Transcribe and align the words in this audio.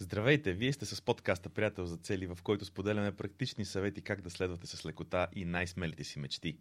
Здравейте! 0.00 0.52
Вие 0.52 0.72
сте 0.72 0.86
с 0.86 1.02
подкаста 1.02 1.48
Приятел 1.48 1.86
за 1.86 1.96
цели, 1.96 2.26
в 2.26 2.38
който 2.42 2.64
споделяме 2.64 3.16
практични 3.16 3.64
съвети 3.64 4.02
как 4.02 4.20
да 4.20 4.30
следвате 4.30 4.66
с 4.66 4.86
лекота 4.86 5.28
и 5.34 5.44
най-смелите 5.44 6.04
си 6.04 6.18
мечти. 6.18 6.58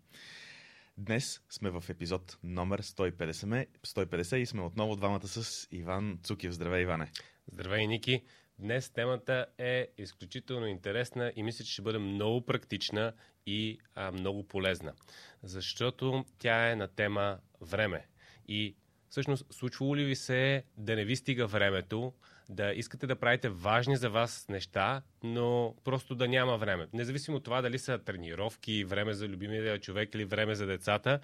Днес 0.97 1.41
сме 1.49 1.69
в 1.69 1.83
епизод 1.89 2.37
номер 2.43 2.81
150, 2.81 3.67
150 3.87 4.35
и 4.35 4.45
сме 4.45 4.61
отново 4.61 4.95
двамата 4.95 5.27
с 5.27 5.67
Иван 5.71 6.19
Цукев. 6.23 6.51
Здравей, 6.51 6.81
Иване! 6.81 7.11
Здравей, 7.51 7.87
Ники! 7.87 8.23
Днес 8.59 8.89
темата 8.89 9.45
е 9.57 9.87
изключително 9.97 10.67
интересна 10.67 11.33
и 11.35 11.43
мисля, 11.43 11.65
че 11.65 11.73
ще 11.73 11.81
бъде 11.81 11.97
много 11.97 12.45
практична 12.45 13.13
и 13.45 13.79
а, 13.95 14.11
много 14.11 14.47
полезна. 14.47 14.93
Защото 15.43 16.25
тя 16.39 16.71
е 16.71 16.75
на 16.75 16.87
тема 16.87 17.39
време. 17.61 18.07
И 18.47 18.75
всъщност 19.09 19.53
случвало 19.53 19.95
ли 19.95 20.05
ви 20.05 20.15
се 20.15 20.63
да 20.77 20.95
не 20.95 21.05
ви 21.05 21.15
стига 21.15 21.47
времето, 21.47 22.13
да 22.49 22.73
искате 22.73 23.07
да 23.07 23.15
правите 23.15 23.49
важни 23.49 23.97
за 23.97 24.09
вас 24.09 24.45
неща, 24.49 25.01
но 25.23 25.75
просто 25.83 26.15
да 26.15 26.27
няма 26.27 26.57
време. 26.57 26.87
Независимо 26.93 27.37
от 27.37 27.43
това 27.43 27.61
дали 27.61 27.79
са 27.79 27.97
тренировки, 27.97 28.85
време 28.85 29.13
за 29.13 29.27
любимия 29.27 29.79
човек 29.79 30.15
или 30.15 30.25
време 30.25 30.55
за 30.55 30.65
децата, 30.65 31.19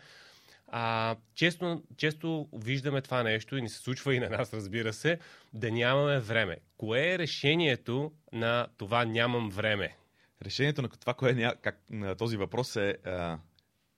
а, 0.68 1.16
често, 1.36 1.84
често 1.98 2.50
виждаме 2.54 3.02
това 3.02 3.24
нещо 3.24 3.58
и 3.58 3.62
ни 3.62 3.70
се 3.70 3.78
случва 3.78 4.16
и 4.16 4.20
на 4.20 4.30
нас, 4.30 4.54
разбира 4.54 4.94
се, 4.94 5.20
да 5.54 5.72
нямаме 5.72 6.20
време. 6.20 6.58
Кое 6.78 7.14
е 7.14 7.20
решението 7.20 8.12
на 8.32 8.68
това 8.78 9.06
нямам 9.06 9.50
време? 9.50 9.96
Решението 10.42 10.82
на 10.82 10.90
това, 10.90 11.14
кое 11.14 11.32
е, 11.32 11.52
как, 11.62 11.80
на 11.90 12.16
този 12.16 12.38
въпрос 12.38 12.76
е 12.76 12.98
а, 13.06 13.38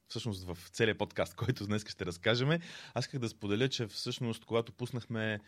всъщност 0.08 0.46
в 0.46 0.58
целият 0.70 0.98
подкаст, 0.98 1.36
който 1.36 1.68
днес 1.68 1.86
ще 1.88 2.06
разкажем. 2.06 2.50
Аз 2.94 3.06
исках 3.06 3.20
да 3.20 3.30
споделя, 3.30 3.70
че 3.70 3.88
всъщност, 3.88 4.46
когато 4.46 4.72
пуснахме 4.72 5.40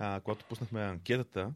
а, 0.00 0.20
когато 0.20 0.44
пуснахме 0.44 0.80
анкетата, 0.80 1.54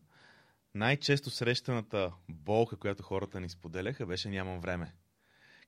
най-често 0.75 1.31
срещаната 1.31 2.13
болка, 2.29 2.77
която 2.77 3.03
хората 3.03 3.41
ни 3.41 3.49
споделяха, 3.49 4.07
беше 4.07 4.29
нямам 4.29 4.61
време. 4.61 4.93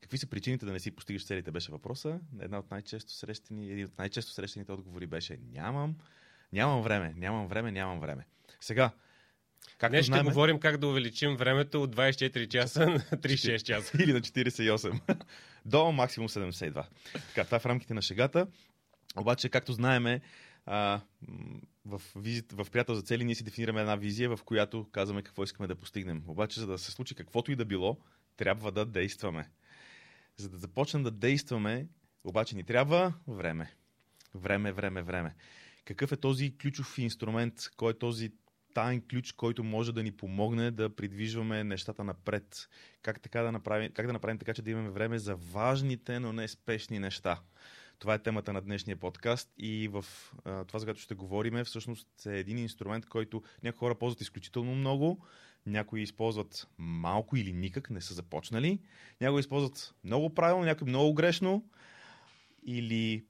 Какви 0.00 0.18
са 0.18 0.26
причините 0.26 0.66
да 0.66 0.72
не 0.72 0.80
си 0.80 0.90
постигаш 0.90 1.26
целите, 1.26 1.50
беше 1.50 1.72
въпроса. 1.72 2.20
Една 2.40 2.58
от 2.58 2.70
най-често 2.70 3.12
срещани, 3.12 3.70
един 3.70 3.84
от 3.84 3.98
най-често 3.98 4.32
срещаните 4.32 4.72
отговори 4.72 5.06
беше 5.06 5.38
нямам, 5.52 5.96
нямам 6.52 6.82
време, 6.82 7.14
нямам 7.16 7.48
време, 7.48 7.72
нямам 7.72 8.00
време. 8.00 8.26
Сега, 8.60 8.90
Както 9.78 9.92
Днес 9.92 10.04
ще 10.04 10.12
знаем... 10.12 10.24
говорим 10.24 10.60
как 10.60 10.76
да 10.76 10.88
увеличим 10.88 11.36
времето 11.36 11.82
от 11.82 11.96
24 11.96 12.48
часа 12.48 12.86
на 12.86 12.98
36 13.00 13.62
часа. 13.62 13.96
Или 14.02 14.12
на 14.12 14.20
48. 14.20 15.00
До 15.64 15.92
максимум 15.92 16.28
72. 16.28 16.84
Така, 17.12 17.44
това 17.44 17.56
е 17.56 17.60
в 17.60 17.66
рамките 17.66 17.94
на 17.94 18.02
шегата. 18.02 18.46
Обаче, 19.16 19.48
както 19.48 19.72
знаеме, 19.72 20.20
а, 20.66 21.00
в, 21.84 22.02
визит, 22.16 22.52
в 22.52 22.66
приятел 22.72 22.94
за 22.94 23.02
цели 23.02 23.24
ние 23.24 23.34
си 23.34 23.44
дефинираме 23.44 23.80
една 23.80 23.96
визия, 23.96 24.36
в 24.36 24.44
която 24.44 24.86
казваме 24.92 25.22
какво 25.22 25.44
искаме 25.44 25.66
да 25.66 25.76
постигнем. 25.76 26.22
Обаче, 26.26 26.60
за 26.60 26.66
да 26.66 26.78
се 26.78 26.92
случи 26.92 27.14
каквото 27.14 27.52
и 27.52 27.56
да 27.56 27.64
било, 27.64 27.98
трябва 28.36 28.72
да 28.72 28.86
действаме. 28.86 29.50
За 30.36 30.48
да 30.48 30.56
започнем 30.56 31.02
да 31.02 31.10
действаме, 31.10 31.88
обаче 32.24 32.56
ни 32.56 32.64
трябва 32.64 33.12
време. 33.28 33.72
Време, 34.34 34.72
време, 34.72 35.02
време. 35.02 35.34
Какъв 35.84 36.12
е 36.12 36.16
този 36.16 36.58
ключов 36.58 36.98
инструмент, 36.98 37.54
кой 37.76 37.92
е 37.92 37.98
този 37.98 38.32
таен 38.74 39.02
ключ, 39.10 39.32
който 39.32 39.64
може 39.64 39.92
да 39.92 40.02
ни 40.02 40.12
помогне 40.12 40.70
да 40.70 40.96
придвижваме 40.96 41.64
нещата 41.64 42.04
напред? 42.04 42.68
Как, 43.02 43.20
така 43.20 43.42
да 43.42 43.52
направим, 43.52 43.92
как 43.92 44.06
да 44.06 44.12
направим 44.12 44.38
така, 44.38 44.54
че 44.54 44.62
да 44.62 44.70
имаме 44.70 44.90
време 44.90 45.18
за 45.18 45.36
важните, 45.36 46.20
но 46.20 46.32
не 46.32 46.48
спешни 46.48 46.98
неща? 46.98 47.40
Това 47.98 48.14
е 48.14 48.22
темата 48.22 48.52
на 48.52 48.60
днешния 48.60 48.96
подкаст 48.96 49.52
и 49.58 49.88
в 49.88 50.04
а, 50.44 50.64
това, 50.64 50.78
за 50.78 50.86
което 50.86 51.00
ще 51.00 51.14
говорим, 51.14 51.64
всъщност 51.64 52.26
е 52.26 52.38
един 52.38 52.58
инструмент, 52.58 53.06
който 53.06 53.42
някои 53.62 53.78
хора 53.78 53.94
ползват 53.94 54.20
изключително 54.20 54.74
много, 54.74 55.24
някои 55.66 56.02
използват 56.02 56.68
малко 56.78 57.36
или 57.36 57.52
никак, 57.52 57.90
не 57.90 58.00
са 58.00 58.14
започнали, 58.14 58.78
някои 59.20 59.40
използват 59.40 59.94
много 60.04 60.34
правилно, 60.34 60.64
някои 60.64 60.88
много 60.88 61.14
грешно 61.14 61.64
или 62.62 63.24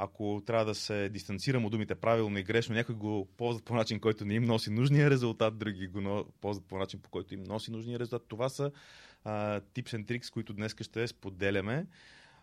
ако 0.00 0.42
трябва 0.46 0.64
да 0.64 0.74
се 0.74 1.08
дистанцирам 1.08 1.64
от 1.64 1.72
думите 1.72 1.94
правилно 1.94 2.38
и 2.38 2.42
грешно, 2.42 2.74
някои 2.74 2.94
го 2.94 3.28
ползват 3.36 3.64
по 3.64 3.74
начин, 3.74 4.00
който 4.00 4.24
не 4.24 4.34
им 4.34 4.44
носи 4.44 4.70
нужния 4.70 5.10
резултат, 5.10 5.58
други 5.58 5.86
го 5.86 6.24
ползват 6.40 6.66
по 6.68 6.78
начин, 6.78 7.00
по 7.00 7.10
който 7.10 7.34
им 7.34 7.42
носи 7.42 7.70
нужния 7.70 7.98
резултат. 7.98 8.28
Това 8.28 8.48
са 8.48 8.70
а, 9.24 9.60
tips 9.60 10.06
and 10.06 10.30
които 10.30 10.52
днес 10.52 10.74
ще 10.80 11.06
споделяме. 11.06 11.86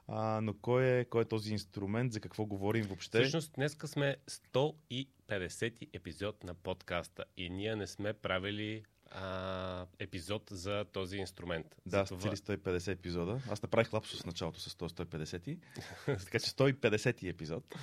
А, 0.08 0.42
но 0.42 0.54
кой 0.54 0.86
е, 0.86 1.06
кой 1.06 1.22
е 1.22 1.26
този 1.26 1.52
инструмент, 1.52 2.14
за 2.14 2.20
какво 2.20 2.46
говорим 2.46 2.86
въобще? 2.86 3.20
Всъщност, 3.20 3.54
днес 3.54 3.78
сме 3.86 4.16
150 4.30 5.90
епизод 5.94 6.44
на 6.44 6.54
подкаста 6.54 7.26
и 7.38 7.50
ние 7.50 7.76
не 7.76 7.88
сме 7.88 8.14
правили 8.14 8.84
а, 9.12 9.86
епизод 10.00 10.44
за 10.52 10.86
този 10.92 11.18
инструмент. 11.18 11.76
Да, 11.86 12.06
за 12.06 12.06
това... 12.06 12.22
цели 12.22 12.36
150 12.36 12.92
епизода. 12.92 13.42
Аз 13.50 13.62
направих 13.62 13.94
лапсус 13.94 14.22
в 14.22 14.26
началото 14.26 14.60
с 14.60 14.70
150. 14.70 15.58
така 16.06 16.40
че 16.40 16.52
150 16.52 17.30
епизод. 17.30 17.76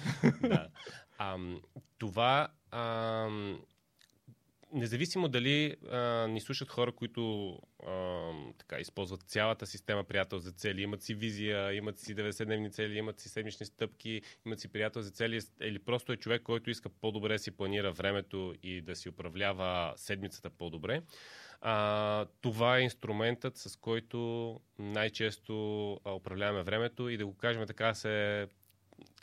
да. 0.42 0.68
А, 1.18 1.38
това 1.98 2.48
а, 2.70 3.28
независимо 4.72 5.28
дали 5.28 5.76
а, 5.90 6.26
ни 6.28 6.40
слушат 6.40 6.70
хора, 6.70 6.92
които 6.92 7.52
а, 7.86 8.30
така, 8.58 8.78
използват 8.78 9.22
цялата 9.22 9.66
система 9.66 10.04
приятел 10.04 10.38
за 10.38 10.52
цели, 10.52 10.82
имат 10.82 11.02
си 11.02 11.14
визия, 11.14 11.74
имат 11.74 11.98
си 11.98 12.16
90-дневни 12.16 12.72
цели, 12.72 12.98
имат 12.98 13.20
си 13.20 13.28
седмични 13.28 13.66
стъпки, 13.66 14.22
имат 14.46 14.60
си 14.60 14.68
приятел 14.68 15.02
за 15.02 15.10
цели, 15.10 15.40
или 15.60 15.78
просто 15.78 16.12
е 16.12 16.16
човек, 16.16 16.42
който 16.42 16.70
иска 16.70 16.88
по-добре 16.88 17.38
си 17.38 17.50
планира 17.50 17.92
времето 17.92 18.54
и 18.62 18.80
да 18.80 18.96
си 18.96 19.08
управлява 19.08 19.92
седмицата 19.96 20.50
по-добре. 20.50 21.02
А, 21.60 22.26
това 22.40 22.78
е 22.78 22.82
инструментът, 22.82 23.56
с 23.56 23.76
който 23.76 24.60
най-често 24.78 25.92
управляваме 26.16 26.62
времето 26.62 27.08
и 27.08 27.16
да 27.16 27.26
го 27.26 27.36
кажем 27.36 27.66
така 27.66 27.94
се 27.94 28.46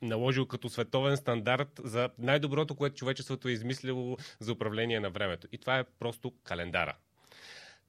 наложил 0.01 0.45
като 0.45 0.69
световен 0.69 1.17
стандарт 1.17 1.81
за 1.83 2.09
най-доброто, 2.17 2.75
което 2.75 2.95
човечеството 2.95 3.47
е 3.47 3.51
измислило 3.51 4.17
за 4.39 4.51
управление 4.51 4.99
на 4.99 5.09
времето. 5.09 5.47
И 5.51 5.57
това 5.57 5.79
е 5.79 5.83
просто 5.83 6.33
календара. 6.43 6.95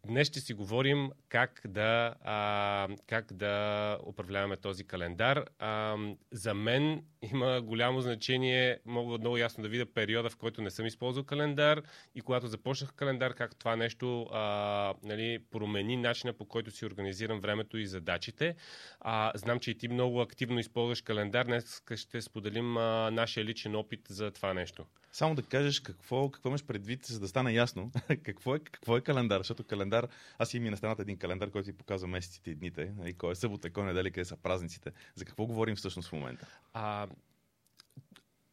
Днес 0.06 0.28
ще 0.28 0.40
си 0.40 0.54
говорим 0.54 1.10
как 1.28 1.60
да, 1.68 2.14
а, 2.24 2.88
как 3.06 3.32
да 3.32 3.98
управляваме 4.06 4.56
този 4.56 4.84
календар. 4.84 5.44
А, 5.58 5.96
за 6.32 6.54
мен 6.54 7.04
има 7.32 7.60
голямо 7.62 8.00
значение, 8.00 8.78
мога 8.86 9.18
много 9.18 9.36
ясно 9.36 9.62
да 9.62 9.68
видя 9.68 9.86
периода, 9.86 10.30
в 10.30 10.36
който 10.36 10.62
не 10.62 10.70
съм 10.70 10.86
използвал 10.86 11.24
календар 11.24 11.82
и 12.14 12.20
когато 12.20 12.46
започнах 12.46 12.94
календар, 12.94 13.34
как 13.34 13.56
това 13.56 13.76
нещо 13.76 14.22
а, 14.22 14.94
нали, 15.02 15.38
промени 15.50 15.96
начина 15.96 16.32
по 16.32 16.44
който 16.44 16.70
си 16.70 16.86
организирам 16.86 17.40
времето 17.40 17.78
и 17.78 17.86
задачите. 17.86 18.56
А, 19.00 19.32
знам, 19.34 19.60
че 19.60 19.70
и 19.70 19.78
ти 19.78 19.88
много 19.88 20.20
активно 20.20 20.58
използваш 20.58 21.02
календар. 21.02 21.44
Днес 21.44 21.82
ще 21.96 22.20
споделим 22.20 22.76
а, 22.76 23.10
нашия 23.10 23.44
личен 23.44 23.76
опит 23.76 24.00
за 24.08 24.30
това 24.30 24.54
нещо. 24.54 24.86
Само 25.12 25.34
да 25.34 25.42
кажеш 25.42 25.80
какво, 25.80 26.30
какво 26.30 26.48
имаш 26.48 26.64
предвид, 26.64 27.06
за 27.06 27.20
да 27.20 27.28
стане 27.28 27.52
ясно. 27.52 27.92
какво, 28.22 28.54
е, 28.54 28.58
какво 28.58 28.96
е 28.96 29.00
календар? 29.00 29.40
Защото 29.40 29.64
календар, 29.64 30.08
аз 30.38 30.54
имам 30.54 30.66
и 30.66 30.70
на 30.70 30.76
стената 30.76 31.02
един 31.02 31.18
календар, 31.18 31.50
който 31.50 31.66
ти 31.66 31.78
показва 31.78 32.08
месеците 32.08 32.50
и 32.50 32.54
дните. 32.54 32.92
И 33.06 33.14
кой 33.14 33.32
е 33.32 33.34
събота, 33.34 33.70
кой 33.70 33.82
е 33.82 33.86
неделя, 33.86 34.10
къде 34.10 34.24
са 34.24 34.36
празниците. 34.36 34.92
За 35.14 35.24
какво 35.24 35.46
говорим 35.46 35.76
всъщност 35.76 36.08
в 36.08 36.12
момента? 36.12 36.46
А, 36.72 37.06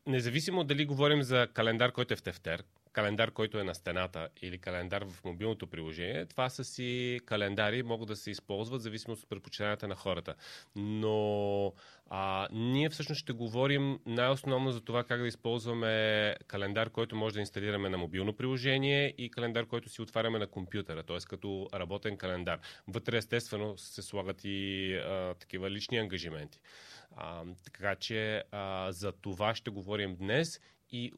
независимо 0.06 0.64
дали 0.64 0.86
говорим 0.86 1.24
за 1.24 1.48
календар, 1.54 1.92
който 1.92 2.14
е 2.14 2.18
в 2.18 2.22
тефтер, 2.22 2.64
календар, 2.94 3.32
който 3.32 3.60
е 3.60 3.64
на 3.64 3.76
стената 3.76 4.28
или 4.42 4.58
календар 4.58 5.06
в 5.06 5.24
мобилното 5.26 5.68
приложение, 5.68 6.26
това 6.26 6.50
са 6.50 6.64
си 6.64 7.20
календари, 7.26 7.84
могат 7.84 8.08
да 8.08 8.16
се 8.16 8.32
използват 8.32 8.82
в 8.82 8.84
зависимост 8.84 9.24
от 9.24 9.30
предпочитанията 9.30 9.88
на 9.88 9.96
хората. 9.96 10.36
Но 10.76 11.74
а, 12.10 12.48
ние 12.52 12.90
всъщност 12.90 13.20
ще 13.20 13.34
говорим 13.34 14.00
най-основно 14.06 14.72
за 14.72 14.82
това 14.82 15.04
как 15.04 15.22
да 15.22 15.28
използваме 15.28 16.36
календар, 16.48 16.90
който 16.90 17.16
може 17.16 17.34
да 17.34 17.40
инсталираме 17.40 17.90
на 17.90 17.98
мобилно 17.98 18.34
приложение 18.34 19.14
и 19.18 19.30
календар, 19.30 19.66
който 19.66 19.90
си 19.90 20.02
отваряме 20.02 20.40
на 20.40 20.48
компютъра, 20.48 21.04
т.е. 21.04 21.18
като 21.28 21.68
работен 21.74 22.18
календар. 22.18 22.60
Вътре 22.88 23.18
естествено 23.18 23.78
се 23.78 24.02
слагат 24.02 24.42
и 24.44 24.94
а, 24.96 25.34
такива 25.34 25.72
лични 25.72 25.98
ангажименти. 25.98 26.60
А, 27.16 27.44
така 27.64 27.96
че 27.96 28.44
а, 28.52 28.92
за 28.92 29.12
това 29.12 29.56
ще 29.56 29.72
говорим 29.72 30.16
днес 30.16 30.60
и 30.92 31.12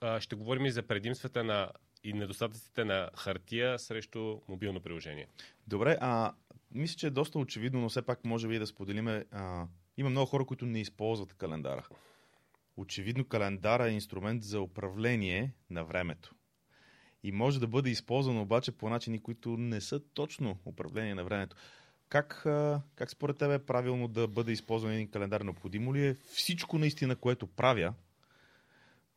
а, 0.00 0.20
ще 0.20 0.36
говорим 0.36 0.66
и 0.66 0.70
за 0.70 0.82
предимствата 0.82 1.44
на 1.44 1.70
и 2.04 2.12
недостатъците 2.12 2.84
на 2.84 3.10
хартия 3.16 3.78
срещу 3.78 4.38
мобилно 4.48 4.80
приложение. 4.80 5.26
Добре, 5.66 5.98
а 6.00 6.32
мисля, 6.70 6.96
че 6.96 7.06
е 7.06 7.10
доста 7.10 7.38
очевидно, 7.38 7.80
но 7.80 7.88
все 7.88 8.02
пак 8.02 8.24
може 8.24 8.48
би 8.48 8.58
да 8.58 8.66
споделиме. 8.66 9.24
Има 9.96 10.10
много 10.10 10.26
хора, 10.26 10.44
които 10.44 10.66
не 10.66 10.80
използват 10.80 11.34
календара. 11.34 11.88
Очевидно 12.76 13.24
календара 13.24 13.88
е 13.88 13.92
инструмент 13.92 14.42
за 14.42 14.60
управление 14.60 15.52
на 15.70 15.84
времето. 15.84 16.34
И 17.22 17.32
може 17.32 17.60
да 17.60 17.66
бъде 17.66 17.90
използван 17.90 18.38
обаче 18.38 18.72
по 18.72 18.88
начини, 18.88 19.22
които 19.22 19.56
не 19.56 19.80
са 19.80 20.00
точно 20.14 20.58
управление 20.64 21.14
на 21.14 21.24
времето. 21.24 21.56
Как, 22.08 22.40
как 22.94 23.10
според 23.10 23.38
тебе 23.38 23.54
е 23.54 23.64
правилно 23.64 24.08
да 24.08 24.28
бъде 24.28 24.52
използван 24.52 24.92
един 24.92 25.10
календар? 25.10 25.40
Необходимо 25.40 25.94
ли 25.94 26.06
е 26.06 26.14
всичко 26.14 26.78
наистина, 26.78 27.16
което 27.16 27.46
правя, 27.46 27.94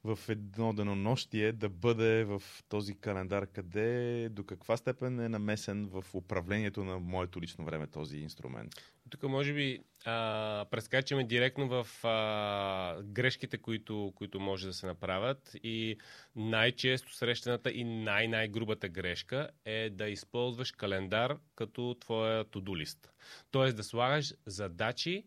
в 0.06 0.20
едно 0.30 0.74
денонощие 0.74 1.52
да 1.52 1.70
бъде 1.70 2.24
в 2.24 2.42
този 2.70 2.96
календар, 2.96 3.48
къде, 3.48 4.30
до 4.30 4.44
каква 4.44 4.78
степен 4.78 5.20
е 5.20 5.30
намесен 5.30 5.88
в 5.88 6.06
управлението 6.14 6.84
на 6.84 7.00
моето 7.00 7.42
лично 7.42 7.66
време 7.66 7.88
този 7.88 8.18
инструмент? 8.18 8.72
Тук 9.10 9.24
може 9.24 9.54
би 9.54 9.80
а, 10.06 10.66
прескачаме 10.72 11.24
директно 11.24 11.68
в 11.68 12.06
а, 12.06 13.02
грешките, 13.04 13.58
които, 13.58 14.14
които 14.16 14.40
може 14.40 14.68
да 14.68 14.74
се 14.74 14.86
направят 14.86 15.56
и 15.64 15.98
най-често 16.36 17.14
срещаната 17.14 17.72
и 17.72 17.84
най-най-грубата 17.84 18.90
грешка 18.90 19.50
е 19.66 19.90
да 19.90 20.10
използваш 20.10 20.72
календар 20.72 21.38
като 21.56 21.96
твоя 22.00 22.46
to-do 22.46 22.78
лист. 22.78 23.12
Тоест 23.52 23.78
да 23.78 23.84
слагаш 23.84 24.34
задачи 24.46 25.26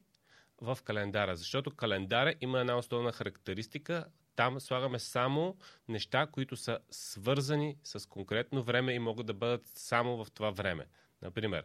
в 0.61 0.79
календара, 0.85 1.37
защото 1.37 1.71
календара 1.71 2.35
има 2.41 2.61
една 2.61 2.77
основна 2.77 3.13
характеристика. 3.13 4.05
Там 4.38 4.61
слагаме 4.61 4.99
само 4.99 5.56
неща, 5.88 6.26
които 6.32 6.56
са 6.56 6.79
свързани 6.90 7.76
с 7.85 8.08
конкретно 8.08 8.62
време 8.62 8.93
и 8.93 8.99
могат 8.99 9.26
да 9.26 9.35
бъдат 9.35 9.67
само 9.67 10.25
в 10.25 10.31
това 10.31 10.50
време. 10.50 10.87
Например, 11.23 11.64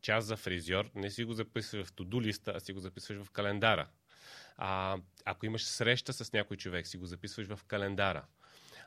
час 0.00 0.24
за 0.24 0.36
фризьор, 0.36 0.90
не 0.94 1.10
си 1.10 1.24
го 1.24 1.32
записваш 1.32 1.86
в 1.86 1.92
туду 1.92 2.22
листа, 2.22 2.52
а 2.56 2.60
си 2.60 2.72
го 2.72 2.80
записваш 2.80 3.18
в 3.18 3.30
календара. 3.30 3.88
А, 4.56 4.98
ако 5.24 5.46
имаш 5.46 5.64
среща 5.64 6.12
с 6.12 6.32
някой 6.32 6.56
човек, 6.56 6.86
си 6.86 6.96
го 6.96 7.06
записваш 7.06 7.46
в 7.46 7.64
календара. 7.64 8.24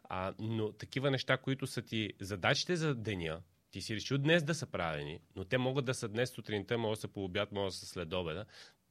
А, 0.04 0.34
но 0.40 0.72
такива 0.72 1.12
неща, 1.12 1.38
които 1.38 1.68
са 1.68 1.82
ти 1.82 2.14
задачите 2.20 2.76
за 2.76 2.96
деня, 2.96 3.42
ти 3.72 3.82
си 3.82 3.96
решил 3.96 4.18
днес 4.18 4.44
да 4.44 4.56
са 4.56 4.66
правени, 4.66 5.20
но 5.36 5.46
те 5.46 5.58
могат 5.58 5.86
да 5.86 5.94
са 5.94 6.08
днес 6.08 6.30
сутринта, 6.30 6.78
може 6.78 6.98
да 6.98 7.02
са 7.02 7.08
по 7.08 7.24
обяд, 7.24 7.52
може 7.52 7.74
да 7.74 7.80
са 7.80 7.86
след 7.86 8.14
обеда. 8.14 8.46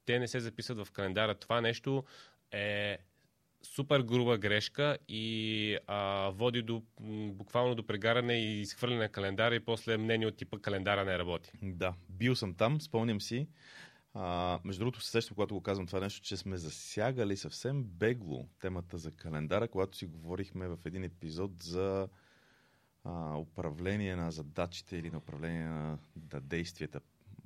Те 0.05 0.19
не 0.19 0.29
се 0.29 0.41
записват 0.41 0.87
в 0.87 0.93
календара. 0.93 1.35
Това 1.35 1.61
нещо 1.61 2.05
е 2.53 2.99
супер 3.63 4.01
груба 4.01 4.39
грешка 4.39 4.99
и 5.09 5.77
а, 5.87 6.31
води 6.35 6.63
до, 6.63 6.83
буквално 7.33 7.75
до 7.75 7.87
прегаране 7.87 8.35
и 8.35 8.61
изхвърляне 8.61 9.01
на 9.01 9.09
календара 9.09 9.55
и 9.55 9.61
после 9.61 9.97
мнение 9.97 10.27
от 10.27 10.37
типа 10.37 10.59
календара 10.59 11.05
не 11.05 11.19
работи. 11.19 11.53
Да, 11.63 11.95
бил 12.09 12.37
съм 12.37 12.55
там, 12.55 12.81
спомням 12.81 13.21
си. 13.21 13.49
А, 14.15 14.59
между 14.65 14.81
другото, 14.81 15.01
се 15.01 15.11
сещам, 15.11 15.35
когато 15.35 15.55
го 15.55 15.61
казвам 15.61 15.87
това 15.87 16.01
нещо, 16.01 16.21
че 16.21 16.37
сме 16.37 16.57
засягали 16.57 17.37
съвсем 17.37 17.85
бегло 17.85 18.49
темата 18.61 18.99
за 18.99 19.11
календара, 19.11 19.69
когато 19.69 19.99
си 19.99 20.07
говорихме 20.07 20.69
в 20.69 20.79
един 20.85 21.05
епизод 21.05 21.63
за 21.63 22.09
а, 23.05 23.37
управление 23.37 24.17
на 24.17 24.31
задачите 24.31 24.97
или 24.97 25.11
на 25.11 25.19
управление 25.19 25.65
на, 25.65 25.99
на 26.33 26.41
действията. 26.41 27.01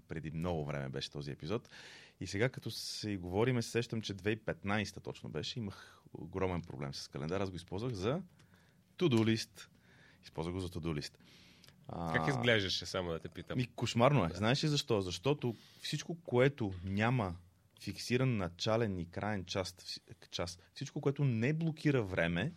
Преди 0.08 0.31
много 0.31 0.64
време 0.64 0.88
беше 0.88 1.10
този 1.10 1.31
епизод. 1.31 1.69
И 2.20 2.26
сега, 2.26 2.49
като 2.49 2.70
се 2.70 3.16
говориме, 3.16 3.62
се 3.62 3.70
сещам, 3.70 4.02
че 4.02 4.14
2015 4.14 5.02
точно 5.02 5.28
беше. 5.28 5.58
Имах 5.58 6.02
огромен 6.12 6.62
проблем 6.62 6.94
с 6.94 7.08
календар. 7.08 7.40
Аз 7.40 7.50
го 7.50 7.56
използвах 7.56 7.93
за 7.93 8.22
to-do 8.99 9.34
list. 9.34 9.69
Използвах 10.25 10.55
го 10.55 10.61
за 10.61 10.69
to-do. 10.69 11.11
А, 11.88 12.12
как 12.12 12.28
изглеждаше, 12.28 12.87
само 12.87 13.11
да 13.11 13.19
те 13.19 13.28
питам? 13.28 13.58
Ми, 13.58 13.66
кошмарно 13.66 14.25
е. 14.25 14.28
Да. 14.28 14.34
Знаеш 14.34 14.64
ли 14.64 14.69
защо? 14.69 15.00
Защото 15.00 15.56
всичко, 15.82 16.14
което 16.22 16.75
няма 16.84 17.37
фиксиран 17.82 18.37
начален 18.37 18.99
и 18.99 19.10
крайен 19.10 19.44
час, 19.44 19.76
час 20.31 20.58
всичко, 20.75 21.00
което 21.00 21.25
не 21.25 21.52
блокира 21.52 22.02
време, 22.02 22.52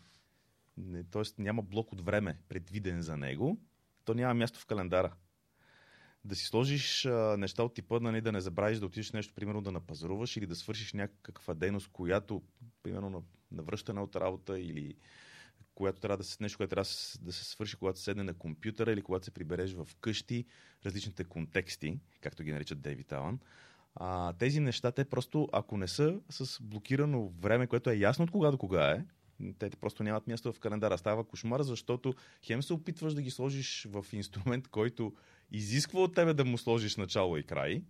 т.е. 1.12 1.24
няма 1.38 1.62
блок 1.62 1.94
от 1.94 2.02
време 2.02 2.40
предвиден 2.50 3.02
за 3.02 3.18
него, 3.18 3.58
то 4.06 4.14
няма 4.14 4.34
място 4.34 4.60
в 4.60 4.66
календара 4.66 5.14
да 6.28 6.36
си 6.36 6.46
сложиш 6.46 7.06
а, 7.06 7.38
неща 7.38 7.64
от 7.64 7.74
типа, 7.74 8.00
нали, 8.00 8.22
да 8.22 8.32
не 8.32 8.42
забравиш 8.42 8.80
да 8.80 8.86
отидеш 8.86 9.12
нещо, 9.12 9.34
примерно 9.34 9.62
да 9.62 9.72
напазаруваш 9.72 10.38
или 10.38 10.46
да 10.46 10.56
свършиш 10.56 10.94
някаква 10.94 11.54
дейност, 11.54 11.88
която, 11.88 12.42
примерно, 12.84 13.24
на, 13.52 13.64
връщане 13.64 14.02
от 14.02 14.16
работа 14.16 14.60
или 14.60 14.96
която 15.76 16.00
трябва 16.00 16.18
да 16.18 16.24
се, 16.24 16.38
нещо, 16.40 16.58
което 16.58 16.70
трябва 16.70 16.90
да 17.22 17.34
се 17.34 17.44
свърши, 17.44 17.76
когато 17.76 18.00
седне 18.00 18.24
на 18.24 18.34
компютъра 18.34 18.92
или 18.92 19.02
когато 19.02 19.26
се 19.26 19.32
прибереш 19.32 19.74
в 19.74 19.88
къщи, 20.02 20.46
различните 20.86 21.24
контексти, 21.24 22.00
както 22.22 22.44
ги 22.44 22.52
наричат 22.52 22.82
Дейвид 22.82 23.12
Алан. 23.12 23.40
А, 23.96 24.34
тези 24.34 24.60
неща, 24.60 24.92
те 24.92 25.06
просто, 25.06 25.50
ако 25.52 25.78
не 25.78 25.88
са 25.88 26.20
с 26.30 26.62
блокирано 26.62 27.30
време, 27.30 27.68
което 27.68 27.90
е 27.90 27.96
ясно 27.96 28.24
от 28.24 28.32
кога 28.32 28.52
до 28.52 28.58
кога 28.58 28.92
е, 28.92 29.06
те 29.60 29.70
просто 29.70 30.04
нямат 30.04 30.28
място 30.28 30.54
в 30.54 30.60
календара. 30.60 30.98
Става 30.98 31.24
кошмар, 31.24 31.62
защото 31.62 32.14
хем 32.44 32.64
се 32.64 32.74
опитваш 32.74 33.14
да 33.14 33.22
ги 33.22 33.32
сложиш 33.32 33.88
в 33.90 34.06
инструмент, 34.14 34.68
който 34.68 35.14
изисква 35.52 36.00
от 36.00 36.16
тебе 36.16 36.34
да 36.34 36.46
му 36.46 36.58
сложиш 36.58 36.96
начало 36.96 37.38
и 37.38 37.44
край. 37.44 37.84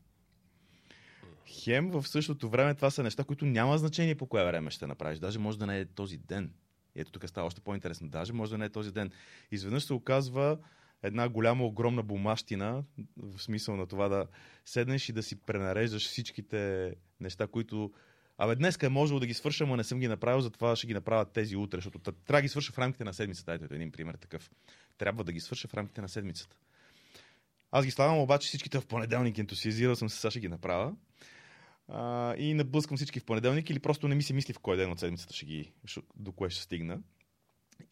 Хем 1.45 1.91
в 1.91 2.07
същото 2.07 2.49
време 2.49 2.75
това 2.75 2.89
са 2.89 3.03
неща, 3.03 3.23
които 3.23 3.45
няма 3.45 3.77
значение 3.77 4.15
по 4.15 4.27
кое 4.27 4.45
време 4.45 4.71
ще 4.71 4.87
направиш. 4.87 5.19
Даже 5.19 5.39
може 5.39 5.59
да 5.59 5.67
не 5.67 5.79
е 5.79 5.85
този 5.85 6.17
ден. 6.17 6.53
Ето 6.95 7.11
тук 7.11 7.29
става 7.29 7.47
още 7.47 7.61
по-интересно. 7.61 8.09
Даже 8.09 8.33
може 8.33 8.51
да 8.51 8.57
не 8.57 8.65
е 8.65 8.69
този 8.69 8.91
ден. 8.91 9.11
Изведнъж 9.51 9.83
се 9.83 9.93
оказва 9.93 10.57
една 11.03 11.29
голяма, 11.29 11.65
огромна 11.65 12.03
бумащина, 12.03 12.83
в 13.17 13.41
смисъл 13.41 13.75
на 13.75 13.87
това 13.87 14.09
да 14.09 14.25
седнеш 14.65 15.09
и 15.09 15.13
да 15.13 15.23
си 15.23 15.35
пренареждаш 15.35 16.07
всичките 16.07 16.93
неща, 17.19 17.47
които 17.47 17.91
Абе, 18.37 18.55
днес 18.55 18.77
е 18.83 18.89
можело 18.89 19.19
да 19.19 19.27
ги 19.27 19.33
свърша, 19.33 19.67
но 19.67 19.75
не 19.75 19.83
съм 19.83 19.99
ги 19.99 20.07
направил, 20.07 20.41
затова 20.41 20.75
ще 20.75 20.87
ги 20.87 20.93
направя 20.93 21.25
тези 21.25 21.55
утре, 21.55 21.77
защото 21.77 21.99
трябва 21.99 22.37
да 22.37 22.41
ги 22.41 22.47
свърша 22.47 22.73
в 22.73 22.79
рамките 22.79 23.03
на 23.03 23.13
седмицата. 23.13 23.53
Ето 23.53 23.73
един 23.73 23.91
пример 23.91 24.15
такъв. 24.15 24.51
Трябва 24.97 25.23
да 25.23 25.31
ги 25.31 25.39
свърша 25.39 25.67
в 25.67 25.73
рамките 25.73 26.01
на 26.01 26.09
седмицата. 26.09 26.55
Аз 27.71 27.85
ги 27.85 27.91
слагам 27.91 28.19
обаче 28.19 28.47
всичките 28.47 28.79
в 28.79 28.85
понеделник, 28.85 29.37
ентусиазирал 29.37 29.95
съм 29.95 30.09
се, 30.09 30.19
сега 30.19 30.31
ще 30.31 30.39
ги 30.39 30.47
направя. 30.47 30.93
А, 31.87 32.35
и 32.35 32.53
наблъскам 32.53 32.97
всички 32.97 33.19
в 33.19 33.25
понеделник 33.25 33.69
или 33.69 33.79
просто 33.79 34.07
не 34.07 34.15
ми 34.15 34.23
се 34.23 34.33
мисли 34.33 34.53
в 34.53 34.59
кой 34.59 34.77
ден 34.77 34.91
от 34.91 34.99
седмицата 34.99 35.33
ще 35.33 35.45
ги, 35.45 35.71
до 36.15 36.31
кое 36.31 36.49
ще 36.49 36.61
стигна. 36.61 36.99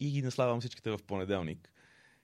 И 0.00 0.10
ги 0.10 0.22
наславам 0.22 0.60
всичките 0.60 0.90
в 0.90 0.98
понеделник. 1.06 1.70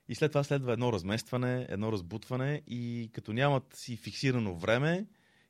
И 0.08 0.14
след 0.14 0.32
това 0.32 0.44
следва 0.44 0.72
едно 0.72 0.93
разместване, 0.93 1.66
едно 1.69 1.93
разбутване 1.93 2.62
и 2.66 3.10
като 3.12 3.32
нямат 3.32 3.75
си 3.75 3.96
фиксирано 3.96 4.56
време 4.56 5.06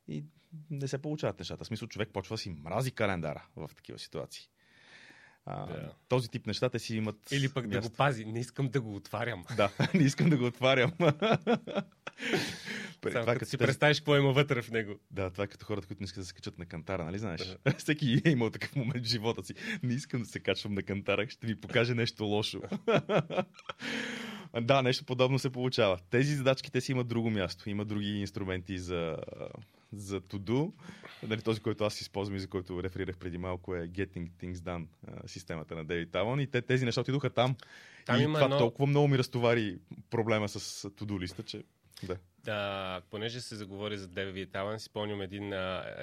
и 0.07 0.23
не 0.69 0.87
се 0.87 1.01
получават 1.01 1.39
нещата. 1.39 1.63
В 1.63 1.67
смисъл 1.67 1.87
човек 1.87 2.09
почва 2.13 2.33
да 2.33 2.37
си 2.37 2.49
мрази 2.49 2.91
календара 2.91 3.45
в 3.55 3.69
такива 3.75 3.99
ситуации. 3.99 4.49
А, 5.45 5.65
да. 5.65 5.93
Този 6.07 6.29
тип 6.29 6.47
неща 6.47 6.69
те 6.69 6.79
си 6.79 6.95
имат. 6.95 7.31
Или 7.31 7.49
пък 7.49 7.65
място. 7.67 7.81
да 7.81 7.89
го 7.89 7.95
пази. 7.95 8.25
Не 8.25 8.39
искам 8.39 8.69
да 8.69 8.81
го 8.81 8.95
отварям. 8.95 9.43
Да, 9.57 9.69
не 9.93 10.03
искам 10.03 10.29
да 10.29 10.37
го 10.37 10.45
отварям. 10.45 10.91
Само 13.11 13.23
това, 13.25 13.33
като 13.33 13.45
си 13.45 13.57
тези... 13.57 13.67
представиш 13.67 13.99
какво 13.99 14.17
има 14.17 14.33
вътре 14.33 14.61
в 14.61 14.71
него. 14.71 14.95
Да, 15.11 15.29
това 15.29 15.43
е 15.43 15.47
като 15.47 15.65
хората, 15.65 15.87
които 15.87 16.03
не 16.03 16.05
искат 16.05 16.21
да 16.21 16.25
се 16.25 16.33
качат 16.33 16.59
на 16.59 16.65
кантара, 16.65 17.05
нали 17.05 17.19
знаеш? 17.19 17.57
Да. 17.65 17.73
Всеки 17.77 18.21
е 18.25 18.29
имал 18.29 18.49
такъв 18.49 18.75
момент 18.75 19.05
в 19.05 19.09
живота 19.09 19.43
си. 19.43 19.53
Не 19.83 19.93
искам 19.93 20.21
да 20.21 20.27
се 20.27 20.39
качвам 20.39 20.73
на 20.73 20.83
кантара, 20.83 21.29
ще 21.29 21.47
ми 21.47 21.55
покаже 21.55 21.95
нещо 21.95 22.23
лошо. 22.23 22.61
да, 24.61 24.81
нещо 24.81 25.05
подобно 25.05 25.39
се 25.39 25.49
получава. 25.49 25.99
Тези 26.09 26.35
задачки 26.35 26.71
те 26.71 26.81
си 26.81 26.91
имат 26.91 27.07
друго 27.07 27.29
място. 27.29 27.69
Има 27.69 27.85
други 27.85 28.19
инструменти 28.19 28.77
за, 28.77 29.17
за 29.93 30.21
to-do. 30.21 30.71
Нали, 31.23 31.41
този, 31.41 31.59
който 31.61 31.83
аз 31.83 32.01
използвам 32.01 32.35
и 32.37 32.39
за 32.39 32.47
който 32.47 32.83
реферирах 32.83 33.17
преди 33.17 33.37
малко 33.37 33.75
е 33.75 33.87
Getting 33.87 34.29
Things 34.41 34.53
Done, 34.53 34.85
системата 35.25 35.75
на 35.75 35.85
David 35.85 36.09
Allen. 36.09 36.41
И 36.41 36.47
те, 36.47 36.61
тези 36.61 36.85
неща 36.85 37.01
отидоха 37.01 37.29
там. 37.29 37.55
там 38.05 38.19
и 38.19 38.23
има 38.23 38.33
това 38.33 38.45
едно... 38.45 38.57
толкова 38.57 38.87
много 38.87 39.07
ми 39.07 39.17
разтовари 39.17 39.79
проблема 40.09 40.49
с 40.49 40.89
to-do 40.89 41.19
листа, 41.19 41.43
че 41.43 41.63
да. 42.03 42.17
Да, 42.43 43.01
понеже 43.09 43.41
се 43.41 43.55
заговори 43.55 43.97
за 43.97 44.07
David 44.07 44.49
Allen, 44.49 44.77
си 44.77 44.85
спомням 44.85 45.21
един, 45.21 45.53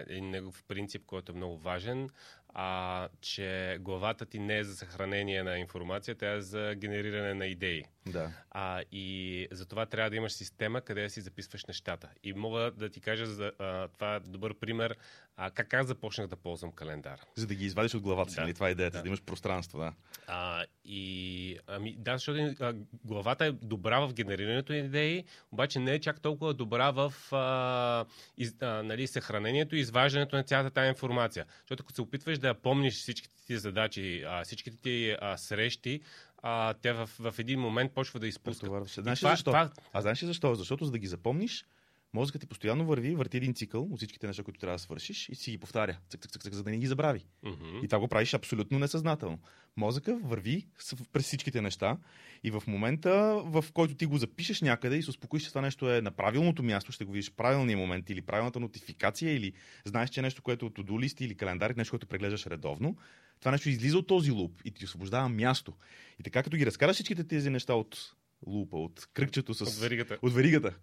един 0.06 0.30
негов 0.30 0.64
принцип, 0.68 1.02
който 1.06 1.32
е 1.32 1.34
много 1.34 1.58
важен 1.58 2.10
а, 2.54 3.08
че 3.20 3.78
главата 3.80 4.26
ти 4.26 4.38
не 4.38 4.58
е 4.58 4.64
за 4.64 4.76
съхранение 4.76 5.42
на 5.42 5.58
информация, 5.58 6.14
тя 6.14 6.32
е 6.32 6.40
за 6.40 6.74
генериране 6.76 7.34
на 7.34 7.46
идеи. 7.46 7.84
Да. 8.06 8.30
А, 8.50 8.82
и 8.92 9.48
за 9.50 9.66
това 9.66 9.86
трябва 9.86 10.10
да 10.10 10.16
имаш 10.16 10.32
система, 10.32 10.80
къде 10.80 11.08
си 11.08 11.20
записваш 11.20 11.64
нещата. 11.64 12.08
И 12.22 12.32
мога 12.32 12.70
да 12.76 12.88
ти 12.88 13.00
кажа, 13.00 13.26
за, 13.26 13.52
а, 13.58 13.88
това 13.88 14.14
е 14.14 14.20
добър 14.20 14.54
пример, 14.54 14.96
а, 15.36 15.50
как 15.50 15.74
аз 15.74 15.86
започнах 15.86 16.26
да 16.26 16.36
ползвам 16.36 16.72
календар. 16.72 17.20
За 17.34 17.46
да 17.46 17.54
ги 17.54 17.64
извадиш 17.64 17.94
от 17.94 18.02
главата 18.02 18.30
си, 18.30 18.36
да. 18.36 18.42
нали? 18.42 18.54
Това 18.54 18.68
е 18.68 18.72
идеята, 18.72 18.96
да. 18.96 19.02
да 19.02 19.08
имаш 19.08 19.22
пространство, 19.22 19.78
да. 19.78 19.92
А, 20.26 20.64
и, 20.84 21.58
ами, 21.66 21.96
да, 21.98 22.12
защото 22.12 22.54
а, 22.60 22.74
главата 23.04 23.44
е 23.44 23.52
добра 23.52 24.00
в 24.00 24.14
генерирането 24.14 24.72
на 24.72 24.78
идеи, 24.78 25.24
обаче 25.52 25.78
не 25.78 25.94
е 25.94 26.00
чак 26.00 26.20
толкова 26.20 26.54
добра 26.54 26.90
в 26.90 27.14
а, 27.32 28.04
из, 28.38 28.54
а, 28.62 28.82
нали, 28.82 29.06
съхранението 29.06 29.76
и 29.76 29.80
изваждането 29.80 30.36
на 30.36 30.42
цялата 30.42 30.70
тази 30.70 30.88
информация. 30.88 31.46
Защото 31.60 31.82
ако 31.82 31.92
се 31.92 32.02
опитваш 32.02 32.38
да 32.40 32.54
помниш 32.54 32.94
всичките 32.94 33.34
ти 33.46 33.58
задачи, 33.58 34.24
а, 34.26 34.44
всичките 34.44 34.76
ти 34.76 35.16
а, 35.20 35.36
срещи, 35.36 36.00
а, 36.42 36.74
тя 36.74 36.92
в, 36.92 37.10
в 37.18 37.34
един 37.38 37.60
момент 37.60 37.92
почва 37.92 38.20
да 38.20 38.26
изпуска. 38.26 38.66
Знаеш 38.86 39.18
това, 39.18 39.30
защо? 39.30 39.50
Това... 39.50 39.70
А 39.92 40.00
знаеш 40.00 40.22
ли 40.22 40.26
защо? 40.26 40.54
Защото 40.54 40.84
за 40.84 40.90
да 40.90 40.98
ги 40.98 41.06
запомниш, 41.06 41.64
Мозъкът 42.12 42.40
ти 42.40 42.46
постоянно 42.46 42.86
върви, 42.86 43.14
върти 43.14 43.36
един 43.36 43.54
цикъл 43.54 43.82
от 43.82 43.96
всичките 43.96 44.26
неща, 44.26 44.42
които 44.42 44.60
трябва 44.60 44.74
да 44.74 44.78
свършиш 44.78 45.28
и 45.28 45.34
си 45.34 45.50
ги 45.50 45.58
повтаря, 45.58 45.98
цък, 46.08 46.20
цък, 46.20 46.32
цък, 46.32 46.42
цък, 46.42 46.54
за 46.54 46.62
да 46.62 46.70
не 46.70 46.78
ги 46.78 46.86
забрави. 46.86 47.24
Мгм. 47.42 47.80
И 47.82 47.88
това 47.88 47.98
го 47.98 48.08
правиш 48.08 48.34
абсолютно 48.34 48.78
несъзнателно. 48.78 49.38
Мозъка 49.76 50.20
върви 50.22 50.66
през 51.12 51.24
всичките 51.24 51.60
неща 51.60 51.96
и 52.44 52.50
в 52.50 52.62
момента, 52.66 53.42
в 53.44 53.64
който 53.72 53.94
ти 53.94 54.06
го 54.06 54.18
запишеш 54.18 54.60
някъде 54.60 54.96
и 54.96 55.02
се 55.02 55.10
успокоиш, 55.10 55.42
че 55.42 55.48
това 55.48 55.60
нещо 55.60 55.90
е 55.90 56.00
на 56.00 56.10
правилното 56.10 56.62
място, 56.62 56.92
ще 56.92 57.04
го 57.04 57.12
видиш 57.12 57.30
в 57.30 57.34
правилния 57.34 57.76
момент 57.76 58.10
или 58.10 58.22
правилната 58.22 58.60
нотификация, 58.60 59.34
или 59.34 59.52
знаеш, 59.84 60.10
че 60.10 60.20
е 60.20 60.22
нещо, 60.22 60.42
което 60.42 60.66
е 60.66 60.68
от 60.68 61.00
листи 61.00 61.24
или 61.24 61.34
календар, 61.34 61.70
нещо, 61.70 61.92
което 61.92 62.06
преглеждаш 62.06 62.46
редовно, 62.46 62.96
това 63.40 63.50
нещо 63.50 63.68
излиза 63.68 63.98
от 63.98 64.06
този 64.06 64.30
луп 64.30 64.62
и 64.64 64.70
ти 64.70 64.84
освобождава 64.84 65.28
място. 65.28 65.72
И 66.20 66.22
така, 66.22 66.42
като 66.42 66.56
ги 66.56 66.66
разкараш 66.66 66.94
всичките 66.94 67.24
тези 67.24 67.50
неща 67.50 67.74
от 67.74 68.14
лупа, 68.46 68.76
от 68.76 69.08
кръгчето 69.14 69.54
с... 69.54 69.60
От 69.60 69.74
веригата. 69.74 70.18
От 70.22 70.32
веригата, 70.32 70.74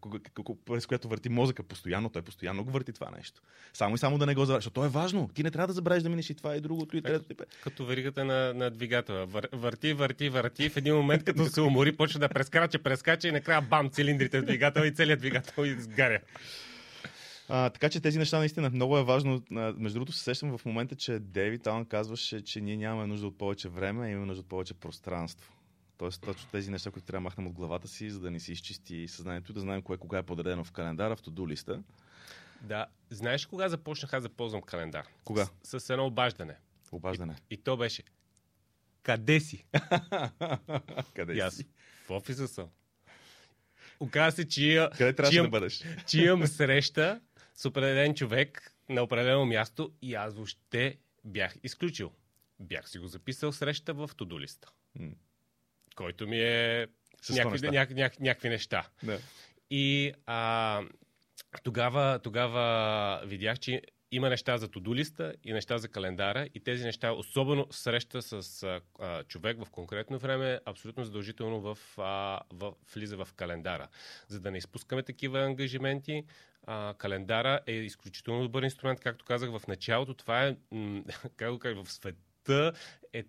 през 0.66 0.86
която 0.86 1.08
върти 1.08 1.30
мозъка 1.30 1.64
постоянно, 1.64 2.10
той 2.10 2.22
постоянно 2.22 2.64
го 2.64 2.72
върти 2.72 2.94
това 2.94 3.12
нещо. 3.18 3.42
Само 3.74 3.96
и 3.96 3.98
само 3.98 4.18
да 4.18 4.26
не 4.26 4.36
го 4.36 4.46
забравяш, 4.46 4.64
защото 4.64 4.82
то 4.82 4.86
е 4.86 4.90
важно. 4.90 5.30
Ти 5.34 5.44
не 5.44 5.52
трябва 5.52 5.68
да 5.68 5.74
забравиш 5.74 6.04
да 6.04 6.10
минеш 6.10 6.30
и 6.30 6.36
това 6.36 6.56
и 6.56 6.62
другото 6.62 6.98
и 6.98 7.04
пе- 7.04 7.46
Като 7.64 7.86
веригата 7.86 8.26
на, 8.26 8.54
на 8.54 8.72
двигателя. 8.72 9.26
Вър, 9.26 9.50
върти, 9.54 9.94
върти, 9.94 10.30
върти. 10.30 10.70
В 10.70 10.78
един 10.78 10.96
момент, 10.96 11.24
като 11.24 11.46
се 11.46 11.62
умори, 11.62 11.96
почва 11.96 12.20
да 12.20 12.30
прескача, 12.30 12.84
прескача 12.84 13.28
и 13.28 13.32
накрая 13.32 13.62
бам, 13.62 13.90
цилиндрите 13.90 14.42
в 14.42 14.46
двигателя 14.46 14.88
и 14.88 14.94
целият 14.94 15.20
двигател 15.20 15.66
изгаря. 15.66 16.20
А, 17.50 17.70
така 17.70 17.90
че 17.90 18.00
тези 18.00 18.20
неща 18.20 18.40
наистина 18.40 18.70
много 18.70 18.98
е 18.98 19.04
важно. 19.04 19.44
Между 19.52 19.94
другото 19.94 20.12
се 20.12 20.24
сещам 20.24 20.58
в 20.58 20.66
момента, 20.66 20.96
че 20.96 21.20
Дейвид 21.20 21.68
Алън 21.68 21.86
казваше, 21.86 22.44
че 22.44 22.62
ние 22.62 22.78
нямаме 22.78 23.08
нужда 23.08 23.28
от 23.28 23.38
повече 23.38 23.70
време, 23.70 24.06
а 24.06 24.10
имаме 24.10 24.26
нужда 24.26 24.42
от 24.42 24.50
повече 24.50 24.74
пространство. 24.74 25.57
Тоест 25.98 26.22
точно 26.22 26.50
тези 26.52 26.72
неща, 26.72 26.92
които 26.92 27.06
трябва 27.06 27.18
да 27.18 27.24
махнем 27.24 27.48
от 27.48 27.54
главата 27.54 27.88
си, 27.88 28.10
за 28.10 28.20
да 28.20 28.32
ни 28.32 28.40
се 28.40 28.52
изчисти 28.52 29.08
съзнанието, 29.08 29.54
да 29.54 29.60
знаем 29.60 29.82
кое 29.82 29.98
кога 29.98 30.18
е 30.18 30.24
подредено 30.24 30.64
в 30.64 30.72
календара, 30.72 31.16
в 31.16 31.22
листа. 31.48 31.84
Да. 32.62 32.86
Знаеш 33.10 33.46
кога 33.46 33.70
започнах 33.70 34.14
аз 34.14 34.24
да 34.24 34.30
ползвам 34.30 34.62
календар? 34.62 35.08
Кога? 35.24 35.48
С, 35.64 35.80
с 35.80 35.90
едно 35.90 36.06
обаждане. 36.06 36.56
Обаждане. 36.92 37.36
И 37.50 37.58
то 37.58 37.78
беше 37.78 38.04
Къде 39.04 39.40
си? 39.40 39.66
Къде 41.16 41.34
И 41.34 41.40
аз 41.40 41.56
си? 41.56 41.66
в 42.06 42.10
офиса 42.10 42.48
съм. 42.48 42.68
Оказва 44.00 44.32
се, 44.32 44.48
че, 44.48 44.62
я- 44.64 44.90
Къде 44.90 45.16
че 45.16 45.22
да 45.22 45.36
имам, 45.36 45.52
бъдеш? 45.52 45.84
че 46.08 46.22
имам 46.22 46.48
среща 46.48 47.22
с 47.56 47.66
определен 47.66 48.16
човек 48.16 48.76
на 48.90 49.02
определено 49.02 49.46
място 49.46 49.92
и 50.02 50.14
аз 50.16 50.34
въобще 50.34 50.98
бях 51.26 51.56
изключил. 51.64 52.12
Бях 52.60 52.90
си 52.90 53.00
го 53.00 53.08
записал 53.08 53.52
среща 53.52 53.94
в 53.94 54.10
Тодолиста, 54.16 54.68
М. 54.96 55.12
който 55.98 56.28
ми 56.28 56.40
е 56.40 56.88
С 57.22 57.30
някакви, 57.30 57.52
неща. 57.52 57.72
няк, 57.72 57.90
няк, 57.90 58.20
някакви 58.20 58.50
неща. 58.50 58.88
Да. 59.04 59.20
И 59.70 60.14
а, 60.26 60.82
тогава, 61.64 62.20
тогава 62.24 63.22
видях, 63.26 63.60
че 63.60 63.82
има 64.12 64.30
неща 64.30 64.58
за 64.58 64.68
тодулиста 64.68 65.34
и 65.44 65.54
неща 65.54 65.78
за 65.78 65.88
календара 65.88 66.48
и 66.56 66.60
тези 66.60 66.84
неща, 66.84 67.12
особено 67.12 67.68
среща 67.72 68.22
с 68.22 68.64
а, 69.00 69.24
човек 69.24 69.64
в 69.64 69.70
конкретно 69.70 70.20
време, 70.20 70.60
абсолютно 70.66 71.04
задължително 71.04 71.62
в, 71.62 71.78
а, 71.98 72.42
в, 72.54 72.74
влиза 72.96 73.18
в 73.26 73.34
календара. 73.36 73.88
За 74.28 74.40
да 74.40 74.52
не 74.52 74.58
изпускаме 74.58 75.04
такива 75.04 75.40
ангажименти, 75.40 76.24
а, 76.64 76.94
календара 76.98 77.60
е 77.68 77.72
изключително 77.72 78.42
добър 78.42 78.64
инструмент, 78.64 79.00
както 79.00 79.26
казах 79.26 79.52
в 79.52 79.68
началото. 79.68 80.14
Това 80.14 80.48
е, 80.48 80.56
как 81.38 81.52
го 81.52 81.60
кажа, 81.60 81.84
в 81.84 81.92
света 81.92 82.74
е 83.14 83.24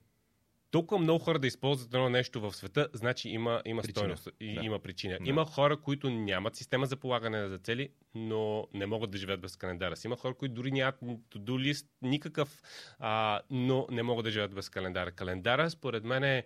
толкова 0.70 1.00
много 1.00 1.18
хора 1.18 1.38
да 1.38 1.46
използват 1.46 1.94
едно 1.94 2.08
нещо 2.08 2.40
в 2.40 2.52
света, 2.52 2.88
значи 2.92 3.28
има, 3.28 3.62
има 3.64 3.82
Причина. 3.82 3.94
стойност 4.00 4.28
и 4.40 4.54
Да. 4.54 4.60
има 4.64 4.78
причина. 4.78 5.18
Да. 5.20 5.28
Има 5.30 5.44
хора, 5.44 5.76
които 5.80 6.10
нямат 6.10 6.56
система 6.56 6.87
за 6.87 6.96
полагане 6.96 7.48
за 7.48 7.58
цели, 7.58 7.88
но 8.14 8.66
не 8.75 8.87
могат 8.87 9.10
да 9.10 9.18
живеят 9.18 9.40
без 9.40 9.56
календара 9.56 9.96
си. 9.96 10.06
Има 10.06 10.16
хора, 10.16 10.34
които 10.34 10.54
дори 10.54 10.72
нямат 10.72 11.00
to-do 11.00 11.58
лист 11.58 11.87
никакъв, 12.02 12.62
а, 12.98 13.40
но 13.50 13.87
не 13.90 14.02
могат 14.02 14.25
да 14.25 14.30
живеят 14.30 14.54
без 14.54 14.68
календара. 14.68 15.10
Календара, 15.12 15.70
според 15.70 16.04
мен, 16.04 16.25
е 16.25 16.44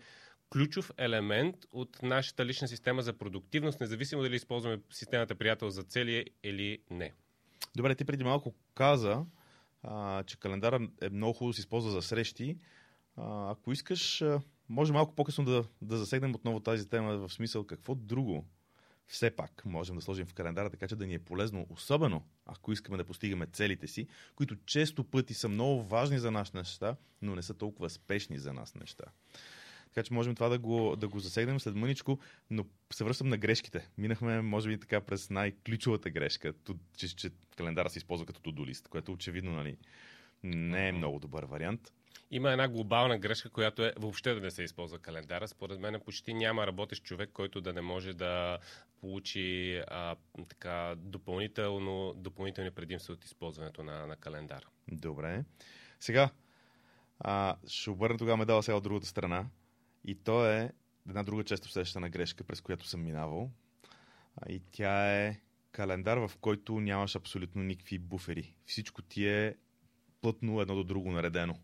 ключов 0.52 0.90
елемент 0.98 1.56
от 1.72 2.02
нашата 2.02 2.46
лична 2.46 2.68
система 2.68 3.02
за 3.02 3.12
продуктивност, 3.12 3.80
независимо 3.80 4.22
дали 4.22 4.36
използваме 4.36 4.78
системата 4.90 5.34
приятел 5.34 5.70
за 5.70 5.82
цели 5.82 6.24
или 6.44 6.78
не. 6.90 7.12
Добре, 7.76 7.94
ти 7.94 8.04
преди 8.04 8.24
малко 8.24 8.54
каза, 8.74 9.24
а, 9.82 10.22
че 10.22 10.38
календара 10.40 10.88
е 11.02 11.08
много 11.10 11.32
хубаво 11.32 11.50
да 11.50 11.54
се 11.54 11.60
използва 11.60 11.90
за 11.90 12.02
срещи. 12.02 12.56
А, 13.16 13.50
ако 13.50 13.72
искаш, 13.72 14.24
може 14.68 14.92
малко 14.92 15.14
по-късно 15.14 15.44
да, 15.44 15.64
да 15.82 15.98
засегнем 15.98 16.34
отново 16.34 16.60
тази 16.60 16.88
тема 16.88 17.16
в 17.16 17.32
смисъл 17.32 17.64
какво 17.64 17.94
друго 17.94 18.46
все 19.06 19.30
пак 19.30 19.64
можем 19.64 19.96
да 19.96 20.02
сложим 20.02 20.26
в 20.26 20.34
календара, 20.34 20.70
така 20.70 20.88
че 20.88 20.96
да 20.96 21.06
ни 21.06 21.14
е 21.14 21.18
полезно, 21.18 21.66
особено 21.70 22.22
ако 22.46 22.72
искаме 22.72 22.96
да 22.96 23.04
постигаме 23.04 23.46
целите 23.46 23.86
си, 23.86 24.06
които 24.34 24.56
често 24.66 25.04
пъти 25.04 25.34
са 25.34 25.48
много 25.48 25.82
важни 25.82 26.18
за 26.18 26.30
нас 26.30 26.54
неща, 26.54 26.96
но 27.22 27.34
не 27.34 27.42
са 27.42 27.54
толкова 27.54 27.90
спешни 27.90 28.38
за 28.38 28.52
нас 28.52 28.74
неща. 28.74 29.04
Така 29.84 30.02
че 30.02 30.14
можем 30.14 30.34
това 30.34 30.48
да 30.48 30.58
го, 30.58 30.96
да 30.96 31.08
го 31.08 31.18
засегнем 31.18 31.60
след 31.60 31.74
мъничко, 31.74 32.18
но 32.50 32.64
се 32.92 33.04
връщам 33.04 33.28
на 33.28 33.36
грешките. 33.36 33.88
Минахме, 33.98 34.42
може 34.42 34.68
би, 34.68 34.80
така 34.80 35.00
през 35.00 35.30
най-ключовата 35.30 36.10
грешка, 36.10 36.52
че, 36.96 37.16
че 37.16 37.30
календара 37.56 37.90
се 37.90 37.98
използва 37.98 38.26
като 38.26 38.40
to-do 38.40 38.66
лист, 38.66 38.88
което 38.88 39.12
очевидно 39.12 39.52
нали, 39.52 39.76
не 40.42 40.88
е 40.88 40.92
много 40.92 41.18
добър 41.18 41.44
вариант. 41.44 41.92
Има 42.34 42.50
една 42.50 42.68
глобална 42.68 43.18
грешка, 43.18 43.50
която 43.50 43.84
е 43.84 43.92
въобще 43.96 44.34
да 44.34 44.40
не 44.40 44.50
се 44.50 44.62
използва 44.62 44.98
календара. 44.98 45.48
Според 45.48 45.80
мен 45.80 46.00
почти 46.04 46.34
няма 46.34 46.66
работещ 46.66 47.04
човек, 47.04 47.30
който 47.32 47.60
да 47.60 47.72
не 47.72 47.80
може 47.80 48.14
да 48.14 48.58
получи 49.00 49.76
а, 49.88 50.16
така, 50.48 50.94
допълнително, 50.96 52.14
допълнителни 52.16 52.70
предимства 52.70 53.14
от 53.14 53.24
използването 53.24 53.84
на, 53.84 54.06
на 54.06 54.16
календара. 54.16 54.66
Добре. 54.92 55.44
Сега, 56.00 56.30
а, 57.20 57.56
ще 57.66 57.90
обърна 57.90 58.18
тогава 58.18 58.36
медала 58.36 58.62
сега 58.62 58.76
от 58.76 58.84
другата 58.84 59.06
страна. 59.06 59.46
И 60.04 60.14
то 60.14 60.46
е 60.46 60.72
една 61.08 61.22
друга 61.22 61.44
често 61.44 61.68
срещана 61.68 62.10
грешка, 62.10 62.44
през 62.44 62.60
която 62.60 62.86
съм 62.86 63.02
минавал. 63.02 63.50
А, 64.36 64.52
и 64.52 64.60
тя 64.70 65.12
е 65.12 65.40
календар, 65.72 66.18
в 66.18 66.30
който 66.40 66.80
нямаш 66.80 67.16
абсолютно 67.16 67.62
никакви 67.62 67.98
буфери. 67.98 68.54
Всичко 68.66 69.02
ти 69.02 69.28
е 69.28 69.56
плътно 70.20 70.60
едно 70.60 70.74
до 70.74 70.84
друго 70.84 71.12
наредено. 71.12 71.58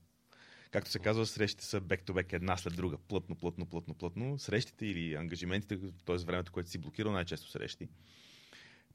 Както 0.70 0.90
се 0.90 0.98
казва, 0.98 1.26
срещите 1.26 1.64
са 1.64 1.80
back-to-back 1.80 2.32
една 2.32 2.56
след 2.56 2.76
друга. 2.76 2.98
Плътно, 3.08 3.36
плътно, 3.36 3.66
плътно, 3.66 3.94
плътно. 3.94 4.38
Срещите 4.38 4.86
или 4.86 5.14
ангажиментите, 5.14 5.78
т.е. 6.04 6.16
времето, 6.16 6.52
което 6.52 6.70
си 6.70 6.78
блокирал, 6.78 7.12
най-често 7.12 7.50
срещи. 7.50 7.88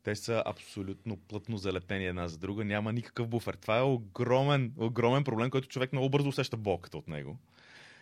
Те 0.03 0.15
са 0.15 0.43
абсолютно 0.45 1.17
плътно 1.17 1.57
залепени 1.57 2.05
една 2.05 2.27
за 2.27 2.37
друга. 2.37 2.65
Няма 2.65 2.93
никакъв 2.93 3.27
буфер. 3.27 3.53
Това 3.53 3.77
е 3.77 3.81
огромен, 3.81 4.73
огромен 4.77 5.23
проблем, 5.23 5.49
който 5.49 5.67
човек 5.67 5.93
много 5.93 6.09
бързо 6.09 6.29
усеща 6.29 6.57
болката 6.57 6.97
от 6.97 7.07
него. 7.07 7.37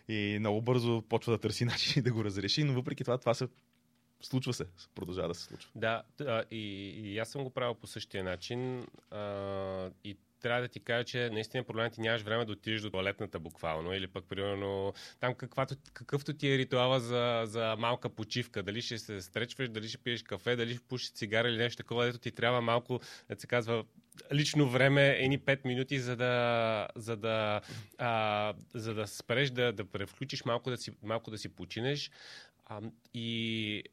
И 0.08 0.38
много 0.40 0.62
бързо 0.62 1.02
почва 1.02 1.32
да 1.32 1.38
търси 1.38 1.66
начини 1.66 2.04
да 2.04 2.14
го 2.14 2.24
разреши, 2.24 2.64
но 2.64 2.74
въпреки 2.74 3.04
това, 3.04 3.18
това 3.18 3.34
се 3.34 3.48
случва 4.22 4.54
се. 4.54 4.66
Продължава 4.96 5.28
да 5.28 5.36
се 5.36 5.44
случва. 5.44 5.72
Да, 5.76 6.04
и, 6.52 6.94
и 7.04 7.20
аз 7.20 7.30
съм 7.30 7.44
го 7.44 7.50
правил 7.50 7.76
по 7.76 7.88
същия 7.88 8.24
начин. 8.24 8.88
А, 9.12 9.92
и 10.04 10.18
трябва 10.42 10.62
да 10.62 10.68
ти 10.68 10.80
кажа, 10.80 11.04
че 11.04 11.30
наистина 11.30 11.64
проблемът 11.64 11.94
ти 11.94 12.02
нямаш 12.02 12.22
време 12.22 12.46
да 12.46 12.52
отидеш 12.52 12.82
до 12.82 12.90
туалетната 12.90 13.40
буквално 13.40 13.94
или 13.94 14.08
пък 14.08 14.26
примерно 14.30 14.94
там 15.20 15.36
каквато, 15.36 15.76
какъвто 15.94 16.34
ти 16.34 16.54
е 16.54 16.58
ритуала 16.58 17.00
за, 17.00 17.42
за 17.46 17.76
малка 17.80 18.10
почивка. 18.10 18.64
Дали 18.64 18.82
ще 18.82 18.98
се 18.98 19.22
стречваш, 19.22 19.70
дали 19.70 19.88
ще 19.88 19.98
пиеш 19.98 20.24
кафе, 20.24 20.56
дали 20.56 20.74
ще 20.74 20.88
пушиш 20.88 21.12
цигара 21.12 21.50
или 21.50 21.58
нещо 21.58 21.78
такова, 21.78 22.06
дето 22.06 22.20
ти 22.20 22.32
трябва 22.32 22.62
малко, 22.62 23.00
да 23.30 23.36
се 23.40 23.48
казва, 23.48 23.84
лично 24.34 24.70
време, 24.70 25.10
едни 25.20 25.40
5 25.40 25.66
минути, 25.66 26.00
за 26.00 26.16
да, 26.16 26.88
за 26.96 27.18
да, 27.18 27.62
а, 27.98 28.54
за 28.74 28.94
да 28.94 29.08
спреш, 29.08 29.50
да, 29.50 29.74
да 29.74 29.86
превключиш 29.86 30.46
малко 30.46 30.70
да 30.70 30.78
си, 30.78 30.92
малко 31.04 31.32
да 31.32 31.38
си 31.38 31.50
починеш. 31.50 32.12
А, 32.66 32.82
и 33.14 33.84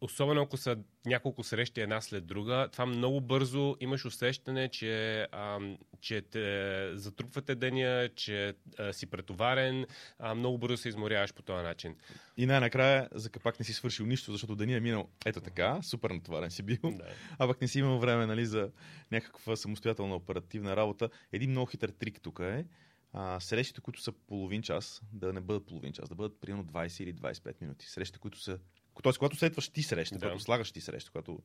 особено 0.00 0.42
ако 0.42 0.56
са 0.56 0.76
няколко 1.06 1.42
срещи 1.42 1.80
една 1.80 2.00
след 2.00 2.26
друга, 2.26 2.68
това 2.72 2.86
много 2.86 3.20
бързо 3.20 3.76
имаш 3.80 4.04
усещане, 4.04 4.68
че, 4.68 5.26
ам, 5.32 5.78
че 6.00 6.22
те 6.22 6.90
затрупвате 6.94 7.54
деня, 7.54 8.08
че 8.16 8.54
а, 8.78 8.92
си 8.92 9.06
претоварен, 9.06 9.86
а, 10.18 10.34
много 10.34 10.58
бързо 10.58 10.76
се 10.76 10.88
изморяваш 10.88 11.34
по 11.34 11.42
този 11.42 11.62
начин. 11.62 11.96
И 12.36 12.46
най-накрая, 12.46 13.08
за 13.14 13.30
пак 13.30 13.58
не 13.58 13.64
си 13.64 13.72
свършил 13.72 14.06
нищо, 14.06 14.32
защото 14.32 14.56
деня 14.56 14.76
е 14.76 14.80
минал 14.80 15.08
ето 15.26 15.40
така, 15.40 15.82
супер 15.82 16.10
натоварен 16.10 16.50
си 16.50 16.62
бил, 16.62 16.78
Да. 16.82 17.04
а 17.38 17.46
пък 17.46 17.60
не 17.60 17.68
си 17.68 17.78
имал 17.78 17.98
време 17.98 18.26
нали, 18.26 18.46
за 18.46 18.70
някаква 19.10 19.56
самостоятелна 19.56 20.14
оперативна 20.14 20.76
работа. 20.76 21.08
Един 21.32 21.50
много 21.50 21.66
хитър 21.66 21.88
трик 21.88 22.20
тук 22.20 22.38
е, 22.38 22.64
а, 23.12 23.40
срещите, 23.40 23.80
които 23.80 24.00
са 24.00 24.12
половин 24.12 24.62
час, 24.62 25.02
да 25.12 25.32
не 25.32 25.40
бъдат 25.40 25.66
половин 25.66 25.92
час, 25.92 26.08
да 26.08 26.14
бъдат 26.14 26.40
примерно 26.40 26.64
20 26.64 27.02
или 27.02 27.14
25 27.14 27.54
минути. 27.60 27.86
Срещите, 27.86 28.18
които 28.18 28.40
са... 28.40 28.58
Тоест, 29.02 29.18
когато 29.18 29.36
следваш 29.36 29.68
ти 29.68 29.82
среща, 29.82 30.14
Да. 30.14 30.26
когато 30.26 30.42
слагаш 30.42 30.72
ти 30.72 30.80
среща, 30.80 31.10
когато 31.10 31.38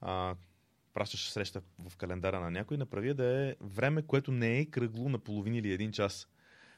а, 0.00 0.34
пращаш 0.94 1.30
среща 1.30 1.62
в 1.90 1.96
календара 1.96 2.40
на 2.40 2.50
някой, 2.50 2.76
направи 2.76 3.14
да 3.14 3.48
е 3.48 3.54
време, 3.60 4.02
което 4.02 4.32
не 4.32 4.58
е 4.58 4.66
кръгло 4.66 5.08
на 5.08 5.18
половин 5.18 5.54
или 5.54 5.72
един 5.72 5.92
час. 5.92 6.28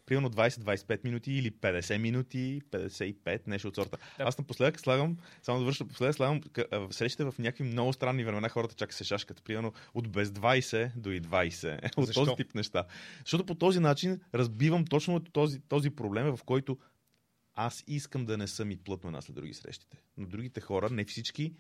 примерно 0.07 0.31
20-25 0.31 1.05
минути 1.05 1.33
или 1.33 1.51
50 1.53 1.99
минути, 1.99 2.61
55, 2.71 3.47
нещо 3.47 3.69
от 3.69 3.75
сорта. 3.75 3.99
Да. 4.19 4.25
Аз 4.25 4.39
напоследък 4.39 4.81
слагам, 4.81 5.17
само 5.43 5.59
да 5.59 5.65
върша, 5.65 5.85
напоследък 5.85 6.15
слагам 6.15 6.41
срещите 6.91 7.25
в 7.25 7.35
някакви 7.39 7.65
много 7.65 7.93
странни 7.93 8.25
времена, 8.25 8.49
хората 8.49 8.75
чака 8.75 8.95
се 8.95 9.05
шашкат. 9.05 9.43
Примерно 9.45 9.73
от 9.95 10.09
без 10.09 10.29
20 10.29 10.97
до 10.97 11.11
и 11.11 11.23
20. 11.23 11.97
От 11.97 12.07
Защо? 12.07 12.25
този 12.25 12.37
тип 12.37 12.55
неща. 12.55 12.85
Защото 13.19 13.47
по 13.47 13.55
този 13.55 13.81
начин 13.81 14.21
разбивам 14.35 14.85
точно 14.85 15.21
този, 15.21 15.61
този 15.61 15.91
проблем, 15.91 16.37
в 16.37 16.45
който 16.45 16.79
аз 17.57 17.85
искам 17.87 18.27
да 18.27 18.37
не 18.37 18.47
съм 18.47 18.71
и 18.71 18.77
плътно 18.77 19.09
една 19.09 19.21
след 19.21 19.37
други 19.37 19.55
срещите. 19.55 19.97
Но 20.17 20.27
другите 20.27 20.61
хора, 20.61 20.91
не 20.91 21.05
всички, 21.05 21.55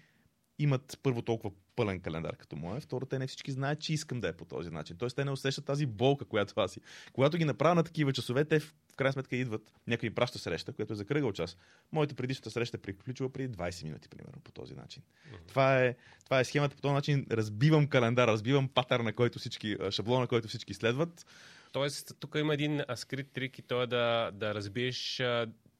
имат 0.58 0.98
първо 1.02 1.22
толкова 1.22 1.54
пълен 1.76 2.00
календар 2.00 2.36
като 2.36 2.56
моя, 2.56 2.80
второ, 2.80 3.06
те 3.06 3.18
не 3.18 3.26
всички 3.26 3.52
знаят, 3.52 3.80
че 3.80 3.92
искам 3.92 4.20
да 4.20 4.28
е 4.28 4.32
по 4.32 4.44
този 4.44 4.70
начин. 4.70 4.96
Тоест, 4.96 5.16
те 5.16 5.24
не 5.24 5.30
усещат 5.30 5.64
тази 5.64 5.86
болка, 5.86 6.24
която 6.24 6.60
аз 6.60 6.72
си. 6.72 6.80
Когато 7.12 7.38
ги 7.38 7.44
направя 7.44 7.74
на 7.74 7.84
такива 7.84 8.12
часове, 8.12 8.44
те 8.44 8.60
в 8.60 8.74
крайна 8.96 9.12
сметка 9.12 9.36
идват, 9.36 9.72
някой 9.86 10.10
праща 10.10 10.38
среща, 10.38 10.72
която 10.72 10.92
е 10.92 10.96
за 10.96 11.04
кръгъл 11.04 11.32
час. 11.32 11.56
Моята 11.92 12.14
предишната 12.14 12.50
среща 12.50 12.78
приключва 12.78 13.32
преди 13.32 13.56
20 13.56 13.84
минути, 13.84 14.08
примерно, 14.08 14.40
по 14.44 14.52
този 14.52 14.74
начин. 14.74 15.02
Това 15.48 15.84
е, 15.84 15.96
това 16.24 16.40
е 16.40 16.44
схемата, 16.44 16.76
по 16.76 16.82
този 16.82 16.94
начин 16.94 17.26
разбивам 17.30 17.86
календар, 17.86 18.28
разбивам 18.28 18.68
патър, 18.68 19.00
на 19.00 19.12
който 19.12 19.38
всички, 19.38 19.76
шаблона, 19.90 20.20
на 20.20 20.26
който 20.26 20.48
всички 20.48 20.74
следват. 20.74 21.26
Тоест, 21.72 22.12
тук 22.20 22.34
има 22.38 22.54
един 22.54 22.82
скрит 22.94 23.32
трик 23.32 23.58
и 23.58 23.62
то 23.62 23.82
е 23.82 23.86
да, 23.86 24.30
да 24.34 24.54
разбиеш 24.54 25.22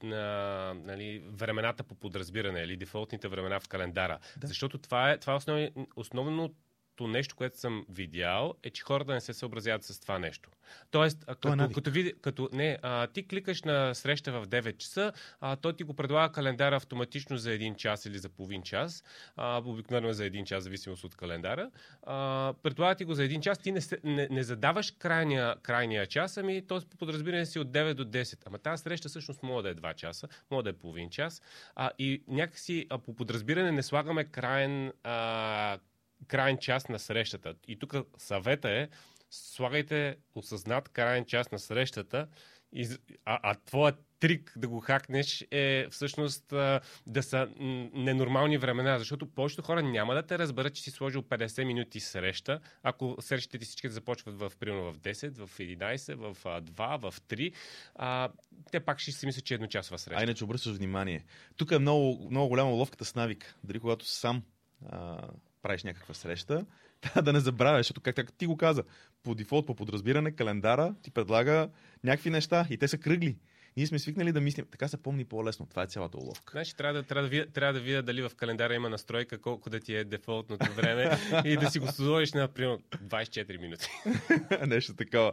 а, 0.05 0.07
на, 0.07 0.75
нали, 0.75 1.23
времената 1.33 1.83
по 1.83 1.95
подразбиране 1.95 2.61
или 2.61 2.77
дефолтните 2.77 3.29
времена 3.29 3.61
в 3.61 3.69
календара. 3.69 4.19
Да. 4.37 4.47
Защото 4.47 4.79
това 4.79 5.11
е, 5.11 5.19
това 5.19 5.33
е 5.33 5.37
основни, 5.37 5.71
основното 5.97 6.55
нещо, 7.01 7.37
което 7.37 7.59
съм 7.59 7.87
видял, 7.89 8.55
е, 8.63 8.71
че 8.71 8.83
хората 8.83 9.13
не 9.13 9.21
се 9.21 9.33
съобразяват 9.33 9.85
с 9.85 10.01
това 10.01 10.19
нещо. 10.19 10.51
Тоест, 10.91 11.25
а, 11.27 11.35
То 11.35 11.49
е 11.49 11.57
като, 11.57 11.75
като, 11.75 11.91
види, 11.91 12.15
като 12.21 12.49
не, 12.53 12.79
а, 12.83 13.07
ти 13.07 13.29
кликаш 13.29 13.63
на 13.63 13.95
среща 13.95 14.33
в 14.33 14.47
9 14.47 14.77
часа, 14.77 15.13
а, 15.41 15.57
той 15.57 15.77
ти 15.77 15.85
го 15.85 15.95
предлага 15.95 16.33
календара 16.33 16.77
автоматично 16.77 17.37
за 17.37 17.53
един 17.53 17.75
час 17.75 18.07
или 18.07 18.19
за 18.19 18.29
половин 18.29 18.63
час, 18.63 19.05
а, 19.37 19.63
обикновено 19.65 20.09
е 20.09 20.13
за 20.13 20.25
един 20.25 20.45
час, 20.45 20.65
зависимост 20.65 21.05
от 21.05 21.17
календара. 21.17 21.71
А, 22.03 22.55
предлага 22.63 22.95
ти 22.95 23.05
го 23.05 23.15
за 23.15 23.25
един 23.25 23.41
час, 23.41 23.59
ти 23.59 23.73
не, 23.73 23.81
се, 23.81 23.99
не, 24.05 24.29
не 24.31 24.43
задаваш 24.43 24.91
крайния, 24.91 25.57
крайния 25.63 26.07
час, 26.07 26.37
ами 26.37 26.67
т.е. 26.67 26.79
по 26.91 26.97
подразбиране 26.97 27.47
си 27.47 27.59
от 27.59 27.69
9 27.69 27.95
до 27.95 28.05
10. 28.05 28.39
Ама 28.47 28.59
тази 28.59 28.83
среща 28.83 29.09
всъщност 29.09 29.43
може 29.43 29.63
да 29.63 29.71
е 29.71 29.75
2 29.75 29.95
часа, 29.95 30.29
може 30.51 30.65
да 30.65 30.71
е 30.71 30.73
половин 30.73 31.11
час. 31.11 31.43
А, 31.75 31.91
и 31.99 32.23
някакси 32.29 32.87
а, 32.91 32.99
по 32.99 33.15
подразбиране 33.15 33.73
не 33.73 33.83
слагаме 33.83 34.25
крайен, 34.25 34.93
а, 35.03 35.79
крайен 36.27 36.59
час 36.59 36.89
на 36.89 36.99
срещата. 36.99 37.55
И 37.69 37.79
тук 37.79 37.95
съвета 38.19 38.71
е, 38.71 38.89
слагайте 39.31 40.17
осъзнат 40.35 40.89
крайен 40.89 41.25
час 41.25 41.53
на 41.53 41.59
срещата, 41.59 42.29
а, 43.25 43.41
а 43.43 43.55
твоят 43.55 44.07
трик 44.21 44.53
да 44.57 44.69
го 44.69 44.81
хакнеш 44.81 45.47
е 45.51 45.87
всъщност 45.91 46.45
да 47.07 47.23
са 47.23 47.49
ненормални 47.95 48.59
времена, 48.59 48.99
защото 48.99 49.27
повечето 49.27 49.63
хора 49.63 49.83
няма 49.83 50.15
да 50.15 50.23
те 50.23 50.39
разберат, 50.39 50.75
че 50.75 50.83
си 50.83 50.91
сложил 50.91 51.23
50 51.23 51.65
минути 51.65 52.01
среща, 52.01 52.61
ако 52.83 53.17
срещите 53.21 53.59
ти 53.59 53.65
всички 53.65 53.89
започват 53.89 54.39
в 54.39 54.53
примерно 54.61 54.93
в 54.93 54.99
10, 54.99 55.47
в 55.47 55.59
11, 55.59 56.15
в 56.15 56.37
а, 56.45 56.63
2, 56.63 57.11
в 57.11 57.21
3, 57.21 57.53
а, 57.95 58.29
те 58.71 58.81
пак 58.81 58.99
ще 58.99 59.13
си 59.13 59.27
мислят, 59.27 59.45
че 59.45 59.55
е 59.55 59.57
едночасова 59.57 59.99
среща. 59.99 60.21
А 60.21 60.25
иначе 60.25 60.45
обръщаш 60.45 60.77
внимание. 60.77 61.25
Тук 61.57 61.71
е 61.71 61.79
много, 61.79 62.29
много 62.31 62.49
голяма 62.49 62.71
ловката 62.71 63.05
с 63.05 63.15
навик. 63.15 63.55
Дори 63.65 63.81
когато 63.81 64.07
сам 64.07 64.43
а, 64.89 65.19
правиш 65.67 65.83
някаква 65.83 66.15
среща, 66.15 66.67
трябва 67.01 67.23
да 67.23 67.33
не 67.33 67.41
забравяш, 67.41 67.79
защото 67.79 68.01
как, 68.01 68.17
как 68.17 68.33
ти 68.33 68.47
го 68.47 68.57
каза, 68.57 68.85
по 69.23 69.35
дефолт, 69.35 69.67
по 69.67 69.75
подразбиране, 69.75 70.31
календара 70.31 70.95
ти 71.03 71.11
предлага 71.11 71.69
някакви 72.05 72.31
неща 72.31 72.67
и 72.71 72.79
те 72.79 72.89
са 72.89 72.99
кръгли. 72.99 73.37
Ние 73.77 73.87
сме 73.87 73.99
свикнали 73.99 74.33
да 74.33 74.41
мислим, 74.41 74.67
така 74.71 74.89
се 74.89 74.97
помни 74.97 75.25
по-лесно. 75.25 75.67
Това 75.67 75.83
е 75.83 75.87
цялата 75.87 76.19
уловка. 76.19 76.51
Значи 76.51 76.77
трябва 76.77 76.95
да, 76.95 77.03
трябва, 77.03 77.23
да 77.23 77.29
видя, 77.29 77.47
трябва 77.47 77.73
да 77.73 77.81
видя 77.81 78.03
дали 78.03 78.23
в 78.23 78.31
календара 78.37 78.75
има 78.75 78.91
настройка 78.91 79.39
колко 79.39 79.71
да 79.71 79.81
ти 79.81 79.95
е 79.95 80.05
дефолтното 80.05 80.73
време 80.73 81.19
и 81.45 81.57
да 81.57 81.71
си 81.71 81.79
го 81.79 81.87
сложиш 81.87 82.33
на 82.33 82.49
примерно 82.49 82.79
24 82.79 83.61
минути. 83.61 83.89
Нещо 84.67 84.95
такова. 84.95 85.33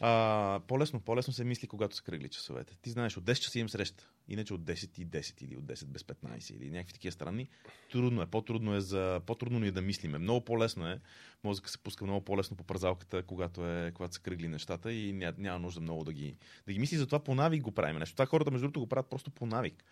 А, 0.00 0.60
по-лесно, 0.68 1.00
по-лесно 1.00 1.32
се 1.32 1.44
мисли, 1.44 1.66
когато 1.66 1.96
са 1.96 2.02
кръгли 2.02 2.28
часовете. 2.28 2.76
Ти 2.82 2.90
знаеш, 2.90 3.16
от 3.16 3.24
10 3.24 3.34
часа 3.34 3.58
имам 3.58 3.68
среща. 3.68 4.08
Иначе 4.28 4.54
от 4.54 4.60
10 4.60 4.98
и 4.98 5.06
10 5.06 5.42
или 5.42 5.56
от 5.56 5.64
10 5.64 5.86
без 5.86 6.02
15 6.02 6.56
или 6.56 6.70
някакви 6.70 6.92
такива 6.92 7.12
странни. 7.12 7.48
Трудно 7.92 8.22
е, 8.22 8.26
по-трудно 8.26 8.74
е 8.74 8.80
за... 8.80 9.20
По-трудно 9.26 9.58
ни 9.58 9.66
е 9.66 9.70
да 9.70 9.82
мислиме. 9.82 10.18
Много 10.18 10.44
по-лесно 10.44 10.88
е. 10.88 11.00
Мозъка 11.44 11.70
се 11.70 11.78
пуска 11.78 12.04
много 12.04 12.24
по-лесно 12.24 12.56
по 12.56 12.64
празалката, 12.64 13.22
когато, 13.22 13.66
е, 13.66 13.92
когато 13.94 14.14
са 14.14 14.20
кръгли 14.20 14.48
нещата 14.48 14.92
и 14.92 15.12
ня, 15.12 15.34
няма 15.38 15.58
нужда 15.58 15.80
много 15.80 16.04
да 16.04 16.12
ги, 16.12 16.36
да 16.66 16.72
ги 16.72 16.78
мисли. 16.78 16.96
Затова 16.96 17.24
по 17.24 17.34
навик 17.34 17.61
го 17.62 17.72
правим 17.72 17.98
нещо. 17.98 18.14
Това 18.14 18.26
хората, 18.26 18.50
между 18.50 18.64
другото, 18.64 18.80
го 18.80 18.86
правят 18.86 19.10
просто 19.10 19.30
по 19.30 19.46
навик. 19.46 19.84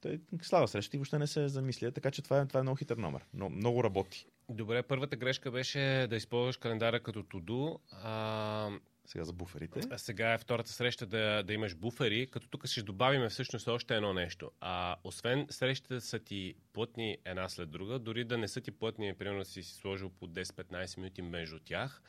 Той 0.00 0.20
слава 0.42 0.68
среща 0.68 0.96
и 0.96 0.98
въобще 0.98 1.18
не 1.18 1.26
се 1.26 1.48
замисля. 1.48 1.92
Така 1.92 2.10
че 2.10 2.22
това 2.22 2.40
е, 2.40 2.46
това 2.46 2.60
е 2.60 2.62
много 2.62 2.76
хитър 2.76 2.96
номер. 2.96 3.24
Но, 3.34 3.48
много 3.48 3.84
работи. 3.84 4.26
Добре, 4.48 4.82
първата 4.82 5.16
грешка 5.16 5.50
беше 5.50 6.06
да 6.10 6.16
използваш 6.16 6.56
календара 6.56 7.00
като 7.00 7.22
туду. 7.22 7.78
А, 8.02 8.70
Сега 9.06 9.24
за 9.24 9.32
буферите. 9.32 9.80
а 9.90 9.98
сега 9.98 10.32
е 10.32 10.38
втората 10.38 10.72
среща 10.72 11.06
да, 11.06 11.42
да 11.42 11.52
имаш 11.52 11.74
буфери, 11.74 12.26
като 12.26 12.48
тук 12.48 12.66
ще 12.66 12.82
добавим 12.82 13.28
всъщност 13.28 13.68
още 13.68 13.96
едно 13.96 14.12
нещо. 14.12 14.50
А, 14.60 14.96
освен 15.04 15.46
срещите 15.50 16.00
са 16.00 16.18
ти 16.18 16.54
плътни 16.72 17.18
една 17.24 17.48
след 17.48 17.70
друга, 17.70 17.98
дори 17.98 18.24
да 18.24 18.38
не 18.38 18.48
са 18.48 18.60
ти 18.60 18.70
плътни, 18.70 19.14
примерно 19.14 19.44
си 19.44 19.62
си 19.62 19.74
сложил 19.74 20.10
по 20.10 20.26
10-15 20.26 20.98
минути 20.98 21.22
между 21.22 21.58
тях, 21.58 22.02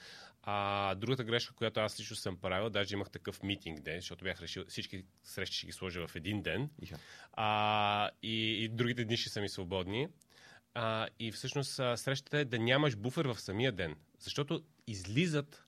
а 0.44 0.96
другата 0.96 1.24
грешка, 1.24 1.54
която 1.54 1.80
аз 1.80 2.00
лично 2.00 2.16
съм 2.16 2.38
правил, 2.38 2.70
даже 2.70 2.96
имах 2.96 3.10
такъв 3.10 3.44
митинг 3.44 3.80
ден, 3.80 4.00
защото 4.00 4.24
бях 4.24 4.42
решил 4.42 4.66
всички 4.68 5.04
срещи 5.24 5.58
ще 5.58 5.66
ги 5.66 5.72
сложа 5.72 6.08
в 6.08 6.16
един 6.16 6.42
ден, 6.42 6.70
а, 7.34 8.10
и, 8.24 8.64
и 8.64 8.70
другите 8.70 9.06
дни 9.06 9.18
ще 9.18 9.30
са 9.30 9.42
ми 9.42 9.50
свободни. 9.50 10.08
А, 10.74 11.08
и 11.20 11.32
всъщност 11.32 11.74
срещата 11.76 12.38
е 12.38 12.46
да 12.46 12.60
нямаш 12.60 12.96
буфер 12.96 13.26
в 13.26 13.40
самия 13.40 13.72
ден. 13.72 13.96
Защото 14.20 14.64
излизат, 14.88 15.67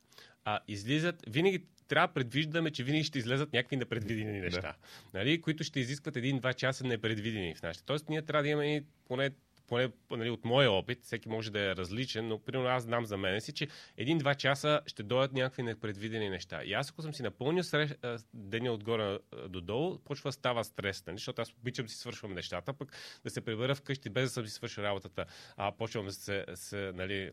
а, 0.50 0.60
излизат, 0.68 1.24
винаги 1.28 1.64
трябва 1.88 2.08
да 2.08 2.14
предвиждаме, 2.14 2.72
че 2.72 2.84
винаги 2.84 3.04
ще 3.04 3.20
излезат 3.20 3.54
някакви 3.54 3.78
непредвидени 3.78 4.40
неща, 4.40 4.76
нали, 5.14 5.42
които 5.42 5.64
ще 5.64 5.80
изискват 5.80 6.16
един-два 6.16 6.54
часа 6.54 6.84
непредвидени 6.84 7.56
в 7.56 7.62
нашите. 7.62 7.86
Тоест, 7.86 8.10
ние 8.10 8.22
трябва 8.22 8.44
да 8.44 8.50
имаме 8.50 8.84
поне 9.08 9.32
поне 9.70 9.92
нали, 10.12 10.30
от 10.30 10.46
моя 10.46 10.72
опит, 10.72 11.04
всеки 11.04 11.30
може 11.30 11.52
да 11.52 11.60
е 11.60 11.76
различен, 11.76 12.28
но 12.28 12.40
примерно 12.40 12.70
аз 12.70 12.84
знам 12.84 13.06
за 13.06 13.18
мен 13.18 13.42
си, 13.42 13.52
че 13.52 13.68
един-два 13.98 14.36
часа 14.36 14.82
ще 14.86 15.04
дойдат 15.04 15.34
някакви 15.34 15.64
непредвидени 15.64 16.30
неща. 16.30 16.64
И 16.64 16.74
аз 16.74 16.90
ако 16.90 17.02
съм 17.02 17.14
си 17.14 17.24
напълнил 17.24 17.64
срещ, 17.64 17.96
а, 18.04 18.18
деня 18.34 18.72
отгоре 18.72 19.04
а, 19.04 19.48
до 19.50 19.62
долу, 19.62 20.00
почва 20.00 20.28
да 20.28 20.32
става 20.32 20.64
стрес, 20.64 21.06
нали? 21.08 21.18
защото 21.18 21.42
аз 21.42 21.54
обичам 21.54 21.86
да 21.86 21.92
си 21.92 21.98
свършвам 21.98 22.34
нещата, 22.34 22.74
пък 22.74 22.94
да 23.24 23.30
се 23.30 23.42
прибера 23.42 23.76
вкъщи 23.76 24.10
без 24.10 24.24
да 24.24 24.30
съм 24.30 24.46
си 24.46 24.54
свършил 24.54 24.82
работата, 24.82 25.26
а 25.58 25.72
почвам 25.72 26.06
да 26.06 26.12
се, 26.12 26.46
се 26.56 26.92
нали, 26.96 27.32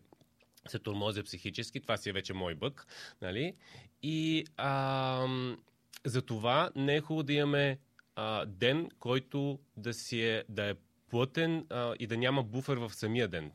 се 0.71 0.79
тормозя 0.79 1.23
психически, 1.23 1.81
това 1.81 1.97
си 1.97 2.09
е 2.09 2.13
вече 2.13 2.35
мой 2.35 2.55
бък, 2.55 2.87
нали? 3.23 3.55
И 4.03 4.45
ам, 4.57 5.59
за 6.05 6.23
това 6.23 6.71
не 6.77 6.97
е 6.97 7.01
хубаво 7.01 7.23
да 7.23 7.33
имаме 7.33 7.79
а, 8.17 8.47
ден, 8.47 8.89
който 8.99 9.59
да, 9.77 9.95
си 9.95 10.23
е, 10.23 10.45
да 10.49 10.71
е 10.71 10.75
плътен 11.11 11.67
а, 11.71 11.95
и 11.99 12.07
да 12.07 12.17
няма 12.17 12.43
буфер 12.43 12.77
в 12.77 12.91
самия 12.95 13.29
ден. 13.29 13.53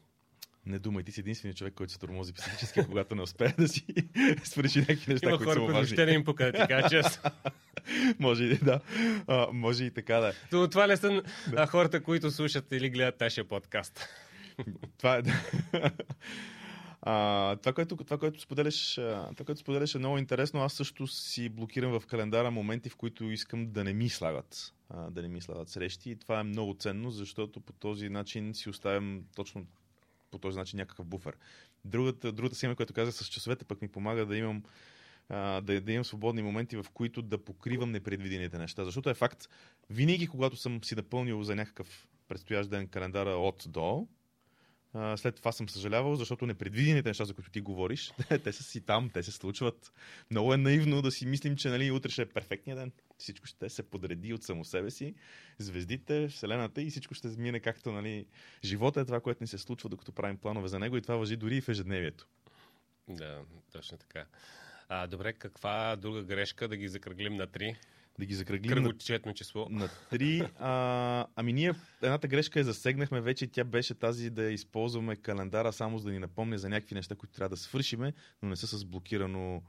Не 0.65 0.79
думай, 0.79 1.03
ти 1.03 1.11
си 1.11 1.19
единственият 1.19 1.57
човек, 1.57 1.73
който 1.73 1.93
се 1.93 1.99
тормози 1.99 2.33
психически, 2.33 2.79
когато 2.87 3.15
не 3.15 3.21
успее 3.21 3.53
да 3.57 3.67
си 3.67 3.85
свърши 4.43 4.79
някакви 4.79 5.13
неща, 5.13 5.29
Има 5.29 5.37
които 5.37 5.49
хора, 5.49 5.59
са 5.59 5.59
които 5.59 5.73
въобще 5.73 6.05
не 6.05 6.11
им 6.11 6.23
пука, 6.23 6.51
кажа 6.67 6.89
честно. 6.89 7.31
може 8.19 8.43
и 8.43 8.57
да. 8.57 8.79
А, 9.27 9.47
може 9.53 9.83
и 9.83 9.91
така 9.91 10.19
да. 10.19 10.29
е. 10.29 10.33
Но 10.51 10.69
това 10.69 10.87
не 10.87 10.97
са 10.97 11.23
а, 11.55 11.65
хората, 11.65 12.03
които 12.03 12.31
слушат 12.31 12.71
или 12.71 12.89
гледат 12.89 13.19
нашия 13.19 13.47
подкаст. 13.47 14.07
Това 14.97 15.17
е. 15.17 15.21
А, 17.01 17.55
това, 17.55 17.73
което, 17.73 17.95
това, 17.95 18.17
което 18.17 18.41
споделяш, 18.41 18.95
това, 18.95 19.45
което 19.45 19.61
споделяш 19.61 19.95
е 19.95 19.99
много 19.99 20.17
интересно. 20.17 20.61
Аз 20.61 20.73
също 20.73 21.07
си 21.07 21.49
блокирам 21.49 21.99
в 21.99 22.05
календара 22.07 22.51
моменти, 22.51 22.89
в 22.89 22.95
които 22.95 23.23
искам 23.23 23.71
да 23.71 23.83
не 23.83 23.93
ми 23.93 24.09
слагат, 24.09 24.73
да 25.11 25.21
не 25.21 25.27
ми 25.27 25.41
слагат 25.41 25.69
срещи. 25.69 26.11
И 26.11 26.15
това 26.15 26.39
е 26.39 26.43
много 26.43 26.73
ценно, 26.73 27.11
защото 27.11 27.61
по 27.61 27.73
този 27.73 28.09
начин 28.09 28.53
си 28.53 28.69
оставям 28.69 29.23
точно 29.35 29.65
по 30.31 30.37
този 30.37 30.57
начин 30.57 30.77
някакъв 30.77 31.05
буфер. 31.05 31.37
Другата, 31.85 32.31
другата 32.31 32.55
схема, 32.55 32.75
която 32.75 32.93
казах 32.93 33.13
с 33.13 33.27
часовете, 33.27 33.65
пък 33.65 33.81
ми 33.81 33.87
помага 33.87 34.25
да 34.25 34.37
имам 34.37 34.63
да, 35.29 35.81
да 35.81 35.91
имам 35.91 36.05
свободни 36.05 36.41
моменти, 36.41 36.75
в 36.75 36.85
които 36.93 37.21
да 37.21 37.37
покривам 37.37 37.91
непредвидените 37.91 38.57
неща. 38.57 38.85
Защото 38.85 39.09
е 39.09 39.13
факт, 39.13 39.47
винаги 39.89 40.27
когато 40.27 40.55
съм 40.55 40.83
си 40.83 40.95
напълнил 40.95 41.43
за 41.43 41.55
някакъв 41.55 42.07
предстоящ 42.27 42.69
ден 42.69 42.87
календара 42.87 43.29
от 43.29 43.63
до, 43.67 44.07
след 44.93 45.35
това 45.35 45.51
съм 45.51 45.69
съжалявал, 45.69 46.15
защото 46.15 46.45
непредвидените 46.45 47.09
неща, 47.09 47.25
за 47.25 47.33
които 47.33 47.51
ти 47.51 47.61
говориш, 47.61 48.13
те 48.43 48.53
са 48.53 48.63
си 48.63 48.81
там, 48.81 49.09
те 49.09 49.23
се 49.23 49.31
случват. 49.31 49.93
Много 50.31 50.53
е 50.53 50.57
наивно 50.57 51.01
да 51.01 51.11
си 51.11 51.25
мислим, 51.25 51.55
че 51.55 51.69
нали, 51.69 51.91
утре 51.91 52.09
ще 52.09 52.21
е 52.21 52.25
перфектният 52.25 52.79
ден. 52.79 52.91
Всичко 53.17 53.47
ще 53.47 53.69
се 53.69 53.83
подреди 53.83 54.33
от 54.33 54.43
само 54.43 54.65
себе 54.65 54.91
си. 54.91 55.15
Звездите, 55.57 56.27
Вселената 56.27 56.81
и 56.81 56.89
всичко 56.89 57.13
ще 57.13 57.27
мине 57.27 57.59
както 57.59 57.91
нали, 57.91 58.25
живота 58.63 59.01
е 59.01 59.05
това, 59.05 59.19
което 59.19 59.43
ни 59.43 59.47
се 59.47 59.57
случва, 59.57 59.89
докато 59.89 60.11
правим 60.11 60.37
планове 60.37 60.67
за 60.67 60.79
него 60.79 60.97
и 60.97 61.01
това 61.01 61.15
въжи 61.15 61.35
дори 61.35 61.57
и 61.57 61.61
в 61.61 61.69
ежедневието. 61.69 62.27
Да, 63.07 63.41
точно 63.71 63.97
така. 63.97 64.25
А, 64.89 65.07
добре, 65.07 65.33
каква 65.33 65.95
друга 65.95 66.23
грешка 66.23 66.67
да 66.67 66.77
ги 66.77 66.87
закръглим 66.87 67.35
на 67.35 67.47
3? 67.47 67.75
Да 68.19 68.25
ги 68.25 68.33
закръглим 68.33 68.71
Кръгочетно 68.73 69.33
число. 69.33 69.67
на 69.69 69.87
3. 69.87 70.49
А, 70.59 71.25
ами 71.35 71.53
ние 71.53 71.73
едната 72.01 72.27
грешка 72.27 72.59
я 72.59 72.65
засегнахме 72.65 73.21
вече. 73.21 73.47
Тя 73.47 73.63
беше 73.63 73.93
тази 73.93 74.29
да 74.29 74.43
използваме 74.43 75.15
календара 75.15 75.73
само 75.73 75.97
за 75.97 76.05
да 76.05 76.11
ни 76.11 76.19
напомня 76.19 76.57
за 76.57 76.69
някакви 76.69 76.95
неща, 76.95 77.15
които 77.15 77.33
трябва 77.33 77.49
да 77.49 77.57
свършиме, 77.57 78.13
но 78.41 78.49
не 78.49 78.55
са 78.55 78.67
с 78.67 78.85
блокирано 78.85 79.63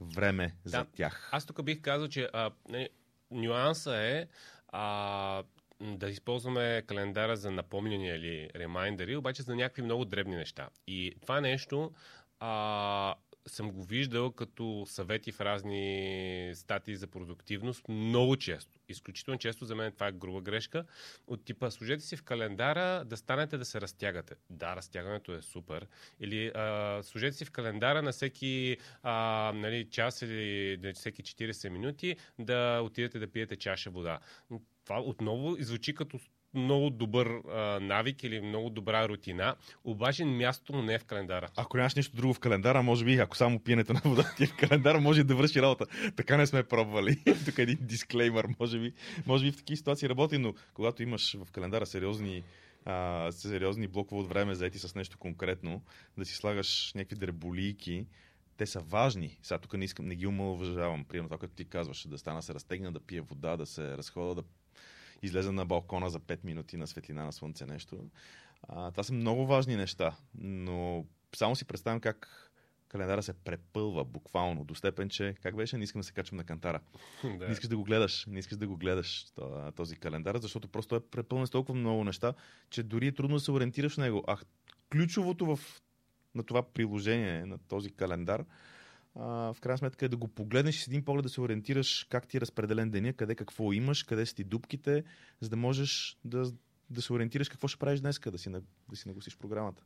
време 0.00 0.54
за 0.64 0.78
Да. 0.78 0.86
тях. 0.86 1.28
Аз 1.32 1.46
тук 1.46 1.62
бих 1.64 1.80
казал, 1.80 2.08
че 2.08 2.28
а, 2.32 2.50
не, 2.68 2.88
нюанса 3.30 3.96
е 3.96 4.26
а, 4.68 5.42
да 5.80 6.08
използваме 6.08 6.82
календара 6.82 7.36
за 7.36 7.50
напомняния 7.50 8.16
или 8.16 8.50
ремайндери, 8.56 9.16
обаче 9.16 9.42
за 9.42 9.56
някакви 9.56 9.82
много 9.82 10.04
дребни 10.04 10.36
неща. 10.36 10.68
И 10.86 11.14
това 11.20 11.40
нещо 11.40 11.92
а, 12.40 13.14
съм 13.46 13.70
го 13.70 13.82
виждал 13.82 14.32
като 14.32 14.84
съвети 14.88 15.32
в 15.32 15.40
разни 15.40 16.52
статии 16.54 16.96
за 16.96 17.06
продуктивност 17.06 17.88
много 17.88 18.36
често. 18.36 18.78
Изключително 18.88 19.38
често 19.38 19.64
за 19.64 19.74
мен 19.74 19.92
това 19.92 20.06
е 20.06 20.12
груба 20.12 20.40
грешка. 20.40 20.84
От 21.26 21.44
типа, 21.44 21.70
служете 21.70 22.04
си 22.04 22.16
в 22.16 22.22
календара 22.22 23.04
да 23.04 23.16
станете 23.16 23.58
да 23.58 23.64
се 23.64 23.80
разтягате. 23.80 24.34
Да, 24.50 24.76
разтягането 24.76 25.32
е 25.32 25.42
супер. 25.42 25.86
Или 26.20 26.46
а, 26.54 27.00
служете 27.02 27.36
си 27.36 27.44
в 27.44 27.50
календара 27.50 28.02
на 28.02 28.12
всеки 28.12 28.76
а, 29.02 29.52
нали, 29.54 29.90
час 29.90 30.22
или 30.22 30.78
на 30.82 30.92
всеки 30.92 31.22
40 31.22 31.68
минути 31.68 32.16
да 32.38 32.80
отидете 32.84 33.18
да 33.18 33.26
пиете 33.26 33.56
чаша 33.56 33.90
вода. 33.90 34.18
Това 34.84 35.00
отново 35.00 35.56
звучи 35.60 35.94
като 35.94 36.18
много 36.54 36.90
добър 36.90 37.26
а, 37.26 37.80
навик 37.80 38.22
или 38.22 38.40
много 38.40 38.70
добра 38.70 39.08
рутина, 39.08 39.54
обаче 39.84 40.24
мястото 40.24 40.72
му 40.72 40.82
не 40.82 40.94
е 40.94 40.98
в 40.98 41.04
календара. 41.04 41.48
Ако 41.56 41.76
нямаш 41.76 41.94
нищо 41.94 42.16
друго 42.16 42.34
в 42.34 42.38
календара, 42.38 42.82
може 42.82 43.04
би, 43.04 43.18
ако 43.18 43.36
само 43.36 43.60
пиенето 43.60 43.92
на 43.92 44.00
вода 44.04 44.34
ти 44.36 44.44
е 44.44 44.46
в 44.46 44.56
календара, 44.56 45.00
може 45.00 45.24
да 45.24 45.34
върши 45.34 45.62
работа. 45.62 45.86
Така 46.16 46.36
не 46.36 46.46
сме 46.46 46.62
пробвали. 46.62 47.16
Тук 47.44 47.58
е 47.58 47.62
един 47.62 47.78
дисклеймър, 47.80 48.46
може 48.60 48.78
би. 48.78 48.92
Може 49.26 49.44
би 49.44 49.52
в 49.52 49.56
такива 49.56 49.76
ситуации 49.76 50.08
работи, 50.08 50.38
но 50.38 50.54
когато 50.74 51.02
имаш 51.02 51.36
в 51.44 51.50
календара 51.52 51.86
сериозни 51.86 52.42
а, 52.84 53.32
сериозни 53.32 53.88
блокове 53.88 54.20
от 54.20 54.28
време, 54.28 54.54
заети 54.54 54.78
с 54.78 54.94
нещо 54.94 55.18
конкретно, 55.18 55.82
да 56.18 56.24
си 56.24 56.34
слагаш 56.34 56.92
някакви 56.94 57.16
дреболийки, 57.16 58.06
те 58.56 58.66
са 58.66 58.80
важни. 58.80 59.38
Сега 59.42 59.58
тук 59.58 59.74
не, 59.74 59.84
искам, 59.84 60.06
не 60.06 60.14
ги 60.14 60.26
омалуважавам. 60.26 61.04
Примерно 61.04 61.28
това, 61.28 61.38
като 61.38 61.54
ти 61.54 61.64
казваш, 61.64 62.06
да 62.08 62.18
стана 62.18 62.42
се 62.42 62.54
разтегна, 62.54 62.92
да 62.92 63.00
пия 63.00 63.22
вода, 63.22 63.56
да 63.56 63.66
се 63.66 63.96
разхода, 63.96 64.34
да 64.34 64.42
излеза 65.24 65.52
на 65.52 65.66
балкона 65.66 66.10
за 66.10 66.20
5 66.20 66.44
минути 66.44 66.76
на 66.76 66.86
светлина 66.86 67.24
на 67.24 67.32
слънце 67.32 67.66
нещо. 67.66 68.10
А, 68.62 68.90
това 68.90 69.02
са 69.02 69.12
много 69.12 69.46
важни 69.46 69.76
неща, 69.76 70.16
но 70.34 71.04
само 71.36 71.56
си 71.56 71.64
представям 71.64 72.00
как 72.00 72.50
календара 72.88 73.22
се 73.22 73.32
препълва 73.32 74.04
буквално 74.04 74.64
до 74.64 74.74
степен, 74.74 75.08
че 75.08 75.34
как 75.42 75.56
беше, 75.56 75.78
не 75.78 75.84
искам 75.84 76.00
да 76.00 76.04
се 76.04 76.12
качвам 76.12 76.36
на 76.36 76.44
кантара. 76.44 76.80
Не 77.24 77.52
искаш 77.52 77.68
да 77.68 77.76
го 77.76 77.84
гледаш, 77.84 78.26
не 78.26 78.38
искаш 78.38 78.58
да 78.58 78.66
го 78.66 78.76
гледаш 78.76 79.24
то- 79.34 79.72
този 79.76 79.96
календар, 79.96 80.36
защото 80.36 80.68
просто 80.68 80.96
е 80.96 81.00
препълнен 81.00 81.46
с 81.46 81.50
толкова 81.50 81.78
много 81.78 82.04
неща, 82.04 82.34
че 82.70 82.82
дори 82.82 83.06
е 83.06 83.12
трудно 83.12 83.36
да 83.36 83.40
се 83.40 83.50
ориентираш 83.50 83.94
в 83.94 83.98
него. 83.98 84.24
А 84.26 84.36
ключовото 84.92 85.56
в, 85.56 85.60
на 86.34 86.42
това 86.42 86.62
приложение, 86.62 87.46
на 87.46 87.58
този 87.58 87.90
календар, 87.90 88.44
а, 89.14 89.52
в 89.54 89.60
крайна 89.60 89.78
сметка 89.78 90.06
е 90.06 90.08
да 90.08 90.16
го 90.16 90.28
погледнеш 90.28 90.76
и 90.76 90.82
с 90.82 90.86
един 90.86 91.04
поглед 91.04 91.22
да 91.22 91.28
се 91.28 91.40
ориентираш 91.40 92.06
как 92.10 92.28
ти 92.28 92.36
е 92.36 92.40
разпределен 92.40 92.90
деня, 92.90 93.12
къде 93.12 93.34
какво 93.34 93.72
имаш, 93.72 94.02
къде 94.02 94.26
са 94.26 94.34
ти 94.34 94.44
дупките, 94.44 95.04
за 95.40 95.48
да 95.48 95.56
можеш 95.56 96.18
да, 96.24 96.52
да 96.90 97.02
се 97.02 97.12
ориентираш 97.12 97.48
какво 97.48 97.68
ще 97.68 97.78
правиш 97.78 98.00
днес, 98.00 98.20
да 98.20 98.38
си, 98.38 98.50
да 98.90 98.96
си 98.96 99.08
нагусиш 99.08 99.36
програмата. 99.36 99.82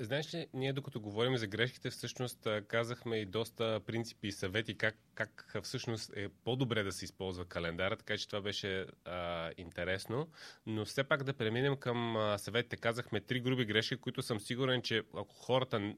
Знаеш 0.00 0.34
ли, 0.34 0.46
ние 0.54 0.72
докато 0.72 1.00
говорим 1.00 1.36
за 1.36 1.46
грешките, 1.46 1.90
всъщност 1.90 2.48
казахме 2.68 3.16
и 3.16 3.26
доста 3.26 3.80
принципи 3.86 4.28
и 4.28 4.32
съвети 4.32 4.78
как, 4.78 4.96
как 5.14 5.56
всъщност 5.62 6.12
е 6.16 6.28
по-добре 6.28 6.82
да 6.82 6.92
се 6.92 7.04
използва 7.04 7.44
календара, 7.44 7.96
така 7.96 8.18
че 8.18 8.26
това 8.26 8.40
беше 8.40 8.86
а, 9.04 9.50
интересно. 9.56 10.28
Но 10.66 10.84
все 10.84 11.04
пак 11.04 11.24
да 11.24 11.32
преминем 11.32 11.76
към 11.76 12.16
а, 12.16 12.38
съветите. 12.38 12.76
Казахме 12.76 13.20
три 13.20 13.40
груби 13.40 13.64
грешки, 13.64 13.96
които 13.96 14.22
съм 14.22 14.40
сигурен, 14.40 14.82
че 14.82 15.02
ако 15.16 15.34
хората 15.34 15.94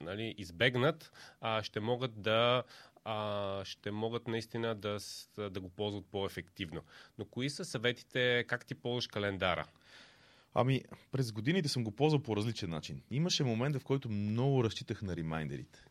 нали, 0.00 0.34
избегнат, 0.38 1.12
а, 1.40 1.62
ще 1.62 1.80
могат 1.80 2.22
да 2.22 2.62
а, 3.04 3.64
ще 3.64 3.90
могат 3.90 4.28
наистина 4.28 4.74
да, 4.74 4.98
да 5.36 5.60
го 5.60 5.68
ползват 5.68 6.06
по-ефективно. 6.10 6.82
Но 7.18 7.24
кои 7.24 7.50
са 7.50 7.64
съветите, 7.64 8.44
как 8.48 8.66
ти 8.66 8.74
ползваш 8.74 9.06
календара? 9.06 9.66
Ами, 10.60 10.82
през 11.12 11.32
годините 11.32 11.68
съм 11.68 11.84
го 11.84 11.90
ползвал 11.90 12.22
по 12.22 12.36
различен 12.36 12.70
начин. 12.70 13.02
Имаше 13.10 13.44
момент, 13.44 13.76
в 13.76 13.84
който 13.84 14.10
много 14.10 14.64
разчитах 14.64 15.02
на 15.02 15.16
ремайндерите. 15.16 15.84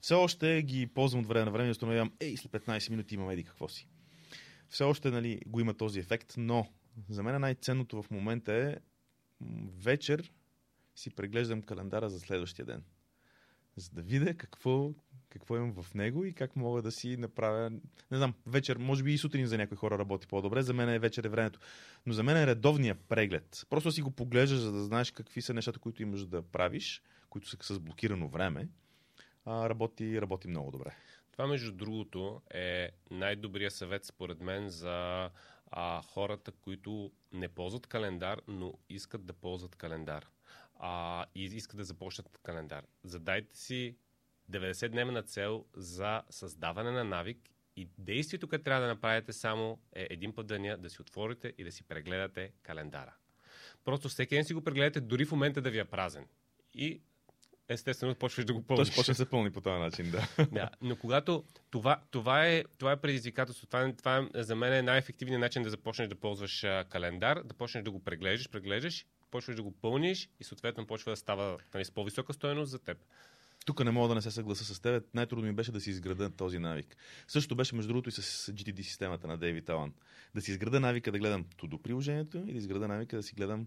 Все 0.00 0.14
още 0.14 0.62
ги 0.62 0.86
ползвам 0.86 1.20
от 1.20 1.26
време 1.26 1.44
на 1.44 1.50
време 1.50 1.68
и 1.68 1.70
установявам, 1.70 2.12
ей, 2.20 2.36
след 2.36 2.52
15 2.52 2.90
минути 2.90 3.14
имам 3.14 3.30
еди 3.30 3.44
какво 3.44 3.68
си. 3.68 3.88
Все 4.68 4.84
още 4.84 5.10
нали, 5.10 5.40
го 5.46 5.60
има 5.60 5.74
този 5.74 6.00
ефект, 6.00 6.34
но 6.36 6.66
за 7.08 7.22
мен 7.22 7.40
най-ценното 7.40 8.02
в 8.02 8.10
момента 8.10 8.52
е 8.52 8.76
вечер 9.78 10.32
си 10.94 11.10
преглеждам 11.10 11.62
календара 11.62 12.10
за 12.10 12.20
следващия 12.20 12.66
ден. 12.66 12.84
За 13.76 13.90
да 13.90 14.02
видя 14.02 14.34
какво, 14.34 14.94
какво 15.30 15.56
имам 15.56 15.82
в 15.82 15.94
него 15.94 16.24
и 16.24 16.32
как 16.32 16.56
мога 16.56 16.82
да 16.82 16.92
си 16.92 17.16
направя. 17.16 17.70
Не 18.10 18.16
знам, 18.16 18.34
вечер, 18.46 18.76
може 18.76 19.02
би 19.02 19.12
и 19.12 19.18
сутрин 19.18 19.46
за 19.46 19.58
някои 19.58 19.76
хора 19.76 19.98
работи 19.98 20.26
по-добре, 20.26 20.62
за 20.62 20.74
мен 20.74 20.88
е 20.88 20.98
вечер 20.98 21.24
е 21.24 21.28
времето. 21.28 21.60
Но 22.06 22.12
за 22.12 22.22
мен 22.22 22.36
е 22.36 22.46
редовния 22.46 22.94
преглед. 22.94 23.66
Просто 23.70 23.92
си 23.92 24.02
го 24.02 24.10
поглеждаш, 24.10 24.58
за 24.58 24.72
да 24.72 24.84
знаеш 24.84 25.10
какви 25.10 25.42
са 25.42 25.54
нещата, 25.54 25.78
които 25.78 26.02
имаш 26.02 26.26
да 26.26 26.42
правиш, 26.42 27.02
които 27.30 27.48
са 27.48 27.74
с 27.74 27.78
блокирано 27.78 28.28
време. 28.28 28.68
А, 29.44 29.68
работи, 29.68 30.20
работи 30.20 30.48
много 30.48 30.70
добре. 30.70 30.94
Това, 31.32 31.46
между 31.46 31.72
другото, 31.72 32.42
е 32.54 32.90
най-добрият 33.10 33.72
съвет, 33.72 34.04
според 34.04 34.40
мен, 34.40 34.68
за 34.68 35.30
а, 35.70 36.02
хората, 36.02 36.52
които 36.52 37.12
не 37.32 37.48
ползват 37.48 37.86
календар, 37.86 38.40
но 38.48 38.74
искат 38.88 39.26
да 39.26 39.32
ползват 39.32 39.76
календар. 39.76 40.26
А, 40.78 41.26
и 41.34 41.44
искат 41.44 41.76
да 41.76 41.84
започнат 41.84 42.38
календар. 42.42 42.84
Задайте 43.04 43.56
си 43.56 43.94
90-дневна 44.50 45.26
цел 45.26 45.64
за 45.74 46.22
създаване 46.30 46.90
на 46.90 47.04
навик 47.04 47.38
и 47.76 47.88
действието, 47.98 48.48
което 48.48 48.64
трябва 48.64 48.82
да 48.82 48.88
направите 48.88 49.32
само 49.32 49.78
е 49.92 50.06
един 50.10 50.34
път 50.34 50.46
деня 50.46 50.76
да 50.78 50.90
си 50.90 51.00
отворите 51.00 51.52
и 51.58 51.64
да 51.64 51.72
си 51.72 51.82
прегледате 51.82 52.52
календара. 52.62 53.14
Просто 53.84 54.08
всеки 54.08 54.34
ден 54.34 54.44
си 54.44 54.54
го 54.54 54.64
прегледате, 54.64 55.00
дори 55.00 55.24
в 55.24 55.32
момента 55.32 55.62
да 55.62 55.70
ви 55.70 55.78
е 55.78 55.84
празен. 55.84 56.26
И 56.74 57.00
естествено 57.68 58.14
почваш 58.14 58.44
да 58.44 58.54
го 58.54 58.62
пълниш. 58.62 58.88
ще 58.88 58.96
почне 58.96 59.12
да 59.12 59.16
се 59.16 59.30
пълни 59.30 59.52
по 59.52 59.60
този 59.60 59.80
начин, 59.80 60.10
да. 60.10 60.28
Да, 60.52 60.70
но 60.82 60.96
когато 60.96 61.44
това, 61.70 62.00
това, 62.10 62.46
е, 62.46 62.64
това 62.78 62.92
е 62.92 63.00
предизвикателство, 63.00 63.66
това, 63.66 63.92
това 63.92 64.28
е, 64.34 64.42
за 64.42 64.56
мен 64.56 64.72
е 64.72 64.82
най-ефективният 64.82 65.40
начин 65.40 65.62
да 65.62 65.70
започнеш 65.70 66.08
да 66.08 66.14
ползваш 66.14 66.66
календар, 66.88 67.42
да 67.42 67.54
почнеш 67.54 67.84
да 67.84 67.90
го 67.90 68.04
преглеждаш, 68.04 68.50
преглеждаш, 68.50 69.06
почваш 69.30 69.56
да 69.56 69.62
го 69.62 69.72
пълниш 69.72 70.28
и 70.40 70.44
съответно 70.44 70.86
почва 70.86 71.12
да 71.12 71.16
става 71.16 71.58
нали, 71.74 71.84
с 71.84 71.90
по-висока 71.90 72.32
стоеност 72.32 72.70
за 72.70 72.78
теб. 72.78 72.98
Тук 73.66 73.84
не 73.84 73.90
мога 73.90 74.08
да 74.08 74.14
не 74.14 74.22
се 74.22 74.30
съгласа 74.30 74.74
с 74.74 74.80
теб. 74.80 75.04
Най-трудно 75.14 75.46
ми 75.46 75.52
беше 75.52 75.72
да 75.72 75.80
си 75.80 75.90
изграда 75.90 76.30
този 76.30 76.58
навик. 76.58 76.96
Също 77.28 77.56
беше, 77.56 77.74
между 77.74 77.88
другото, 77.88 78.08
и 78.08 78.12
с 78.12 78.52
GTD 78.52 78.82
системата 78.82 79.26
на 79.26 79.38
Дейвид 79.38 79.68
Алан. 79.68 79.92
Да 80.34 80.40
си 80.40 80.50
изграда 80.50 80.80
навика 80.80 81.12
да 81.12 81.18
гледам 81.18 81.44
тудо 81.56 81.78
приложението 81.78 82.38
и 82.38 82.52
да 82.52 82.58
изграда 82.58 82.88
навика 82.88 83.16
да 83.16 83.22
си 83.22 83.34
гледам 83.34 83.66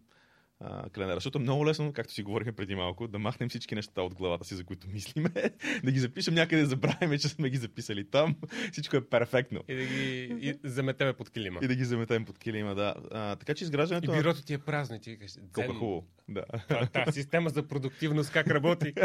а, 0.60 0.90
календара. 0.90 1.16
Защото 1.16 1.38
е 1.38 1.42
много 1.42 1.66
лесно, 1.66 1.94
както 1.94 2.14
си 2.14 2.24
говорихме 2.24 2.52
преди 2.52 2.76
малко, 2.76 3.08
да 3.08 3.20
махнем 3.20 3.50
всички 3.50 3.76
неща 3.76 4.02
от 4.02 4.14
главата 4.14 4.46
си, 4.46 4.56
за 4.56 4.64
които 4.64 4.88
мислиме, 4.88 5.30
да 5.84 5.92
ги 5.92 6.00
запишем 6.00 6.34
някъде, 6.34 6.62
да 6.62 6.68
забравяме, 6.68 7.18
че 7.18 7.30
сме 7.30 7.50
ги 7.50 7.58
записали 7.58 8.10
там. 8.10 8.36
Всичко 8.72 8.96
е 8.96 9.02
перфектно. 9.02 9.60
И 9.68 9.76
да 9.76 9.86
ги 9.86 10.26
и 10.42 10.56
заметеме 10.64 11.14
под 11.14 11.30
килима. 11.30 11.60
И 11.64 11.68
да 11.68 11.76
ги 11.76 11.86
заметем 11.86 12.26
под 12.26 12.40
килима, 12.40 12.76
да. 12.76 12.94
А, 13.12 13.36
така 13.36 13.54
че 13.54 13.64
И 13.64 13.66
изграждането 13.66 14.12
на... 14.12 14.18
бюрото 14.18 14.44
ти 14.44 14.54
е 14.54 14.58
празно 14.58 14.96
и 14.96 15.00
ти 15.00 15.10
викаш, 15.10 15.34
Колко 15.34 15.62
е 15.62 15.64
«Дзен, 15.64 15.76
хубаво. 15.76 16.08
Да. 16.30 16.44
това- 16.68 16.86
Тази 16.86 17.12
система 17.14 17.50
за 17.50 17.68
продуктивност 17.68 18.32
как 18.32 18.48
работи? 18.48 18.94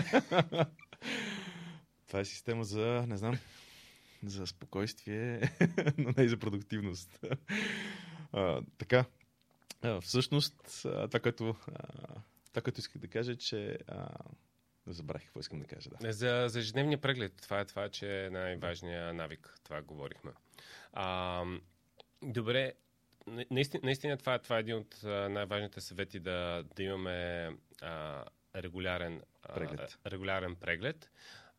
Това 2.09 2.21
е 2.21 2.25
система 2.25 2.65
за, 2.65 3.05
не 3.09 3.17
знам, 3.17 3.39
за 4.23 4.47
спокойствие, 4.47 5.41
но 5.99 6.13
не 6.17 6.25
и 6.25 6.29
за 6.29 6.37
продуктивност. 6.37 7.25
А, 8.33 8.61
така, 8.79 9.05
всъщност, 10.01 10.55
това, 10.83 11.21
което, 11.23 11.55
това, 12.53 12.63
което 12.65 12.81
исках 12.81 12.99
да 12.99 13.09
кажа, 13.09 13.33
е, 13.33 13.37
че... 13.37 13.79
А, 13.87 14.09
забравих 14.87 15.25
какво 15.25 15.41
искам 15.41 15.59
да 15.61 15.67
кажа. 15.67 15.91
Да. 16.01 16.13
За, 16.13 16.45
за 16.49 16.59
ежедневния 16.59 17.01
преглед. 17.01 17.33
Това 17.43 17.61
е 17.61 17.65
това, 17.65 17.89
че 17.89 18.27
е 18.27 18.31
най-важният 18.31 19.17
навик. 19.17 19.55
Това 19.65 19.83
говорихме. 19.83 20.31
А, 20.93 21.45
добре, 22.23 22.73
на- 23.27 23.45
наистина, 23.51 23.81
наистина 23.85 24.17
това, 24.17 24.35
е- 24.35 24.39
това 24.39 24.57
е 24.57 24.61
един 24.61 24.77
от 24.77 24.97
най-важните 25.05 25.81
съвети 25.81 26.21
да, 26.21 26.65
да 26.77 26.83
имаме 26.83 27.51
а, 27.83 28.25
регулярен, 28.57 29.23
а, 29.43 29.55
Преглед. 29.55 29.99
регулярен 30.07 30.57
преглед. 30.57 31.11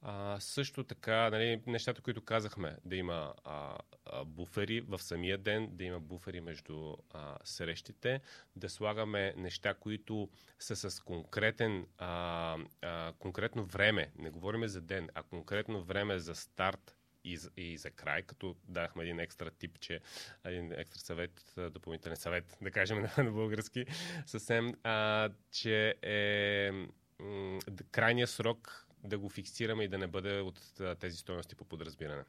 А, 0.01 0.39
също 0.39 0.83
така, 0.83 1.29
нали, 1.29 1.61
нещата, 1.67 2.01
които 2.01 2.21
казахме, 2.21 2.77
да 2.85 2.95
има 2.95 3.33
а, 3.43 3.77
а, 4.05 4.25
буфери 4.25 4.81
в 4.81 4.99
самия 4.99 5.37
ден, 5.37 5.69
да 5.71 5.83
има 5.83 5.99
буфери 5.99 6.41
между 6.41 6.95
а, 7.13 7.37
срещите, 7.43 8.21
да 8.55 8.69
слагаме 8.69 9.33
неща, 9.37 9.73
които 9.73 10.29
са 10.59 10.75
с 10.91 10.99
конкретен, 11.03 11.85
а, 11.97 12.57
а, 12.81 13.13
конкретно 13.19 13.65
време. 13.65 14.11
Не 14.17 14.29
говорим 14.29 14.67
за 14.67 14.81
ден, 14.81 15.09
а 15.13 15.23
конкретно 15.23 15.83
време 15.83 16.19
за 16.19 16.35
старт 16.35 16.95
и, 17.23 17.37
за- 17.37 17.49
и 17.57 17.77
за 17.77 17.91
край, 17.91 18.21
като 18.21 18.55
дахме 18.67 19.03
един 19.03 19.19
екстра 19.19 19.49
тип, 19.51 19.79
че 19.79 19.99
един 20.43 20.71
екстра 20.71 20.99
съвет, 20.99 21.53
допълнителен 21.71 22.17
съвет, 22.17 22.57
да 22.61 22.71
кажем 22.71 23.01
на, 23.01 23.11
на 23.23 23.31
български, 23.31 23.85
съвсем, 24.25 24.73
а, 24.83 25.29
че 25.51 25.95
е 26.01 26.71
м, 27.19 27.59
крайният 27.91 28.29
срок 28.29 28.85
да 29.03 29.19
го 29.19 29.29
фиксираме 29.29 29.83
и 29.83 29.87
да 29.87 29.97
не 29.97 30.07
бъде 30.07 30.41
от 30.41 30.81
тези 30.99 31.17
стоености 31.17 31.55
по 31.55 31.65
подразбиране. 31.65 32.23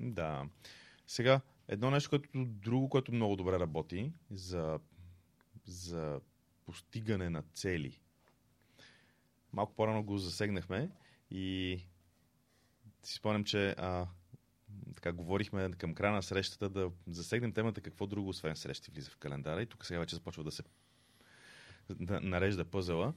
Да. 0.00 0.48
Сега, 1.06 1.40
едно 1.68 1.90
нещо, 1.90 2.10
което 2.10 2.28
друго, 2.34 2.88
което 2.88 3.12
много 3.12 3.36
добре 3.36 3.58
работи 3.58 4.12
за, 4.30 4.80
за 5.64 6.20
постигане 6.64 7.30
на 7.30 7.42
цели. 7.42 8.00
Малко 9.52 9.74
по-рано 9.74 10.04
го 10.04 10.18
засегнахме 10.18 10.90
и 11.30 11.78
си 13.02 13.14
спомням, 13.14 13.44
че 13.44 13.74
а, 13.78 14.06
така 14.94 15.12
говорихме 15.12 15.70
към 15.78 15.94
края 15.94 16.12
на 16.12 16.22
срещата 16.22 16.68
да 16.68 16.90
засегнем 17.06 17.52
темата 17.52 17.80
какво 17.80 18.06
друго, 18.06 18.28
освен 18.28 18.56
срещи, 18.56 18.90
влиза 18.90 19.10
в 19.10 19.16
календара. 19.16 19.62
И 19.62 19.66
тук 19.66 19.86
сега 19.86 20.00
вече 20.00 20.16
започва 20.16 20.44
да 20.44 20.50
се 20.50 20.62
да 21.90 22.20
нарежда 22.20 22.64
пъзела. 22.64 23.14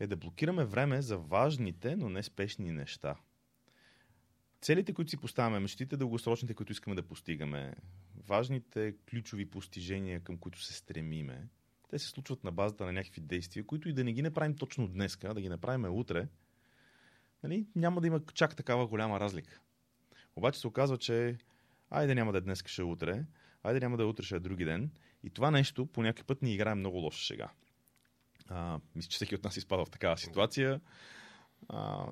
Е 0.00 0.06
да 0.06 0.16
блокираме 0.16 0.64
време 0.64 1.02
за 1.02 1.18
важните, 1.18 1.96
но 1.96 2.08
не 2.08 2.22
спешни 2.22 2.72
неща. 2.72 3.16
Целите, 4.60 4.92
които 4.92 5.10
си 5.10 5.16
поставяме, 5.16 5.60
мечтите 5.60 5.96
дългосрочните, 5.96 6.54
които 6.54 6.72
искаме 6.72 6.96
да 6.96 7.02
постигаме, 7.02 7.74
важните 8.16 8.94
ключови 9.10 9.50
постижения, 9.50 10.20
към 10.20 10.38
които 10.38 10.62
се 10.62 10.72
стремиме, 10.72 11.48
те 11.88 11.98
се 11.98 12.08
случват 12.08 12.44
на 12.44 12.52
базата 12.52 12.86
на 12.86 12.92
някакви 12.92 13.20
действия, 13.20 13.66
които 13.66 13.88
и 13.88 13.92
да 13.92 14.04
не 14.04 14.12
ги 14.12 14.22
направим 14.22 14.56
точно 14.56 14.88
днес, 14.88 15.16
да 15.16 15.40
ги 15.40 15.48
направим 15.48 15.94
утре, 15.94 16.28
нали, 17.42 17.66
няма 17.74 18.00
да 18.00 18.06
има 18.06 18.20
чак 18.34 18.56
такава 18.56 18.86
голяма 18.86 19.20
разлика. 19.20 19.60
Обаче 20.36 20.60
се 20.60 20.66
оказва, 20.66 20.98
че 20.98 21.38
айде 21.90 22.14
няма 22.14 22.32
да 22.32 22.38
е 22.38 22.40
днес, 22.40 22.62
ще 22.66 22.82
е 22.82 22.84
утре, 22.84 23.24
айде 23.62 23.80
няма 23.80 23.96
да 23.96 24.02
е 24.02 24.06
утре, 24.06 24.24
ще 24.24 24.36
е 24.36 24.40
други 24.40 24.64
ден. 24.64 24.90
И 25.22 25.30
това 25.30 25.50
нещо 25.50 25.86
по 25.86 26.02
някакъв 26.02 26.26
път 26.26 26.42
ни 26.42 26.54
играе 26.54 26.74
много 26.74 26.98
лоша 26.98 27.24
шега. 27.24 27.50
А, 28.48 28.80
мисля, 28.94 29.08
че 29.08 29.16
всеки 29.16 29.34
от 29.34 29.44
нас 29.44 29.56
изпада 29.56 29.84
в 29.84 29.90
такава 29.90 30.18
ситуация. 30.18 30.80
А, 31.68 32.06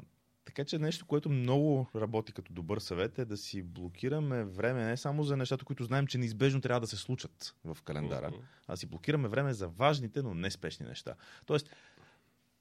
така 0.44 0.64
че 0.64 0.78
нещо, 0.78 1.06
което 1.06 1.30
много 1.30 1.86
работи 1.94 2.32
като 2.32 2.52
добър 2.52 2.78
съвет 2.78 3.18
е 3.18 3.24
да 3.24 3.36
си 3.36 3.62
блокираме 3.62 4.44
време 4.44 4.84
не 4.84 4.96
само 4.96 5.24
за 5.24 5.36
нещата, 5.36 5.64
които 5.64 5.84
знаем, 5.84 6.06
че 6.06 6.18
неизбежно 6.18 6.60
трябва 6.60 6.80
да 6.80 6.86
се 6.86 6.96
случат 6.96 7.54
в 7.64 7.82
календара, 7.82 8.28
Мгм. 8.28 8.38
а 8.66 8.76
си 8.76 8.86
блокираме 8.86 9.28
време 9.28 9.54
за 9.54 9.68
важните, 9.68 10.22
но 10.22 10.34
не 10.34 10.50
спешни 10.50 10.86
неща. 10.86 11.14
Тоест, 11.46 11.70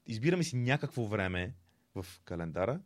избираме 0.06 0.44
си 0.44 0.56
някакво 0.56 1.04
време 1.04 1.54
в 1.94 2.06
календара, 2.24 2.80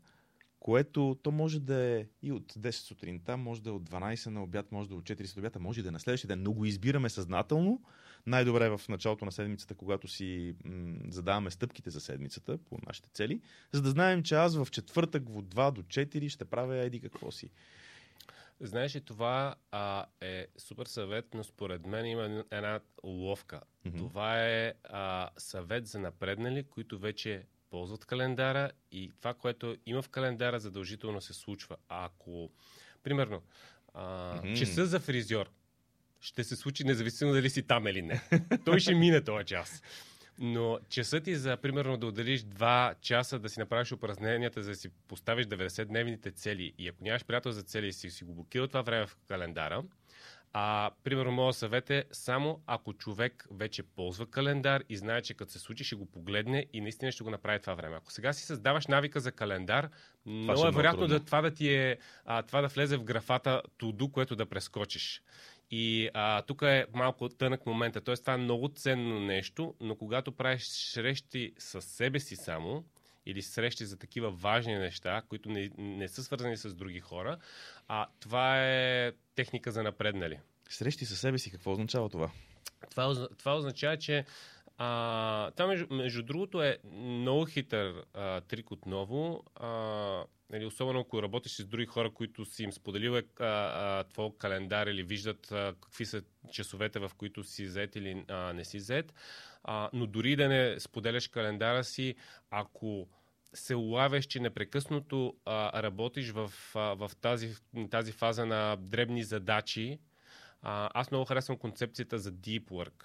което 0.61 1.19
то 1.23 1.31
може 1.31 1.61
да 1.61 1.75
е 1.75 2.07
и 2.23 2.33
от 2.33 2.53
10 2.53 2.71
сутринта, 2.71 3.37
може 3.37 3.63
да 3.63 3.71
е 3.71 3.73
от 3.73 3.91
12 3.91 4.27
на 4.27 4.43
обяд, 4.43 4.73
може 4.73 4.89
да 4.89 4.95
е 4.95 4.99
от 4.99 5.05
4 5.05 5.27
след 5.27 5.37
обяд, 5.39 5.57
а 5.57 5.59
може 5.59 5.83
да 5.83 5.89
е 5.89 5.93
на 5.93 6.01
следващия 6.01 6.29
ден, 6.29 6.43
но 6.43 6.53
го 6.53 6.65
избираме 6.65 7.09
съзнателно. 7.09 7.83
Най-добре 8.27 8.69
в 8.69 8.81
началото 8.89 9.25
на 9.25 9.33
седмицата, 9.33 9.75
когато 9.75 10.09
си 10.09 10.55
м- 10.65 10.97
задаваме 11.09 11.51
стъпките 11.51 11.91
за 11.91 12.01
седмицата 12.01 12.59
по 12.59 12.79
нашите 12.87 13.09
цели, 13.11 13.41
за 13.73 13.83
да 13.83 13.91
знаем, 13.91 14.23
че 14.23 14.35
аз 14.35 14.57
в 14.57 14.69
четвъртък 14.71 15.29
от 15.29 15.47
2 15.47 15.71
до 15.73 15.83
4 15.83 16.29
ще 16.29 16.45
правя 16.45 16.77
еди 16.77 17.01
какво 17.01 17.31
си. 17.31 17.51
Знаеш 18.61 18.97
ли, 18.97 19.01
това 19.01 19.55
а, 19.71 20.05
е 20.21 20.47
супер 20.57 20.87
съвет, 20.87 21.27
но 21.35 21.45
според 21.45 21.87
мен 21.87 22.07
има 22.07 22.45
една 22.51 22.81
уловка. 23.03 23.61
Мгм. 23.85 23.97
Това 23.97 24.47
е 24.49 24.75
а, 24.85 25.31
съвет 25.39 25.87
за 25.87 25.99
напреднали, 25.99 26.63
които 26.63 26.99
вече 26.99 27.47
ползват 27.71 28.05
календара 28.05 28.71
и 28.93 29.13
това, 29.19 29.35
което 29.35 29.77
има 29.87 30.03
в 30.03 30.09
календара, 30.09 30.61
задължително 30.61 31.21
се 31.21 31.35
случва. 31.35 31.77
А 31.89 32.05
ако, 32.05 32.51
примерно, 33.03 33.43
а, 33.95 34.35
Мгм. 34.45 34.55
часа 34.55 34.87
за 34.87 35.01
фризьор 35.01 35.51
ще 36.21 36.45
се 36.45 36.57
случи 36.57 36.85
независимо 36.85 37.33
дали 37.33 37.51
си 37.51 37.63
там 37.63 37.87
или 37.87 38.03
не. 38.03 38.21
Той 38.65 38.81
ще 38.81 38.95
мине 38.95 39.25
този 39.25 39.45
час. 39.45 39.83
Но 40.39 40.79
часът 40.89 41.25
ти 41.25 41.37
за, 41.37 41.57
примерно, 41.57 41.97
да 41.97 42.07
отделиш 42.07 42.41
2 42.41 43.01
часа 43.01 43.39
да 43.39 43.49
си 43.49 43.61
направиш 43.61 43.93
упражненията, 43.93 44.63
за 44.63 44.71
да 44.71 44.77
си 44.77 44.89
поставиш 45.09 45.47
90-дневните 45.47 46.35
цели 46.35 46.73
и 46.79 46.89
ако 46.89 47.05
нямаш 47.05 47.25
приятел 47.25 47.53
за 47.53 47.63
цели 47.63 47.87
и 47.87 47.93
си, 47.93 48.11
си 48.11 48.25
го 48.25 48.35
блокирал 48.35 48.67
това 48.67 48.83
време 48.83 49.07
в 49.07 49.17
календара, 49.29 49.83
а, 50.53 50.91
примерно, 51.05 51.33
моят 51.33 51.57
съвет 51.57 51.91
е 51.91 52.05
само 52.13 52.61
ако 52.67 52.93
човек 52.93 53.47
вече 53.51 53.83
ползва 53.83 54.27
календар 54.27 54.85
и 54.89 54.97
знае, 54.97 55.23
че 55.23 55.35
като 55.35 55.53
се 55.53 55.59
случи, 55.59 55.85
ще 55.85 55.97
го 55.97 56.07
погледне 56.07 56.67
и 56.73 56.81
наистина 56.81 57.13
ще 57.13 57.25
го 57.25 57.31
направи 57.31 57.61
това 57.61 57.75
време. 57.75 57.97
Ако 57.97 58.13
сега 58.13 58.33
си 58.33 58.47
създаваш 58.47 58.87
навика 58.87 59.21
за 59.21 59.33
календар, 59.33 59.89
много 60.27 60.67
е 60.67 60.69
е 60.69 60.73
вероятно 60.73 61.07
да, 61.07 61.25
това 61.25 61.43
да 61.43 61.51
ти 61.51 61.75
е, 61.75 61.99
а, 62.25 62.43
това 62.43 62.61
да 62.61 62.69
влезе 62.69 62.97
в 62.97 63.05
графата 63.05 63.63
туду, 63.77 64.09
което 64.09 64.37
да 64.37 64.47
прескочиш. 64.47 65.23
И 65.71 66.11
а, 66.15 66.43
тук 66.43 66.63
е 66.63 66.87
малко 66.95 67.29
тънък 67.29 67.67
момента. 67.67 68.01
Тоест, 68.01 68.23
това 68.23 68.33
е 68.33 68.37
много 68.37 68.69
ценно 68.69 69.21
нещо, 69.21 69.75
но 69.81 69.97
когато 69.97 70.33
правиш 70.33 70.63
срещи 70.67 71.53
с 71.59 71.83
себе 71.83 72.21
си 72.21 72.37
само, 72.37 72.85
или 73.27 73.43
срещи 73.43 73.85
за 73.85 73.97
такива 73.97 74.31
важни 74.31 74.79
неща, 74.79 75.23
които 75.29 75.49
не, 75.49 75.71
не 75.79 76.09
са 76.09 76.23
свързани 76.23 76.57
с 76.57 76.75
други 76.75 77.01
хора, 77.01 77.39
а 77.89 78.07
това 78.21 78.65
е 78.65 79.13
техника 79.35 79.73
за 79.73 79.83
напреднали. 79.83 80.39
Срещи 80.69 81.05
със 81.05 81.21
себе 81.21 81.39
си, 81.39 81.51
какво 81.51 81.73
означава 81.73 82.09
това? 82.09 82.31
Това, 82.91 83.29
това 83.39 83.57
означава, 83.57 83.97
че 83.97 84.25
а, 84.79 85.51
това, 85.51 85.67
между, 85.67 85.95
между 85.95 86.23
другото, 86.23 86.63
е 86.63 86.79
много 86.93 87.45
хитър 87.45 88.05
а, 88.15 88.41
трик 88.41 88.71
отново. 88.71 89.45
А, 89.57 90.25
нали, 90.51 90.67
особено 90.67 91.01
ако 91.01 91.23
работиш 91.23 91.53
с 91.53 91.65
други 91.65 91.87
хора, 91.87 92.11
които 92.11 92.45
си 92.45 92.63
им 92.63 92.73
споделил 92.73 93.17
е, 93.17 93.23
а, 93.41 94.05
твой 94.05 94.31
календар 94.39 94.87
или 94.87 95.03
виждат 95.03 95.53
а, 95.53 95.75
какви 95.81 96.07
са 96.07 96.23
часовете, 96.53 96.99
в 96.99 97.11
които 97.17 97.45
си 97.45 97.69
зает 97.69 97.97
или 97.97 98.25
а, 98.29 98.53
не 98.53 98.65
си 98.65 98.81
зает. 98.81 99.15
А, 99.65 99.91
но 99.93 100.07
дори 100.07 100.37
да 100.37 100.49
не 100.49 100.81
споделяш 100.81 101.29
календара 101.29 101.85
си, 101.85 102.15
ако 102.51 103.09
се 103.55 103.75
улавяш, 103.75 104.25
че 104.25 104.41
непрекъснато 104.41 105.37
а, 105.45 105.83
работиш 105.83 106.31
в, 106.31 106.53
а, 106.75 106.81
в 106.81 107.11
тази, 107.21 107.55
тази 107.91 108.13
фаза 108.13 108.47
на 108.47 108.77
дребни 108.77 109.25
задачи, 109.25 109.99
а, 110.63 110.91
аз 110.95 111.11
много 111.11 111.25
харесвам 111.25 111.59
концепцията 111.59 112.19
за 112.19 112.33
deep 112.33 112.65
work. 112.65 113.05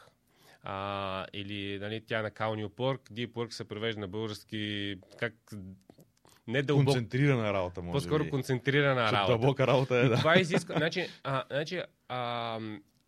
А, 0.65 1.27
или 1.33 1.79
нали, 1.79 2.05
тя 2.05 2.21
на 2.21 2.31
Кал 2.31 2.55
Нюпорк. 2.55 3.01
Deep 3.01 3.31
work 3.31 3.49
се 3.49 3.67
превежда 3.67 4.01
на 4.01 4.07
български 4.07 4.95
как 5.19 5.33
не 6.47 6.61
дълбоко, 6.61 6.85
Концентрирана 6.85 7.53
работа, 7.53 7.81
може 7.81 7.93
по-скоро 7.93 8.23
би. 8.23 8.29
концентрирана 8.29 9.01
Защото 9.01 9.15
работа. 9.15 9.31
Дълбока 9.31 9.67
работа 9.67 9.95
е, 9.97 10.05
И 10.05 10.09
да. 10.09 10.17
това 10.17 10.35
изисква. 10.39 10.75
Значи, 10.77 11.07
а, 11.23 11.43
значи 11.51 11.81
а, 12.07 12.59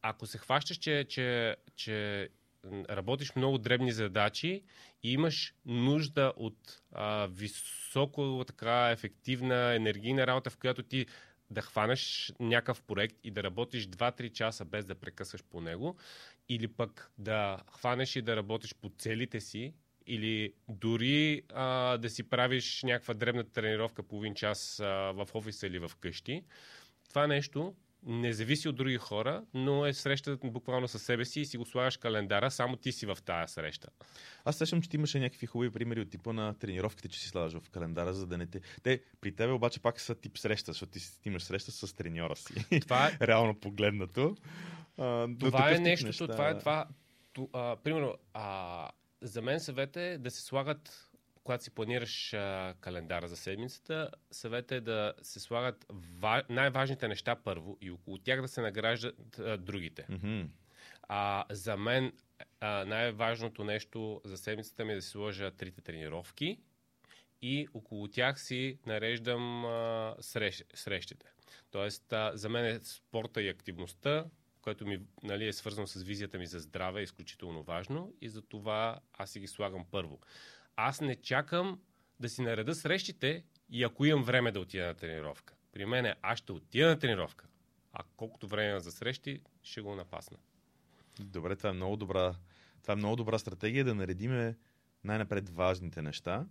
ако 0.01 0.25
се 0.25 0.37
хващаш, 0.37 0.77
че, 0.77 1.05
че, 1.09 1.55
че 1.75 2.29
работиш 2.89 3.35
много 3.35 3.57
дребни 3.57 3.91
задачи 3.91 4.63
и 5.03 5.13
имаш 5.13 5.53
нужда 5.65 6.33
от 6.35 6.81
а, 6.91 7.27
високо 7.31 8.43
така 8.47 8.89
ефективна 8.89 9.75
енергийна 9.75 10.27
работа, 10.27 10.49
в 10.49 10.57
която 10.57 10.83
ти 10.83 11.05
да 11.49 11.61
хванеш 11.61 12.33
някакъв 12.39 12.81
проект 12.81 13.15
и 13.23 13.31
да 13.31 13.43
работиш 13.43 13.87
2-3 13.87 14.31
часа 14.31 14.65
без 14.65 14.85
да 14.85 14.95
прекъсваш 14.95 15.43
по 15.43 15.61
него, 15.61 15.95
или 16.49 16.67
пък 16.67 17.11
да 17.17 17.57
хванеш 17.71 18.15
и 18.15 18.21
да 18.21 18.35
работиш 18.35 18.75
по 18.81 18.91
целите 18.97 19.41
си, 19.41 19.73
или 20.07 20.53
дори 20.69 21.41
а, 21.53 21.97
да 21.97 22.09
си 22.09 22.23
правиш 22.23 22.83
някаква 22.83 23.13
дребна 23.13 23.43
тренировка 23.43 24.03
половин 24.03 24.35
час 24.35 24.79
а, 24.79 24.85
в 25.11 25.27
офиса 25.33 25.67
или 25.67 25.79
в 25.79 25.91
къщи. 25.99 26.43
Това 27.09 27.27
нещо 27.27 27.75
не 28.05 28.33
зависи 28.33 28.69
от 28.69 28.75
други 28.75 28.97
хора, 28.97 29.43
но 29.53 29.85
е 29.85 29.93
среща 29.93 30.37
буквално 30.43 30.87
със 30.87 31.03
себе 31.03 31.25
си 31.25 31.41
и 31.41 31.45
си 31.45 31.57
го 31.57 31.65
слагаш 31.65 31.97
календара, 31.97 32.51
само 32.51 32.77
ти 32.77 32.91
си 32.91 33.05
в 33.05 33.17
тая 33.25 33.47
среща. 33.47 33.87
Аз 34.45 34.57
сещам, 34.57 34.81
че 34.81 34.89
ти 34.89 34.95
имаше 34.97 35.19
някакви 35.19 35.45
хубави 35.45 35.71
примери 35.71 36.01
от 36.01 36.09
типа 36.09 36.33
на 36.33 36.53
тренировките, 36.53 37.07
че 37.07 37.19
си 37.19 37.27
слагаш 37.27 37.53
в 37.53 37.69
календара, 37.69 38.13
за 38.13 38.27
да 38.27 38.37
не 38.37 38.47
те... 38.47 38.61
Те 38.83 39.01
при 39.21 39.35
тебе 39.35 39.53
обаче 39.53 39.79
пак 39.79 39.99
са 39.99 40.15
тип 40.15 40.37
среща, 40.37 40.71
защото 40.71 40.91
ти, 40.91 40.99
ти 41.21 41.29
имаш 41.29 41.43
среща 41.43 41.71
с 41.71 41.95
треньора 41.95 42.35
си. 42.35 42.53
Това 42.81 43.07
е, 43.07 43.17
Реално 43.27 43.59
погледнато. 43.59 44.37
А, 44.97 45.03
но 45.03 45.37
това 45.37 45.71
е 45.71 45.79
нещото, 45.79 46.07
неща, 46.07 46.27
това 46.27 46.49
е 46.49 46.57
това. 46.57 46.87
Ту, 47.33 47.49
а, 47.53 47.75
примерно, 47.83 48.15
а, 48.33 48.89
за 49.21 49.41
мен 49.41 49.59
съвет 49.59 49.97
е 49.97 50.17
да 50.17 50.31
се 50.31 50.41
слагат, 50.41 51.11
когато 51.43 51.63
си 51.63 51.71
планираш 51.71 52.33
а, 52.33 52.73
календара 52.79 53.27
за 53.27 53.37
седмицата, 53.37 54.09
съвет 54.31 54.71
е 54.71 54.81
да 54.81 55.13
се 55.21 55.39
слагат 55.39 55.85
ва, 55.89 56.43
най-важните 56.49 57.07
неща 57.07 57.35
първо 57.35 57.77
и 57.81 57.91
около 57.91 58.17
тях 58.17 58.41
да 58.41 58.47
се 58.47 58.61
награждат 58.61 59.39
а, 59.39 59.57
другите. 59.57 60.05
Мгм. 60.09 60.41
А, 61.01 61.45
за 61.51 61.77
мен 61.77 62.13
а, 62.59 62.85
най-важното 62.85 63.63
нещо 63.63 64.21
за 64.25 64.37
седмицата 64.37 64.85
ми 64.85 64.91
е 64.91 64.95
да 64.95 65.01
си 65.01 65.09
сложа 65.09 65.51
трите 65.51 65.81
тренировки 65.81 66.59
и 67.41 67.67
около 67.73 68.07
тях 68.07 68.41
си 68.41 68.79
нареждам 68.85 69.65
а, 69.65 70.15
срещ, 70.19 70.65
срещите. 70.73 71.25
Тоест, 71.71 72.13
а, 72.13 72.31
за 72.33 72.49
мен 72.49 72.65
е 72.65 72.79
спорта 72.79 73.41
и 73.41 73.49
активността, 73.49 74.25
което 74.65 74.87
ми 74.87 74.99
нали, 75.23 75.47
е 75.47 75.53
свързано 75.53 75.87
с 75.87 76.03
визията 76.03 76.37
ми 76.37 76.47
за 76.47 76.59
здраве, 76.59 76.99
е 76.99 77.03
изключително 77.03 77.63
важно 77.63 78.13
и 78.21 78.29
за 78.29 78.41
това 78.41 78.99
аз 79.13 79.29
си 79.29 79.39
ги 79.39 79.47
слагам 79.47 79.85
първо. 79.91 80.19
Аз 80.75 81.01
не 81.01 81.15
чакам 81.15 81.81
да 82.19 82.29
си 82.29 82.41
нареда 82.41 82.75
срещите 82.75 83.43
и 83.69 83.83
ако 83.83 84.05
имам 84.05 84.23
време 84.23 84.51
да 84.51 84.59
отида 84.59 84.85
на 84.85 84.93
тренировка. 84.93 85.55
при 85.71 85.85
мен 85.85 86.13
аз 86.21 86.39
ще 86.39 86.51
отида 86.51 86.87
на 86.87 86.99
тренировка, 86.99 87.47
а 87.93 88.03
колкото 88.17 88.47
време 88.47 88.79
за 88.79 88.91
срещи, 88.91 89.41
ще 89.63 89.81
го 89.81 89.95
напасна. 89.95 90.37
Добре, 91.19 91.55
това 91.55 91.69
е 91.69 91.73
много 91.73 91.97
добра, 91.97 92.35
това 92.81 92.93
е 92.93 92.95
много 92.95 93.15
добра 93.15 93.39
стратегия 93.39 93.85
да 93.85 93.95
наредиме 93.95 94.57
най-напред 95.03 95.49
важните 95.49 96.01
неща. 96.01 96.45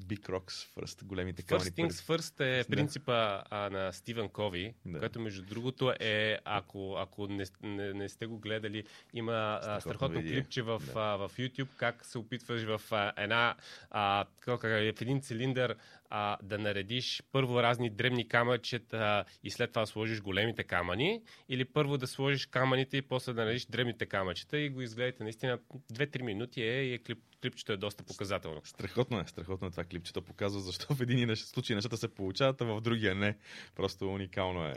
Big 0.00 0.28
Rocks 0.28 0.76
First, 0.76 1.04
големите 1.04 1.42
камъни. 1.42 1.70
First 1.70 1.74
things 1.74 1.90
first 1.90 2.60
е 2.60 2.64
принципа 2.68 3.42
а, 3.50 3.70
на 3.70 3.92
Стивен 3.92 4.28
Кови, 4.28 4.74
да. 4.86 4.98
който 4.98 5.20
между 5.20 5.42
другото 5.42 5.94
е, 6.00 6.38
ако, 6.44 6.96
ако 6.98 7.26
не, 7.26 7.44
не, 7.62 7.94
не 7.94 8.08
сте 8.08 8.26
го 8.26 8.38
гледали, 8.38 8.84
има 9.14 9.58
страхотно, 9.62 9.80
страхотно 9.80 10.20
клипче 10.20 10.62
в, 10.62 10.82
да. 10.86 10.92
а, 10.94 11.16
в 11.16 11.30
YouTube, 11.38 11.68
как 11.76 12.04
се 12.04 12.18
опитваш 12.18 12.62
в 12.62 12.80
а, 12.90 13.12
една, 13.16 13.56
а, 13.90 14.26
как, 14.40 14.62
в 14.62 15.00
един 15.00 15.20
цилиндър 15.20 15.76
а, 16.10 16.36
да 16.42 16.58
наредиш 16.58 17.22
първо 17.32 17.62
разни 17.62 17.90
дребни 17.90 18.28
камъчета 18.28 19.24
и 19.44 19.50
след 19.50 19.72
това 19.72 19.86
сложиш 19.86 20.20
големите 20.20 20.64
камъни, 20.64 21.22
или 21.48 21.64
първо 21.64 21.98
да 21.98 22.06
сложиш 22.06 22.46
камъните 22.46 22.96
и 22.96 23.02
после 23.02 23.32
да 23.32 23.40
наредиш 23.40 23.66
дребните 23.66 24.06
камъчета 24.06 24.58
и 24.58 24.70
го 24.70 24.82
изгледате 24.82 25.22
наистина 25.22 25.58
2-3 25.92 26.22
минути 26.22 26.62
е 26.62 26.84
и 26.84 26.92
е 26.94 26.98
клип, 26.98 27.18
клипчето 27.42 27.72
е 27.72 27.76
доста 27.76 28.04
показателно. 28.04 28.60
Страхотно 28.64 29.20
е, 29.20 29.24
страхотно 29.26 29.68
е 29.68 29.70
това 29.70 29.84
клипчето. 29.84 30.22
Показва 30.22 30.60
защо 30.60 30.94
в 30.94 31.00
един 31.00 31.36
случай 31.36 31.76
нещата 31.76 31.96
се 31.96 32.14
получават, 32.14 32.60
а 32.60 32.64
в 32.64 32.80
другия 32.80 33.14
не. 33.14 33.36
Просто 33.74 34.08
уникално 34.08 34.66
е. 34.66 34.74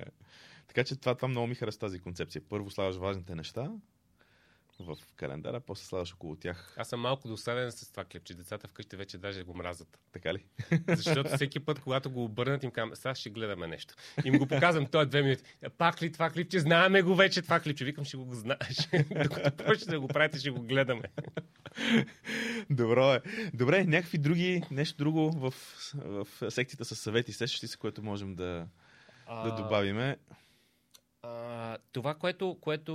Така 0.68 0.84
че 0.84 0.96
това, 0.96 1.16
това 1.16 1.28
много 1.28 1.48
ми 1.48 1.56
харесва 1.56 1.80
тази 1.80 2.00
концепция. 2.00 2.42
Първо 2.50 2.70
слагаш 2.70 2.96
важните 2.96 3.36
неща, 3.36 3.72
в 4.80 4.98
календара, 5.16 5.60
после 5.60 5.86
слагаш 5.86 6.14
около 6.14 6.36
тях. 6.36 6.76
Аз 6.78 6.90
съм 6.90 7.00
малко 7.00 7.28
досаден 7.28 7.72
с 7.72 7.92
това 7.92 8.06
клипче. 8.06 8.34
Децата 8.34 8.68
вкъщи 8.68 8.96
вече 8.96 9.18
даже 9.18 9.44
го 9.44 9.54
мразят. 9.54 10.00
Така 10.12 10.34
ли? 10.34 10.46
Защото 10.88 11.30
всеки 11.36 11.60
път, 11.60 11.80
когато 11.80 12.12
го 12.12 12.24
обърнат, 12.24 12.64
им 12.64 12.72
казвам, 12.72 12.96
сега 12.96 13.16
ще 13.16 13.30
гледаме 13.30 13.68
нещо. 13.68 13.96
Им 14.26 14.38
го 14.38 14.48
показвам 14.48 14.86
този 14.86 15.10
две 15.10 15.22
минути. 15.22 15.44
Пак 15.78 16.02
ли 16.02 16.12
това 16.12 16.30
клипче? 16.30 16.60
Знаеме 16.60 17.02
го 17.02 17.16
вече 17.16 17.42
това 17.42 17.60
клипче. 17.60 17.86
Викам, 17.86 18.06
ще 18.06 18.18
го 18.18 18.34
знаеш. 18.34 18.90
Докато 19.24 19.64
почне 19.66 19.92
да 19.92 20.00
го 20.00 20.08
правите, 20.08 20.40
ще 20.40 20.50
го 20.50 20.62
гледаме. 20.62 21.04
Добро 22.70 23.14
е. 23.14 23.22
Добре, 23.54 23.84
някакви 23.84 24.18
други, 24.18 24.64
нещо 24.72 24.98
друго 24.98 25.32
в, 25.32 25.54
в 25.96 26.28
секцията 26.52 26.86
с 26.86 26.96
съвети, 26.96 27.34
сещащи 27.34 27.68
се, 27.68 27.78
което 27.78 28.04
можем 28.04 28.36
да, 28.36 28.68
а... 29.28 29.44
да 29.44 29.64
добавиме. 29.64 30.18
А, 31.22 31.78
това, 31.92 32.16
което, 32.16 32.58
което 32.62 32.94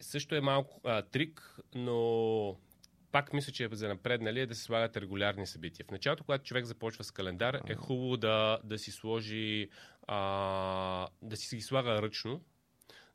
също 0.00 0.34
е 0.34 0.40
малко 0.40 0.80
а, 0.84 1.02
трик, 1.02 1.56
но 1.74 2.56
пак 3.12 3.32
мисля, 3.32 3.52
че 3.52 3.64
е 3.64 3.68
за 3.72 3.88
напред, 3.88 4.20
нали, 4.20 4.40
е 4.40 4.46
да 4.46 4.54
се 4.54 4.62
слагат 4.62 4.96
регулярни 4.96 5.46
събития. 5.46 5.86
В 5.86 5.90
началото, 5.90 6.24
когато 6.24 6.44
човек 6.44 6.64
започва 6.64 7.04
с 7.04 7.10
календар, 7.10 7.60
е 7.66 7.74
хубаво 7.74 8.16
да, 8.16 8.58
да 8.64 8.78
си 8.78 8.90
сложи, 8.92 9.68
а, 10.06 11.08
да 11.22 11.36
си 11.36 11.56
ги 11.56 11.62
слага 11.62 12.02
ръчно, 12.02 12.44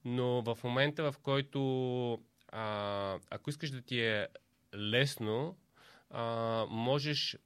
но 0.06 0.42
в 0.42 0.58
момента, 0.64 1.12
в 1.12 1.20
който 1.20 2.14
а, 2.48 3.20
ако 3.30 3.50
искаш 3.50 3.72
да 3.72 3.82
ти 3.82 4.02
е 4.02 4.28
лесно, 4.76 5.58
а, 6.10 6.66
можеш 6.70 7.38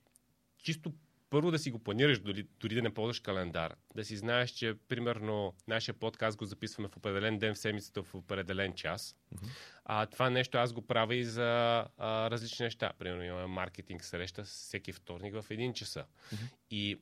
чисто 0.58 0.94
първо 1.34 1.52
да 1.52 1.60
си 1.60 1.72
го 1.72 1.80
планираш, 1.80 2.20
дори, 2.20 2.48
дори 2.60 2.76
да 2.76 2.82
не 2.82 2.94
ползваш 2.94 3.20
календар. 3.20 3.76
Да 3.96 4.06
си 4.06 4.18
знаеш, 4.18 4.50
че 4.50 4.74
примерно 4.88 5.54
нашия 5.68 5.96
подкаст 5.96 6.38
го 6.38 6.46
записваме 6.46 6.88
в 6.88 6.98
определен 6.98 7.40
ден 7.40 7.54
в 7.54 7.58
седмицата 7.58 8.04
в 8.04 8.16
определен 8.16 8.74
час. 8.74 9.16
Mm-hmm. 9.36 9.48
А, 9.86 10.06
това 10.06 10.30
нещо 10.30 10.58
аз 10.58 10.74
го 10.74 10.82
правя 10.82 11.16
и 11.16 11.24
за 11.24 11.86
а, 11.98 12.30
различни 12.32 12.64
неща. 12.64 12.92
Примерно 13.00 13.24
имаме 13.24 13.48
маркетинг 13.48 14.04
среща 14.04 14.44
всеки 14.44 14.92
вторник 14.92 15.34
в 15.42 15.46
един 15.50 15.74
часа. 15.74 16.06
Mm-hmm. 16.06 16.38
И 16.72 17.00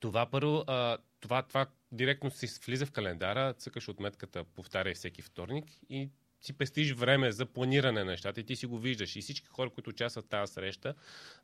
това 0.00 0.26
първо, 0.30 0.64
а, 0.66 0.98
това, 1.20 1.42
това 1.42 1.66
директно 1.92 2.30
си 2.30 2.48
влиза 2.66 2.86
в 2.86 2.92
календара, 2.92 3.52
цъкаш 3.52 3.88
отметката, 3.88 4.44
повтаряй 4.44 4.94
всеки 4.94 5.22
вторник 5.22 5.64
и 5.90 6.10
си 6.40 6.52
пестиш 6.52 6.92
време 6.92 7.32
за 7.32 7.46
планиране 7.46 8.04
на 8.04 8.10
нещата 8.10 8.40
и 8.40 8.44
ти 8.44 8.56
си 8.56 8.66
го 8.66 8.78
виждаш. 8.78 9.16
И 9.16 9.20
всички 9.20 9.48
хора, 9.48 9.70
които 9.70 9.90
участват 9.90 10.24
в 10.24 10.28
тази 10.28 10.52
среща, 10.52 10.94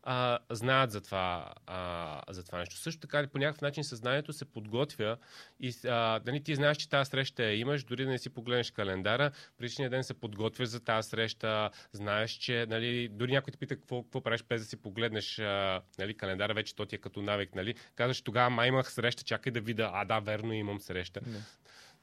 а, 0.02 0.38
знаят 0.50 0.90
за 0.90 1.00
това, 1.00 1.54
а, 1.66 2.22
за 2.28 2.44
това 2.44 2.58
нещо. 2.58 2.76
Също 2.76 3.00
така, 3.00 3.26
по 3.26 3.38
някакъв 3.38 3.60
начин 3.60 3.84
съзнанието 3.84 4.32
се 4.32 4.44
подготвя 4.44 5.16
и 5.60 5.74
а, 5.84 6.18
дали 6.18 6.42
ти 6.42 6.54
знаеш, 6.54 6.76
че 6.76 6.88
тази 6.88 7.10
среща 7.10 7.42
я 7.42 7.58
имаш, 7.58 7.84
дори 7.84 8.04
да 8.04 8.10
не 8.10 8.18
си 8.18 8.30
погледнеш 8.30 8.70
календара, 8.70 9.30
предишния 9.58 9.90
ден 9.90 10.04
се 10.04 10.14
подготвяш 10.14 10.68
за 10.68 10.80
тази 10.80 11.08
среща, 11.08 11.70
знаеш, 11.92 12.30
че 12.30 12.66
нали, 12.68 13.08
дори 13.08 13.32
някой 13.32 13.50
те 13.50 13.58
пита 13.58 13.76
какво, 13.76 14.02
какво 14.02 14.20
правиш 14.20 14.42
без 14.48 14.62
да 14.62 14.68
си 14.68 14.76
погледнеш 14.76 15.38
а, 15.38 15.82
нали, 15.98 16.16
календара, 16.16 16.54
вече 16.54 16.74
то 16.74 16.86
ти 16.86 16.94
е 16.94 16.98
като 16.98 17.22
навик. 17.22 17.54
Нали? 17.54 17.74
Казваш, 17.94 18.22
тогава 18.22 18.50
май 18.50 18.68
имах 18.68 18.92
среща, 18.92 19.24
чакай 19.24 19.52
да 19.52 19.60
видя, 19.60 19.90
а 19.94 20.04
да, 20.04 20.20
верно 20.20 20.52
имам 20.52 20.80
среща. 20.80 21.20
Не. 21.26 21.38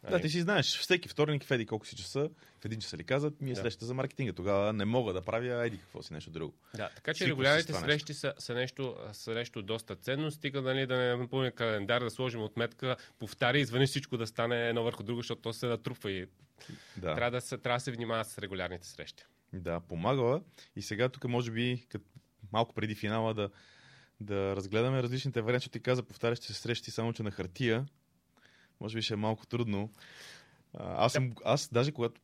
Да, 0.10 0.20
ти 0.20 0.30
си 0.30 0.42
знаеш, 0.42 0.78
всеки 0.78 1.10
вторник 1.10 1.44
в 1.44 1.52
еди 1.52 1.66
колко 1.66 1.88
си 1.88 1.96
часа, 1.96 2.30
в 2.62 2.66
един 2.66 2.80
час 2.80 2.94
ли 2.94 3.04
казват, 3.04 3.42
ми 3.42 3.52
е 3.52 3.54
да. 3.54 3.62
среща 3.62 3.86
за 3.86 3.94
маркетинга. 3.94 4.34
Тогава 4.34 4.74
не 4.74 4.86
мога 4.86 5.14
да 5.14 5.22
правя 5.22 5.66
еди 5.66 5.78
какво 5.78 6.04
си 6.04 6.14
нещо 6.14 6.30
друго. 6.30 6.54
Да, 6.76 6.90
така 6.96 7.14
че 7.14 7.28
регулярните 7.28 7.74
срещи 7.74 8.14
са, 8.14 8.34
са, 8.38 8.54
нещо, 8.54 8.98
са 9.14 9.34
нещо 9.34 9.62
доста 9.62 9.96
ценно. 9.96 10.32
Стига 10.32 10.62
нали, 10.62 10.86
да 10.86 10.98
не 10.98 11.16
напълня 11.16 11.52
календар, 11.52 12.04
да 12.04 12.10
сложим 12.10 12.42
отметка, 12.42 12.96
повтаря 13.20 13.58
и 13.58 13.62
извън 13.62 13.88
всичко 13.88 14.18
да 14.18 14.28
стане 14.28 14.70
едно 14.70 14.84
върху 14.84 15.04
друго, 15.04 15.20
защото 15.20 15.42
то 15.42 15.54
се 15.54 15.66
натрупва 15.66 16.12
и 16.12 16.28
да. 16.98 17.16
трябва, 17.16 17.32
да 17.32 17.42
се, 17.42 17.58
трябва 17.58 17.78
да 17.78 17.84
се 17.84 17.92
внимава 17.92 18.26
с 18.26 18.38
регулярните 18.38 18.88
срещи. 18.88 19.24
Да, 19.54 19.80
помагала. 19.80 20.42
И 20.76 20.82
сега 20.82 21.10
тук 21.10 21.24
може 21.24 21.52
би 21.52 21.86
като 21.90 22.06
малко 22.54 22.74
преди 22.74 22.96
финала 22.96 23.34
да, 23.34 23.50
да 24.20 24.56
разгледаме 24.56 25.04
различните 25.04 25.42
варианти, 25.42 25.70
ти 25.70 25.80
каза 25.80 26.04
повтарящи 26.04 26.48
се 26.48 26.54
срещи 26.54 26.92
само 26.92 27.14
че 27.14 27.24
на 27.24 27.32
хартия 27.32 27.86
може 28.82 28.96
би 28.96 29.02
ще 29.02 29.14
е 29.14 29.18
малко 29.18 29.46
трудно. 29.46 29.90
Аз, 30.74 31.14
съм, 31.14 31.34
аз 31.46 31.70
даже 31.74 31.92
когато, 31.92 32.22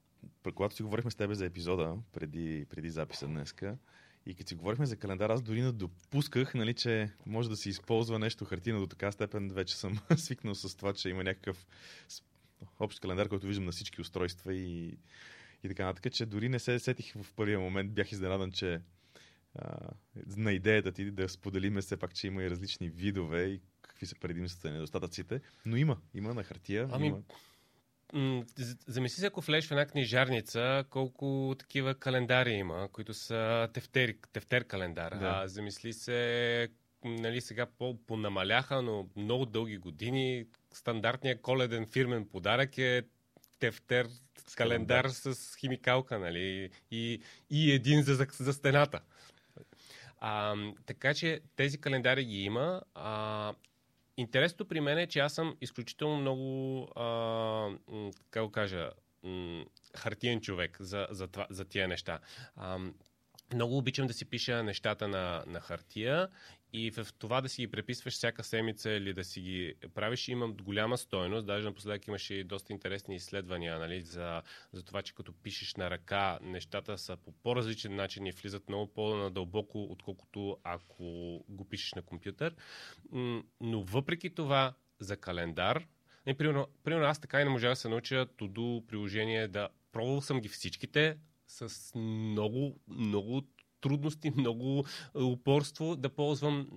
когато 0.56 0.76
си 0.76 0.84
говорихме 0.84 1.12
с 1.12 1.15
тебе 1.15 1.36
за 1.36 1.46
епизода, 1.46 1.98
преди, 2.12 2.65
преди 2.70 2.89
записа 2.89 3.28
днеска, 3.28 3.78
и 4.26 4.36
като 4.36 4.48
си 4.48 4.56
говорихме 4.56 4.86
за 4.86 4.98
календар, 4.98 5.30
аз 5.30 5.41
дори 5.41 5.62
не 5.62 5.72
допусках, 5.72 6.54
нали, 6.54 6.74
че 6.74 7.12
може 7.26 7.50
да 7.50 7.56
се 7.58 7.70
използва 7.70 8.20
нещо 8.20 8.46
хартина 8.46 8.80
до 8.80 8.88
така 8.88 9.12
степен. 9.12 9.50
Вече 9.50 9.78
съм 9.78 10.00
свикнал 10.17 10.56
с 10.56 10.76
това, 10.76 10.93
че 10.93 11.10
има 11.10 11.24
някакъв 11.24 11.67
общ 12.80 13.00
календар, 13.00 13.28
който 13.28 13.48
виждам 13.48 13.65
на 13.65 13.72
всички 13.72 14.02
устройства 14.02 14.54
и, 14.54 14.98
и 15.63 15.67
така 15.67 15.86
нататък, 15.86 16.13
че 16.13 16.26
дори 16.26 16.50
не 16.50 16.60
се 16.60 16.80
сетих 16.80 17.13
в 17.13 17.34
първия 17.34 17.60
момент. 17.60 17.91
Бях 17.91 18.12
изненадан, 18.12 18.52
че 18.52 18.82
а, 19.56 19.89
на 20.38 20.54
идеята 20.54 20.91
ти 20.91 21.12
да 21.12 21.30
споделиме 21.30 21.82
все 21.82 21.98
пак, 21.98 22.13
че 22.13 22.28
има 22.28 22.43
и 22.43 22.50
различни 22.50 22.89
видове 22.89 23.43
и 23.43 23.62
какви 23.98 24.08
са 24.08 24.16
предимствата 24.16 24.68
и 24.68 24.72
недостатъците, 24.72 25.42
но 25.66 25.78
има. 25.78 25.98
Има 26.14 26.34
на 26.34 26.44
хартия. 26.44 26.90
Ами, 26.92 27.08
има... 27.08 28.44
Замисли 28.88 29.20
се, 29.20 29.26
ако 29.26 29.42
влезеш 29.42 29.68
в 29.68 29.72
една 29.72 29.86
книжарница, 29.86 30.86
колко 30.90 31.56
такива 31.60 31.96
календари 31.96 32.52
има, 32.52 32.90
които 32.92 33.14
са 33.14 33.70
тефтер, 33.74 34.16
тефтер 34.34 34.64
календар. 34.64 35.12
Да. 35.12 35.26
А, 35.26 35.48
замисли 35.48 35.94
се, 35.94 36.70
нали, 37.04 37.42
сега 37.42 37.66
по, 37.66 37.98
понамаляха, 38.08 38.82
но 38.82 39.10
много 39.16 39.46
дълги 39.46 39.78
години 39.78 40.46
стандартният 40.74 41.42
коледен 41.42 41.86
фирмен 41.86 42.28
подарък 42.28 42.78
е 42.78 43.04
тефтер 43.60 44.08
с 44.48 44.56
календар 44.56 45.08
с 45.10 45.56
химикалка, 45.56 46.20
нали, 46.20 46.70
и, 46.92 47.22
и 47.50 47.72
един 47.72 48.02
за, 48.02 48.16
за, 48.16 48.28
за 48.40 48.54
стената. 48.54 49.02
А, 50.20 50.56
така 50.86 51.14
че 51.14 51.40
тези 51.56 51.78
календари 51.78 52.26
ги 52.26 52.44
има. 52.44 52.82
А, 52.96 53.54
Интересното 54.18 54.68
при 54.68 54.82
мен 54.82 54.98
е, 54.98 55.08
че 55.08 55.20
аз 55.20 55.34
съм 55.34 55.56
изключително 55.62 56.18
много, 56.18 56.88
как 58.32 58.44
го 58.44 58.52
кажа, 58.52 58.90
хартиен 59.96 60.42
човек 60.42 60.78
за, 60.80 61.08
за, 61.10 61.28
това, 61.28 61.48
за 61.50 61.66
тия 61.66 61.88
неща. 61.88 62.20
А, 62.56 62.80
много 63.54 63.78
обичам 63.78 64.08
да 64.08 64.14
си 64.14 64.26
пиша 64.26 64.64
нещата 64.64 65.08
на, 65.08 65.44
на 65.48 65.60
хартия 65.60 66.28
и 66.74 66.92
в 66.92 67.08
това 67.20 67.42
да 67.42 67.50
си 67.50 67.62
ги 67.62 67.72
преписваш 67.72 68.14
всяка 68.14 68.44
седмица 68.44 68.92
или 68.92 69.14
да 69.14 69.24
си 69.24 69.42
ги 69.42 69.76
правиш 69.94 70.28
имам 70.28 70.54
голяма 70.54 70.98
стойност. 70.98 71.48
Даже 71.48 71.66
напоследък 71.66 72.08
имаше 72.08 72.34
и 72.34 72.44
доста 72.44 72.74
интересни 72.74 73.16
изследвания 73.16 73.80
нали, 73.80 74.02
за, 74.02 74.42
за 74.72 74.84
това, 74.84 75.02
че 75.02 75.16
като 75.16 75.34
пишеш 75.34 75.76
на 75.76 75.90
ръка, 75.90 76.40
нещата 76.42 76.98
са 76.98 77.18
по 77.18 77.32
по-различен 77.32 77.96
начин 77.96 78.26
и 78.26 78.32
влизат 78.32 78.70
много 78.70 78.94
по-надълбоко, 78.94 79.84
отколкото 79.84 80.58
ако 80.64 81.04
го 81.50 81.70
пишеш 81.70 81.94
на 81.94 82.02
компютър. 82.02 82.56
Но 83.62 83.84
въпреки 83.84 84.36
това, 84.36 84.74
за 85.00 85.18
календар, 85.18 85.88
не, 86.26 86.38
примерно, 86.38 86.68
примерно 86.84 87.08
аз 87.08 87.22
така 87.22 87.42
и 87.42 87.44
не 87.44 87.50
можа 87.50 87.70
да 87.70 87.76
се 87.76 87.90
науча 87.90 88.26
туду 88.26 88.82
приложение 88.88 89.48
да 89.48 89.70
пробвал 89.92 90.22
съм 90.22 90.42
ги 90.42 90.50
всичките, 90.50 91.18
с 91.48 91.96
много, 91.96 92.80
много 92.88 93.48
трудности, 93.82 94.32
много 94.38 94.86
упорство 95.16 95.96
да 95.96 96.10
ползвам. 96.10 96.68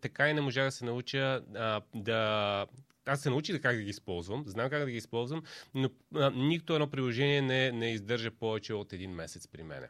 Така 0.00 0.30
и 0.30 0.34
не 0.34 0.40
можа 0.40 0.64
да 0.64 0.70
се 0.70 0.84
науча 0.84 1.42
а, 1.54 1.80
да 1.94 2.66
аз 3.06 3.20
се 3.20 3.30
научих 3.30 3.60
как 3.60 3.76
да 3.76 3.82
ги 3.82 3.90
използвам, 3.90 4.44
знам 4.46 4.70
как 4.70 4.84
да 4.84 4.90
ги 4.90 4.96
използвам, 4.96 5.42
но 5.74 5.90
а, 6.14 6.30
нито 6.30 6.74
едно 6.74 6.86
приложение 6.86 7.42
не, 7.42 7.72
не 7.72 7.92
издържа 7.92 8.30
повече 8.30 8.74
от 8.74 8.92
един 8.92 9.10
месец 9.10 9.48
при 9.48 9.62
мене. 9.62 9.88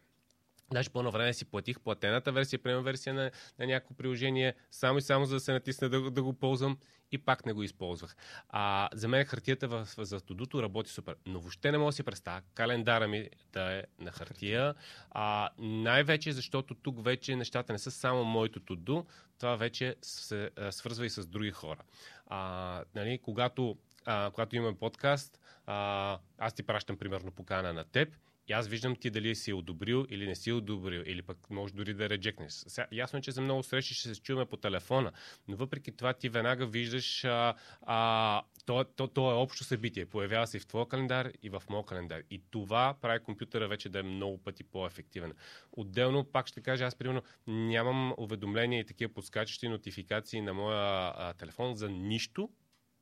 Даже 0.72 0.90
по 0.90 1.10
време 1.10 1.34
си 1.34 1.44
платих 1.44 1.80
платената 1.80 2.32
версия, 2.32 2.58
премиум 2.58 2.84
версия 2.84 3.14
на, 3.14 3.30
на 3.58 3.66
някакво 3.66 3.94
приложение, 3.94 4.54
само 4.70 4.98
и 4.98 5.02
само 5.02 5.24
за 5.24 5.34
да 5.34 5.40
се 5.40 5.52
натисне 5.52 5.88
да, 5.88 6.10
да 6.10 6.22
го 6.22 6.32
ползвам 6.32 6.78
и 7.12 7.18
пак 7.18 7.46
не 7.46 7.52
го 7.52 7.62
използвах. 7.62 8.16
А, 8.48 8.88
за 8.92 9.08
мен 9.08 9.24
хартията 9.24 9.68
в, 9.68 9.88
за 9.98 10.20
студото 10.20 10.62
работи 10.62 10.90
супер, 10.90 11.16
но 11.26 11.40
въобще 11.40 11.72
не 11.72 11.78
мога 11.78 11.88
да 11.88 11.92
си 11.92 12.02
представя 12.02 12.42
календара 12.54 13.08
ми 13.08 13.28
да 13.52 13.72
е 13.72 13.84
на 13.98 14.12
хартия. 14.12 14.74
А, 15.10 15.50
най-вече 15.58 16.32
защото 16.32 16.74
тук 16.74 17.04
вече 17.04 17.36
нещата 17.36 17.72
не 17.72 17.78
са 17.78 17.90
само 17.90 18.24
моето 18.24 18.60
туду, 18.60 19.04
това 19.38 19.56
вече 19.56 19.96
се 20.02 20.50
а, 20.56 20.72
свързва 20.72 21.06
и 21.06 21.10
с 21.10 21.26
други 21.26 21.50
хора. 21.50 21.82
А, 22.26 22.84
нали, 22.94 23.18
когато, 23.22 23.76
а, 24.04 24.30
когато 24.30 24.56
имаме 24.56 24.78
подкаст, 24.78 25.40
а, 25.66 26.18
аз 26.38 26.52
ти 26.54 26.62
пращам 26.62 26.96
примерно 26.96 27.30
покана 27.30 27.72
на 27.72 27.84
теб 27.84 28.08
и 28.48 28.52
аз 28.52 28.68
виждам 28.68 28.96
ти 28.96 29.10
дали 29.10 29.34
си 29.34 29.52
одобрил 29.52 30.06
или 30.10 30.26
не 30.26 30.34
си 30.34 30.52
одобрил, 30.52 31.02
или 31.06 31.22
пък 31.22 31.50
може 31.50 31.74
дори 31.74 31.94
да 31.94 32.08
реджекнеш. 32.08 32.52
Сега, 32.52 32.86
ясно 32.92 33.18
е, 33.18 33.22
че 33.22 33.32
за 33.32 33.40
много 33.40 33.62
срещи 33.62 33.94
ще 33.94 34.14
се 34.14 34.22
чуваме 34.22 34.46
по 34.46 34.56
телефона, 34.56 35.12
но 35.48 35.56
въпреки 35.56 35.92
това 35.92 36.12
ти 36.12 36.28
веднага 36.28 36.66
виждаш, 36.66 37.24
а, 37.24 37.54
а, 37.82 38.42
то, 38.66 38.84
то, 38.84 39.08
то 39.08 39.30
е 39.30 39.34
общо 39.34 39.64
събитие. 39.64 40.06
Появява 40.06 40.46
се 40.46 40.56
и 40.56 40.60
в 40.60 40.66
твоя 40.66 40.88
календар, 40.88 41.32
и 41.42 41.50
в 41.50 41.62
моя 41.70 41.84
календар. 41.84 42.22
И 42.30 42.42
това 42.50 42.94
прави 43.00 43.24
компютъра 43.24 43.68
вече 43.68 43.88
да 43.88 43.98
е 43.98 44.02
много 44.02 44.38
пъти 44.38 44.64
по-ефективен. 44.64 45.32
Отделно, 45.72 46.24
пак 46.24 46.46
ще 46.46 46.60
кажа, 46.60 46.84
аз 46.84 46.94
примерно 46.94 47.22
нямам 47.46 48.14
уведомления 48.18 48.80
и 48.80 48.86
такива 48.86 49.14
подскачащи 49.14 49.68
нотификации 49.68 50.40
на 50.40 50.54
моя 50.54 51.12
а, 51.16 51.34
телефон 51.34 51.74
за 51.74 51.90
нищо, 51.90 52.50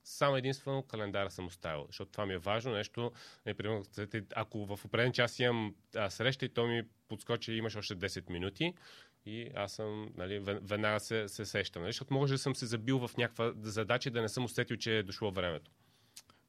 само 0.04 0.36
единствено 0.36 0.82
календара 0.82 1.30
съм 1.30 1.46
оставил, 1.46 1.86
защото 1.86 2.12
това 2.12 2.26
ми 2.26 2.34
е 2.34 2.38
важно 2.38 2.72
нещо. 2.72 3.12
Например, 3.46 3.82
ако 4.36 4.66
в 4.66 4.84
определен 4.84 5.12
час 5.12 5.38
имам 5.38 5.74
среща 6.08 6.44
и 6.44 6.48
то 6.48 6.66
ми 6.66 6.82
подскочи, 7.08 7.52
имаш 7.52 7.76
още 7.76 7.96
10 7.96 8.30
минути, 8.30 8.74
и 9.26 9.50
аз 9.54 9.72
съм, 9.72 10.08
нали, 10.16 10.38
веднага 10.44 11.00
се, 11.00 11.28
се 11.28 11.44
сещам. 11.44 11.82
Нали, 11.82 11.92
защото 11.92 12.14
може 12.14 12.34
да 12.34 12.38
съм 12.38 12.54
се 12.54 12.66
забил 12.66 12.98
в 12.98 13.16
някаква 13.16 13.52
задача 13.62 14.10
да 14.10 14.22
не 14.22 14.28
съм 14.28 14.44
усетил, 14.44 14.76
че 14.76 14.98
е 14.98 15.02
дошло 15.02 15.30
времето. 15.30 15.70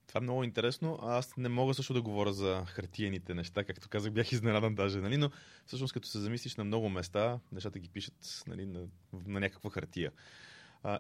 Това 0.08 0.18
е 0.18 0.22
много 0.22 0.44
интересно. 0.44 1.00
Аз 1.02 1.38
не 1.38 1.50
мога 1.50 1.74
също 1.74 1.94
да 1.94 2.02
говоря 2.02 2.34
за 2.34 2.64
хартиените 2.68 3.34
неща, 3.34 3.64
както 3.64 3.90
казах, 3.90 4.12
бях 4.12 4.32
изненадан 4.32 4.76
даже, 4.76 5.02
нали? 5.02 5.18
но 5.18 5.32
всъщност 5.66 5.94
като 5.94 6.08
се 6.08 6.20
замислиш 6.20 6.56
на 6.56 6.64
много 6.64 6.90
места, 6.90 7.40
нещата 7.52 7.80
ги 7.80 7.90
пишат 7.90 8.44
нали, 8.48 8.66
на, 8.66 8.88
на 9.26 9.40
някаква 9.40 9.70
хартия. 9.70 10.12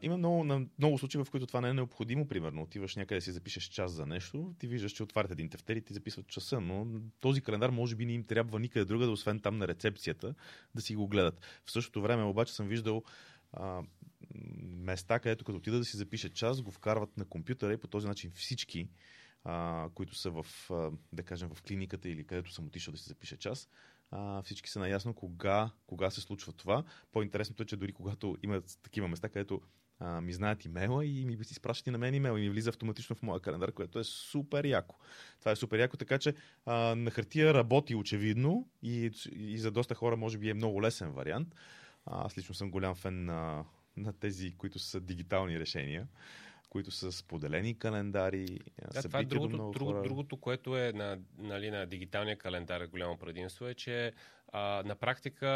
Има 0.01 0.17
много, 0.17 0.43
много 0.77 0.97
случаи, 0.97 1.23
в 1.23 1.31
които 1.31 1.47
това 1.47 1.61
не 1.61 1.69
е 1.69 1.73
необходимо. 1.73 2.27
Примерно, 2.27 2.61
отиваш 2.61 2.95
някъде 2.95 3.17
да 3.17 3.21
си 3.21 3.31
запишеш 3.31 3.63
час 3.63 3.91
за 3.91 4.05
нещо, 4.05 4.53
ти 4.59 4.67
виждаш, 4.67 4.91
че 4.91 5.03
отварят 5.03 5.31
един 5.31 5.49
тефтер 5.49 5.75
и 5.75 5.81
ти 5.81 5.93
записват 5.93 6.27
часа, 6.27 6.61
но 6.61 7.01
този 7.19 7.41
календар 7.41 7.69
може 7.69 7.95
би 7.95 8.05
не 8.05 8.13
им 8.13 8.23
трябва 8.23 8.59
никъде 8.59 8.85
друга, 8.85 9.05
да 9.05 9.11
освен 9.11 9.39
там 9.39 9.57
на 9.57 9.67
рецепцията, 9.67 10.35
да 10.75 10.81
си 10.81 10.95
го 10.95 11.07
гледат. 11.07 11.41
В 11.65 11.71
същото 11.71 12.01
време 12.01 12.23
обаче 12.23 12.53
съм 12.53 12.67
виждал 12.67 13.03
а, 13.53 13.83
места, 14.61 15.19
където 15.19 15.45
като 15.45 15.57
отида 15.57 15.77
да 15.77 15.85
си 15.85 15.97
запише 15.97 16.29
час, 16.29 16.61
го 16.61 16.71
вкарват 16.71 17.17
на 17.17 17.25
компютъра 17.25 17.73
и 17.73 17.77
по 17.77 17.87
този 17.87 18.07
начин 18.07 18.31
всички, 18.35 18.89
а, 19.43 19.89
които 19.93 20.15
са 20.15 20.31
в, 20.31 20.45
а, 20.71 20.91
да 21.13 21.23
кажем, 21.23 21.49
в 21.53 21.61
клиниката 21.61 22.09
или 22.09 22.23
където 22.23 22.51
съм 22.51 22.65
отишъл 22.65 22.91
да 22.91 22.97
си 22.97 23.07
запише 23.07 23.37
час, 23.37 23.69
а, 24.11 24.41
всички 24.41 24.69
са 24.69 24.79
наясно 24.79 25.13
кога, 25.13 25.71
кога 25.87 26.09
се 26.09 26.21
случва 26.21 26.53
това. 26.53 26.83
По-интересното 27.11 27.63
е, 27.63 27.65
че 27.65 27.77
дори 27.77 27.93
когато 27.93 28.37
има 28.43 28.61
такива 28.83 29.07
места, 29.07 29.29
където 29.29 29.61
а, 29.99 30.21
ми 30.21 30.33
знаят 30.33 30.65
имейла 30.65 31.05
и 31.05 31.25
ми 31.25 31.37
изпращат 31.51 31.87
и 31.87 31.91
на 31.91 31.97
мен 31.97 32.13
имейл 32.13 32.37
и 32.37 32.41
ми 32.41 32.49
влиза 32.49 32.69
автоматично 32.69 33.15
в 33.15 33.23
моя 33.23 33.39
календар, 33.39 33.71
което 33.71 33.99
е 33.99 34.03
супер 34.03 34.65
яко. 34.65 34.95
Това 35.39 35.51
е 35.51 35.55
супер 35.55 35.79
яко, 35.79 35.97
така 35.97 36.17
че 36.17 36.35
а, 36.65 36.95
на 36.95 37.11
хартия 37.11 37.53
работи 37.53 37.95
очевидно 37.95 38.69
и, 38.83 39.11
и 39.31 39.57
за 39.57 39.71
доста 39.71 39.95
хора 39.95 40.17
може 40.17 40.37
би 40.37 40.49
е 40.49 40.53
много 40.53 40.81
лесен 40.81 41.11
вариант. 41.11 41.55
А, 42.05 42.25
аз 42.25 42.37
лично 42.37 42.55
съм 42.55 42.71
голям 42.71 42.95
фен 42.95 43.25
на, 43.25 43.65
на 43.97 44.13
тези, 44.13 44.51
които 44.57 44.79
са 44.79 44.99
дигитални 44.99 45.59
решения 45.59 46.07
които 46.71 46.91
са 46.91 47.11
споделени 47.11 47.79
календари. 47.79 48.59
Да, 48.93 49.01
това 49.01 49.19
е 49.19 49.25
другото, 49.25 49.71
друго, 49.71 50.01
другото, 50.03 50.37
което 50.37 50.77
е 50.77 50.91
на, 50.93 51.19
нали, 51.37 51.71
на 51.71 51.85
дигиталния 51.85 52.37
календар 52.37 52.85
голямо 52.85 53.17
предимство 53.17 53.67
е, 53.67 53.73
че 53.73 54.13
а, 54.47 54.83
на 54.85 54.95
практика 54.95 55.47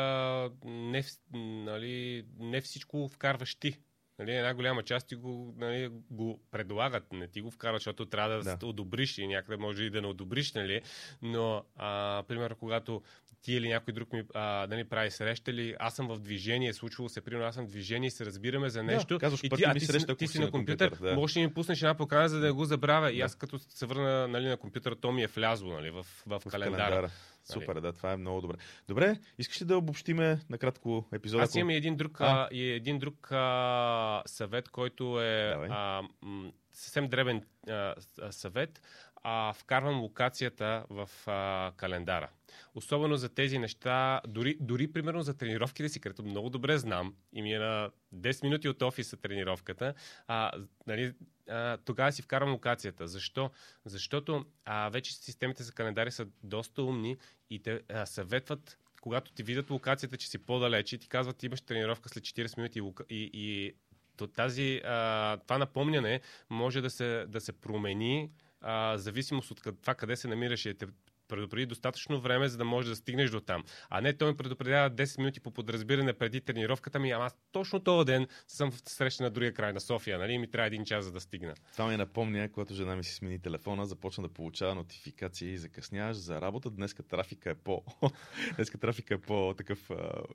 не, 0.66 1.03
нали, 1.34 2.26
не 2.39 2.61
всичко 2.61 3.07
вкарваш 3.07 3.55
ти. 3.55 3.78
Нали, 4.20 4.36
една 4.36 4.53
голяма 4.53 4.84
част 4.84 5.07
ти 5.07 5.16
го, 5.16 5.53
нали, 5.57 5.89
го 6.11 6.39
предлагат, 6.51 7.13
не 7.13 7.28
ти 7.28 7.41
го 7.41 7.51
вкарват, 7.51 7.80
защото 7.80 8.05
трябва 8.05 8.43
да, 8.43 8.57
да. 8.57 8.68
одобриш 8.68 9.18
и 9.18 9.28
някъде 9.28 9.57
може 9.57 9.84
и 9.84 9.89
да 9.89 10.01
не 10.01 10.07
одобриш, 10.07 10.53
нали? 10.53 10.82
но 11.22 11.63
а, 11.76 12.24
примерно 12.28 12.55
когато 12.55 13.01
ти 13.46 13.54
или 13.54 13.70
някой 13.70 13.93
друг 13.93 14.14
ми 14.14 14.24
а, 14.34 14.68
нали, 14.70 14.84
прави 14.84 15.12
среща 15.12 15.52
или 15.52 15.76
аз 15.80 15.96
съм 15.96 16.08
в 16.08 16.20
движение, 16.20 16.74
случвало 16.74 17.10
се, 17.10 17.22
примерно 17.22 17.48
аз 17.48 17.56
съм 17.56 17.66
в 17.66 17.70
движение 17.70 18.08
и 18.08 18.12
се 18.12 18.26
разбираме 18.26 18.70
за 18.70 18.84
нещо. 18.84 19.14
Да, 19.14 19.20
казваш, 19.20 19.43
и 19.43 19.50
ти, 19.50 19.64
а, 19.66 19.74
ти, 19.74 19.86
среща, 19.86 20.16
ти 20.16 20.28
си 20.28 20.39
на 20.39 20.52
компютър, 20.52 20.89
компютър 20.89 21.10
да. 21.10 21.16
можеш 21.16 21.34
да 21.34 21.39
ми 21.39 21.54
пуснеш 21.54 21.82
една 21.82 21.93
покана, 21.93 22.30
за 22.30 22.39
да 22.39 22.54
го 22.54 22.66
забравя. 22.66 23.08
Да. 23.08 23.14
И 23.14 23.22
аз 23.22 23.36
като 23.36 23.60
се 23.60 23.86
върна 23.86 24.28
нали, 24.28 24.48
на 24.48 24.58
компютъра, 24.58 24.96
то 24.96 25.12
ми 25.12 25.24
е 25.24 25.28
влязло 25.28 25.74
нали, 25.74 25.89
в, 25.89 26.04
в, 26.28 26.39
в 26.39 26.50
календара. 26.50 26.84
календара. 26.84 27.12
Супер, 27.43 27.80
да, 27.80 27.93
това 27.93 28.12
е 28.12 28.18
много 28.18 28.41
добре. 28.41 28.56
Добре, 28.88 29.20
искаш 29.38 29.62
ли 29.62 29.66
да 29.66 29.78
обобщиме 29.78 30.39
накратко 30.50 31.06
епизода? 31.14 31.43
Аз 31.43 31.56
имам 31.56 31.70
и 31.70 31.76
един 31.76 31.96
друг, 31.96 32.22
а? 32.22 32.48
и 32.52 32.72
един 32.72 33.00
друг 33.00 33.28
а, 33.32 34.24
съвет, 34.26 34.70
който 34.70 35.22
е 35.22 35.56
а, 35.70 36.02
м- 36.22 36.52
съвсем 36.76 37.07
дребен 37.07 37.43
а, 37.69 37.95
съвет. 38.32 38.82
А, 39.28 39.53
вкарвам 39.53 40.01
локацията 40.01 40.86
в 40.89 41.09
а, 41.28 41.71
календара. 41.78 42.30
Особено 42.76 43.15
за 43.15 43.30
тези 43.30 43.59
неща, 43.59 44.21
дори, 44.28 44.57
дори 44.59 44.91
примерно 44.91 45.21
за 45.21 45.34
тренировките 45.38 45.89
си, 45.89 45.99
където 45.99 46.23
много 46.23 46.49
добре 46.49 46.78
знам 46.78 47.15
и 47.34 47.41
ми 47.41 47.53
е 47.53 47.59
на 47.59 47.91
10 48.15 48.43
минути 48.43 48.69
от 48.69 48.82
офиса 48.82 49.17
тренировката, 49.17 49.93
а, 50.28 50.51
нали, 50.88 51.13
а, 51.49 51.78
тогава 51.78 52.11
си 52.11 52.21
вкарвам 52.21 52.51
локацията. 52.51 53.07
Защо? 53.07 53.51
Защото 53.86 54.45
а, 54.65 54.89
вече 54.89 55.15
системите 55.15 55.63
за 55.63 55.71
календари 55.71 56.11
са 56.11 56.28
доста 56.43 56.84
умни 56.84 57.17
и 57.49 57.63
те 57.63 57.82
а, 57.89 58.05
съветват 58.05 58.78
когато 59.05 59.32
ти 59.32 59.43
видят 59.43 59.69
локацията, 59.69 60.17
че 60.17 60.30
си 60.30 60.38
по-далече, 60.38 60.97
ти 60.97 61.07
казват, 61.07 61.43
имаш 61.43 61.61
тренировка 61.61 62.09
след 62.09 62.23
40 62.23 62.57
минути 62.57 62.80
и, 62.80 63.15
и, 63.15 63.30
и 63.34 63.73
тази, 64.18 64.82
а, 64.86 65.38
това 65.38 65.57
напомняне 65.57 66.22
може 66.49 66.82
да 66.82 66.89
се, 66.89 67.26
да 67.28 67.41
се 67.41 67.51
промени 67.51 68.30
а, 68.61 68.97
зависимост 68.97 69.51
от 69.51 69.61
това 69.82 69.95
къде 69.95 70.16
се 70.16 70.28
намираш 70.28 70.66
и 70.66 70.74
те 70.74 70.86
предупреди 71.28 71.65
достатъчно 71.65 72.21
време, 72.21 72.47
за 72.47 72.57
да 72.57 72.65
можеш 72.65 72.89
да 72.89 72.95
стигнеш 72.95 73.30
до 73.30 73.39
там. 73.39 73.63
А 73.89 74.01
не 74.01 74.13
той 74.13 74.32
ми 74.32 74.38
предупредява 74.38 74.91
10 74.91 75.17
минути 75.17 75.39
по 75.39 75.51
подразбиране 75.51 76.13
преди 76.13 76.41
тренировката 76.41 76.99
ми, 76.99 77.11
ама 77.11 77.26
аз 77.26 77.36
точно 77.51 77.80
този 77.80 78.05
ден 78.05 78.28
съм 78.47 78.71
в 78.71 78.82
среща 78.86 79.23
на 79.23 79.30
другия 79.30 79.53
край 79.53 79.73
на 79.73 79.80
София, 79.80 80.19
нали? 80.19 80.38
ми 80.38 80.51
трябва 80.51 80.67
един 80.67 80.86
час 80.86 81.05
за 81.05 81.11
да 81.11 81.19
стигна. 81.19 81.53
Това 81.71 81.88
ми 81.88 81.97
напомня, 81.97 82.49
когато 82.51 82.73
жена 82.73 82.95
ми 82.95 83.03
си 83.03 83.13
смени 83.13 83.39
телефона, 83.39 83.86
започна 83.86 84.23
да 84.23 84.34
получава 84.34 84.76
нотификации 84.76 85.53
и 85.53 85.57
закъсняваш 85.57 86.17
за 86.17 86.41
работа. 86.41 86.69
Днеска 86.69 87.03
трафика 87.03 87.49
е 87.49 87.55
по... 87.55 87.84
Днеска 88.55 88.78
трафика 88.78 89.13
е 89.13 89.17
по-такъв... 89.17 89.89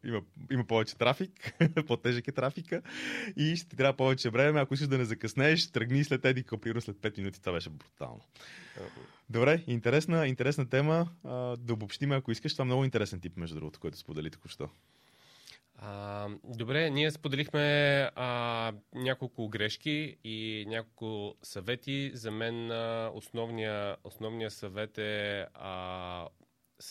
Има, 0.05 0.22
има 0.51 0.64
повече 0.64 0.97
трафик, 0.97 1.55
по-тежък 1.86 2.28
е 2.28 2.32
трафика 2.32 2.82
и 3.36 3.57
ще 3.57 3.68
ти 3.68 3.76
трябва 3.76 3.97
повече 3.97 4.30
време. 4.30 4.61
Ако 4.61 4.74
искаш 4.74 4.88
да 4.88 4.99
не 4.99 5.05
закъснееш, 5.05 5.70
тръгни 5.70 6.05
след 6.05 6.24
еди, 6.24 6.45
след 6.80 6.97
5 6.97 7.18
минути. 7.18 7.41
Това 7.41 7.53
беше 7.53 7.70
брутално. 7.70 8.20
Добре, 9.31 9.64
интересна, 9.66 10.26
интересна 10.26 10.68
тема. 10.68 11.09
А, 11.24 11.57
да 11.57 11.72
обобщим, 11.72 12.12
ако 12.12 12.33
искаш. 12.33 12.53
Това 12.53 12.62
е 12.62 12.66
много 12.66 12.85
интересен 12.85 13.20
тип, 13.20 13.37
между 13.37 13.55
другото, 13.55 13.81
който 13.81 13.99
сподели 13.99 14.31
току-що. 14.31 14.68
А, 15.76 16.28
добре, 16.45 16.91
ние 16.91 17.11
споделихме 17.11 17.61
а, 18.14 18.72
няколко 18.95 19.49
грешки 19.49 20.16
и 20.24 20.64
няколко 20.68 21.35
съвети. 21.43 22.11
За 22.14 22.31
мен 22.31 22.70
а, 22.70 23.11
основния, 23.14 23.97
основния 24.05 24.51
съвет 24.51 24.99
е 24.99 25.47
а, 25.55 26.28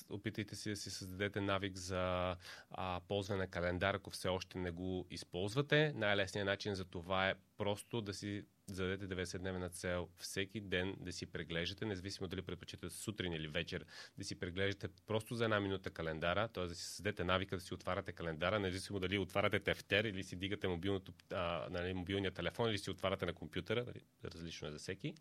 опитайте 0.10 0.56
си 0.56 0.70
да 0.70 0.76
си 0.76 0.90
създадете 0.90 1.42
навик 1.42 1.78
за 1.78 2.36
а, 2.72 3.02
ползване 3.08 3.40
на 3.42 3.48
календар, 3.48 3.94
ако 3.94 4.10
все 4.10 4.28
още 4.28 4.58
не 4.58 4.72
го 4.72 5.08
използвате. 5.10 5.94
Най-лесният 5.96 6.46
начин 6.46 6.76
за 6.76 6.86
това 6.86 7.30
е 7.30 7.36
просто 7.58 8.02
да 8.02 8.14
си 8.14 8.46
зададете 8.74 9.16
90-дневна 9.16 9.72
цел 9.72 10.10
всеки 10.18 10.62
ден 10.62 10.96
да 11.00 11.12
си 11.12 11.26
преглеждате, 11.26 11.86
независимо 11.86 12.28
дали 12.28 12.42
предпочитате 12.42 12.96
сутрин 12.96 13.34
или 13.34 13.48
вечер, 13.48 13.86
да 14.18 14.24
си 14.24 14.40
преглеждате 14.40 14.88
просто 15.08 15.36
за 15.36 15.44
една 15.44 15.60
минута 15.60 15.90
календара, 15.90 16.48
т.е. 16.48 16.66
да 16.66 16.76
си 16.76 16.84
създадете 16.84 17.24
навика 17.24 17.56
да 17.56 17.62
си 17.62 17.74
отваряте 17.74 18.12
календара, 18.12 18.60
независимо 18.60 19.00
дали 19.00 19.18
отваряте 19.18 19.60
тефтер 19.60 20.04
или 20.04 20.24
си 20.24 20.36
дигате 20.36 20.68
мобилното, 20.68 21.14
а, 21.34 21.68
нали, 21.70 21.94
мобилния 21.94 22.32
телефон 22.32 22.70
или 22.70 22.78
си 22.78 22.90
отваряте 22.90 23.26
на 23.26 23.34
компютъра, 23.34 23.84
нали, 23.84 24.02
различно 24.26 24.68
е 24.68 24.72
за 24.72 24.78
всеки. 24.78 25.14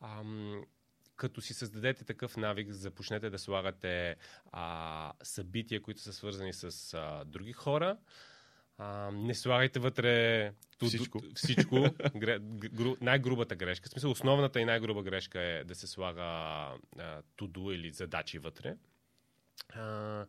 Ам, 0.00 0.64
като 1.16 1.40
си 1.40 1.54
създадете 1.54 2.04
такъв 2.04 2.36
навик, 2.36 2.70
започнете 2.70 3.30
да 3.30 3.38
слагате 3.38 4.16
а, 4.52 5.12
събития, 5.22 5.82
които 5.82 6.00
са 6.00 6.12
свързани 6.12 6.52
с 6.52 6.94
а, 6.94 7.24
други 7.24 7.52
хора. 7.52 7.96
А, 8.78 9.10
не 9.10 9.34
слагайте 9.34 9.78
вътре 9.78 10.52
всичко. 10.86 11.22
всичко 11.34 11.76
гре, 12.16 12.38
гру, 12.40 12.96
най-грубата 13.00 13.56
грешка. 13.56 13.88
В 13.88 13.92
смисъл, 13.92 14.10
основната 14.10 14.60
и 14.60 14.64
най-груба 14.64 15.02
грешка 15.02 15.40
е 15.40 15.64
да 15.64 15.74
се 15.74 15.86
слага 15.86 16.68
туду 17.36 17.72
или 17.72 17.90
задачи 17.90 18.38
вътре. 18.38 18.76
А, 19.74 20.26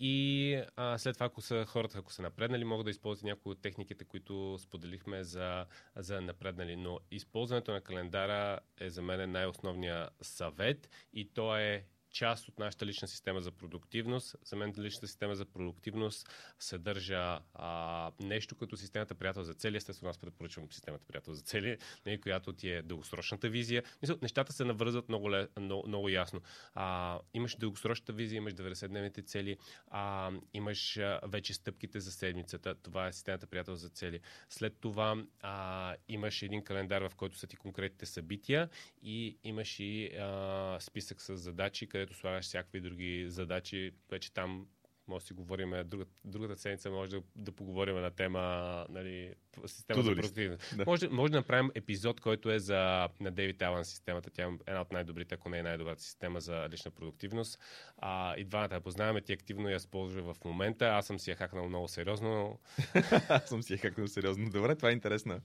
И 0.00 0.62
а, 0.76 0.98
след 0.98 1.14
това, 1.14 1.26
ако 1.26 1.40
са 1.40 1.64
хората, 1.66 1.98
ако 1.98 2.12
са 2.12 2.22
напреднали, 2.22 2.64
могат 2.64 2.84
да 2.84 2.90
използват 2.90 3.24
някои 3.24 3.52
от 3.52 3.62
техниките, 3.62 4.04
които 4.04 4.58
споделихме 4.58 5.24
за, 5.24 5.66
за 5.96 6.20
напреднали. 6.20 6.76
Но 6.76 6.98
използването 7.10 7.72
на 7.72 7.80
календара 7.80 8.60
е 8.80 8.90
за 8.90 9.02
мен 9.02 9.32
най-основният 9.32 10.14
съвет 10.20 10.90
и 11.12 11.32
то 11.34 11.56
е 11.56 11.84
част 12.18 12.48
от 12.48 12.58
нашата 12.58 12.86
лична 12.86 13.08
система 13.08 13.40
за 13.40 13.50
продуктивност. 13.50 14.36
За 14.44 14.56
мен 14.56 14.74
личната 14.78 15.06
система 15.06 15.34
за 15.34 15.44
продуктивност 15.44 16.28
съдържа 16.58 17.40
а, 17.54 18.10
нещо 18.20 18.56
като 18.56 18.76
системата 18.76 19.14
приятел 19.14 19.42
за 19.42 19.54
цели. 19.54 19.76
Естествено, 19.76 20.10
аз 20.10 20.18
предпоръчвам 20.18 20.72
системата 20.72 21.06
приятел 21.06 21.34
за 21.34 21.42
цели, 21.42 21.68
не, 21.68 21.78
нали, 22.06 22.20
която 22.20 22.52
ти 22.52 22.70
е 22.70 22.82
дългосрочната 22.82 23.48
визия. 23.48 23.82
Мисля, 24.02 24.16
нещата 24.22 24.52
се 24.52 24.64
навързват 24.64 25.08
много, 25.08 25.30
много, 25.60 25.88
много 25.88 26.08
ясно. 26.08 26.40
А, 26.74 27.18
имаш 27.34 27.56
дългосрочната 27.56 28.12
визия, 28.12 28.36
имаш 28.36 28.54
90-дневните 28.54 29.24
цели, 29.26 29.56
а, 29.86 30.32
имаш 30.54 30.96
а, 30.96 31.20
вече 31.26 31.54
стъпките 31.54 32.00
за 32.00 32.12
седмицата. 32.12 32.74
Това 32.74 33.08
е 33.08 33.12
системата 33.12 33.46
приятел 33.46 33.74
за 33.74 33.88
цели. 33.88 34.20
След 34.48 34.76
това 34.80 35.24
а, 35.40 35.96
имаш 36.08 36.42
един 36.42 36.64
календар, 36.64 37.02
в 37.02 37.14
който 37.16 37.38
са 37.38 37.46
ти 37.46 37.56
конкретните 37.56 38.06
събития 38.06 38.68
и 39.02 39.38
имаш 39.44 39.80
и 39.80 40.06
а, 40.06 40.76
списък 40.80 41.22
с 41.22 41.36
задачи, 41.36 41.86
където 41.86 42.07
слагаш 42.14 42.44
всякакви 42.44 42.80
други 42.80 43.24
задачи. 43.28 43.92
Вече 44.10 44.32
там 44.32 44.66
може 45.08 45.22
да 45.22 45.26
си 45.26 45.32
говорим, 45.32 45.74
другата, 45.84 46.10
другата 46.24 46.56
седмица 46.56 46.90
може 46.90 47.10
да, 47.10 47.22
да 47.36 47.52
поговорим 47.52 48.00
на 48.00 48.10
тема 48.10 48.86
нали, 48.88 49.34
система 49.66 50.02
за 50.02 50.14
продуктивност. 50.14 50.76
Да. 50.76 50.84
Може, 50.86 51.08
може 51.08 51.32
да 51.32 51.38
направим 51.38 51.70
епизод, 51.74 52.20
който 52.20 52.50
е 52.50 52.58
за 52.58 53.08
на 53.20 53.30
Дейвид 53.30 53.62
Алан 53.62 53.84
системата. 53.84 54.30
Тя 54.30 54.42
е 54.42 54.48
една 54.66 54.80
от 54.80 54.92
най-добрите, 54.92 55.34
ако 55.34 55.48
не 55.48 55.58
е 55.58 55.62
най-добрата 55.62 56.02
система 56.02 56.40
за 56.40 56.68
лична 56.72 56.90
продуктивност. 56.90 57.60
А, 57.96 58.36
и 58.36 58.44
двамата 58.44 58.74
я 58.74 58.80
познаваме, 58.80 59.20
ти 59.20 59.32
активно 59.32 59.68
я 59.68 59.76
използва 59.76 60.34
в 60.34 60.44
момента. 60.44 60.86
Аз 60.86 61.06
съм 61.06 61.18
си 61.18 61.30
я 61.30 61.36
хакнал 61.36 61.68
много 61.68 61.88
сериозно. 61.88 62.58
Аз 63.28 63.48
съм 63.48 63.62
си 63.62 63.72
я 63.72 63.78
хакнал 63.78 64.06
сериозно. 64.06 64.50
Добре, 64.50 64.76
това 64.76 64.90
е 64.90 64.92
интересна. 64.92 65.40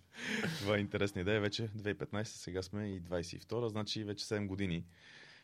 Това 0.60 0.78
е 0.78 0.80
интересна 0.80 1.22
идея. 1.22 1.42
Вече 1.42 1.68
2015, 1.68 2.24
сега 2.24 2.62
сме 2.62 2.88
и 2.88 3.02
22, 3.02 3.68
значи 3.68 4.04
вече 4.04 4.26
7 4.26 4.48
години 4.48 4.86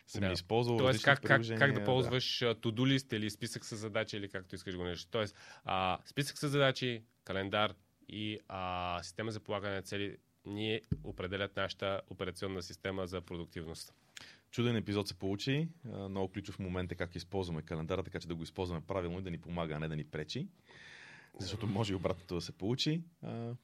съм 0.10 0.22
да. 0.22 0.32
използвал 0.32 0.78
Тоест, 0.78 1.04
как, 1.04 1.22
как, 1.22 1.42
как 1.58 1.74
да 1.74 1.84
ползваш 1.84 2.40
да. 2.40 2.56
to-do 2.56 2.98
list 2.98 3.16
или 3.16 3.30
списък 3.30 3.66
с 3.66 3.76
задачи 3.76 4.18
или 4.18 4.30
както 4.30 4.56
искаш 4.56 4.76
го 4.76 4.84
нещо. 4.84 5.08
Тоест, 5.12 5.36
а, 5.64 5.98
списък 6.06 6.38
с 6.38 6.50
задачи, 6.50 7.04
календар 7.24 7.74
и 8.08 8.40
а, 8.48 9.00
система 9.04 9.32
за 9.32 9.40
полагане 9.40 9.76
на 9.76 9.82
цели 9.82 10.18
ние 10.46 10.82
определят 11.04 11.56
нашата 11.56 12.02
операционна 12.10 12.62
система 12.62 13.08
за 13.08 13.22
продуктивност. 13.22 13.94
Чуден 14.52 14.76
епизод 14.76 15.08
се 15.08 15.14
получи. 15.14 15.68
Много 15.86 16.32
ключов 16.32 16.60
момент 16.60 16.92
е 16.92 16.96
как 16.96 17.16
използваме 17.16 17.62
календара, 17.62 18.04
така 18.04 18.20
че 18.20 18.28
да 18.28 18.36
го 18.36 18.44
използваме 18.44 18.82
правилно 18.88 19.20
и 19.20 19.22
да 19.22 19.32
ни 19.32 19.38
помага, 19.38 19.76
а 19.76 19.80
не 19.80 19.88
да 19.88 19.96
ни 19.96 20.04
пречи. 20.04 20.48
Защото 21.40 21.68
може 21.68 21.94
и 21.94 21.96
обратното 21.96 22.36
да 22.36 22.42
се 22.42 22.52
получи. 22.52 23.02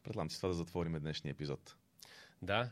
Предлагам 0.04 0.30
си 0.30 0.38
това 0.38 0.48
да 0.48 0.54
затворим 0.56 1.00
днешния 1.00 1.32
епизод. 1.32 1.76
Да, 2.42 2.72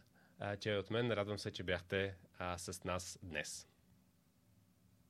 че 0.60 0.76
от 0.76 0.92
мен 0.92 1.12
радвам 1.12 1.40
се, 1.40 1.52
че 1.52 1.64
бяхте 1.64 2.16
а, 2.38 2.58
с 2.58 2.84
нас 2.84 3.18
днес. 3.22 3.68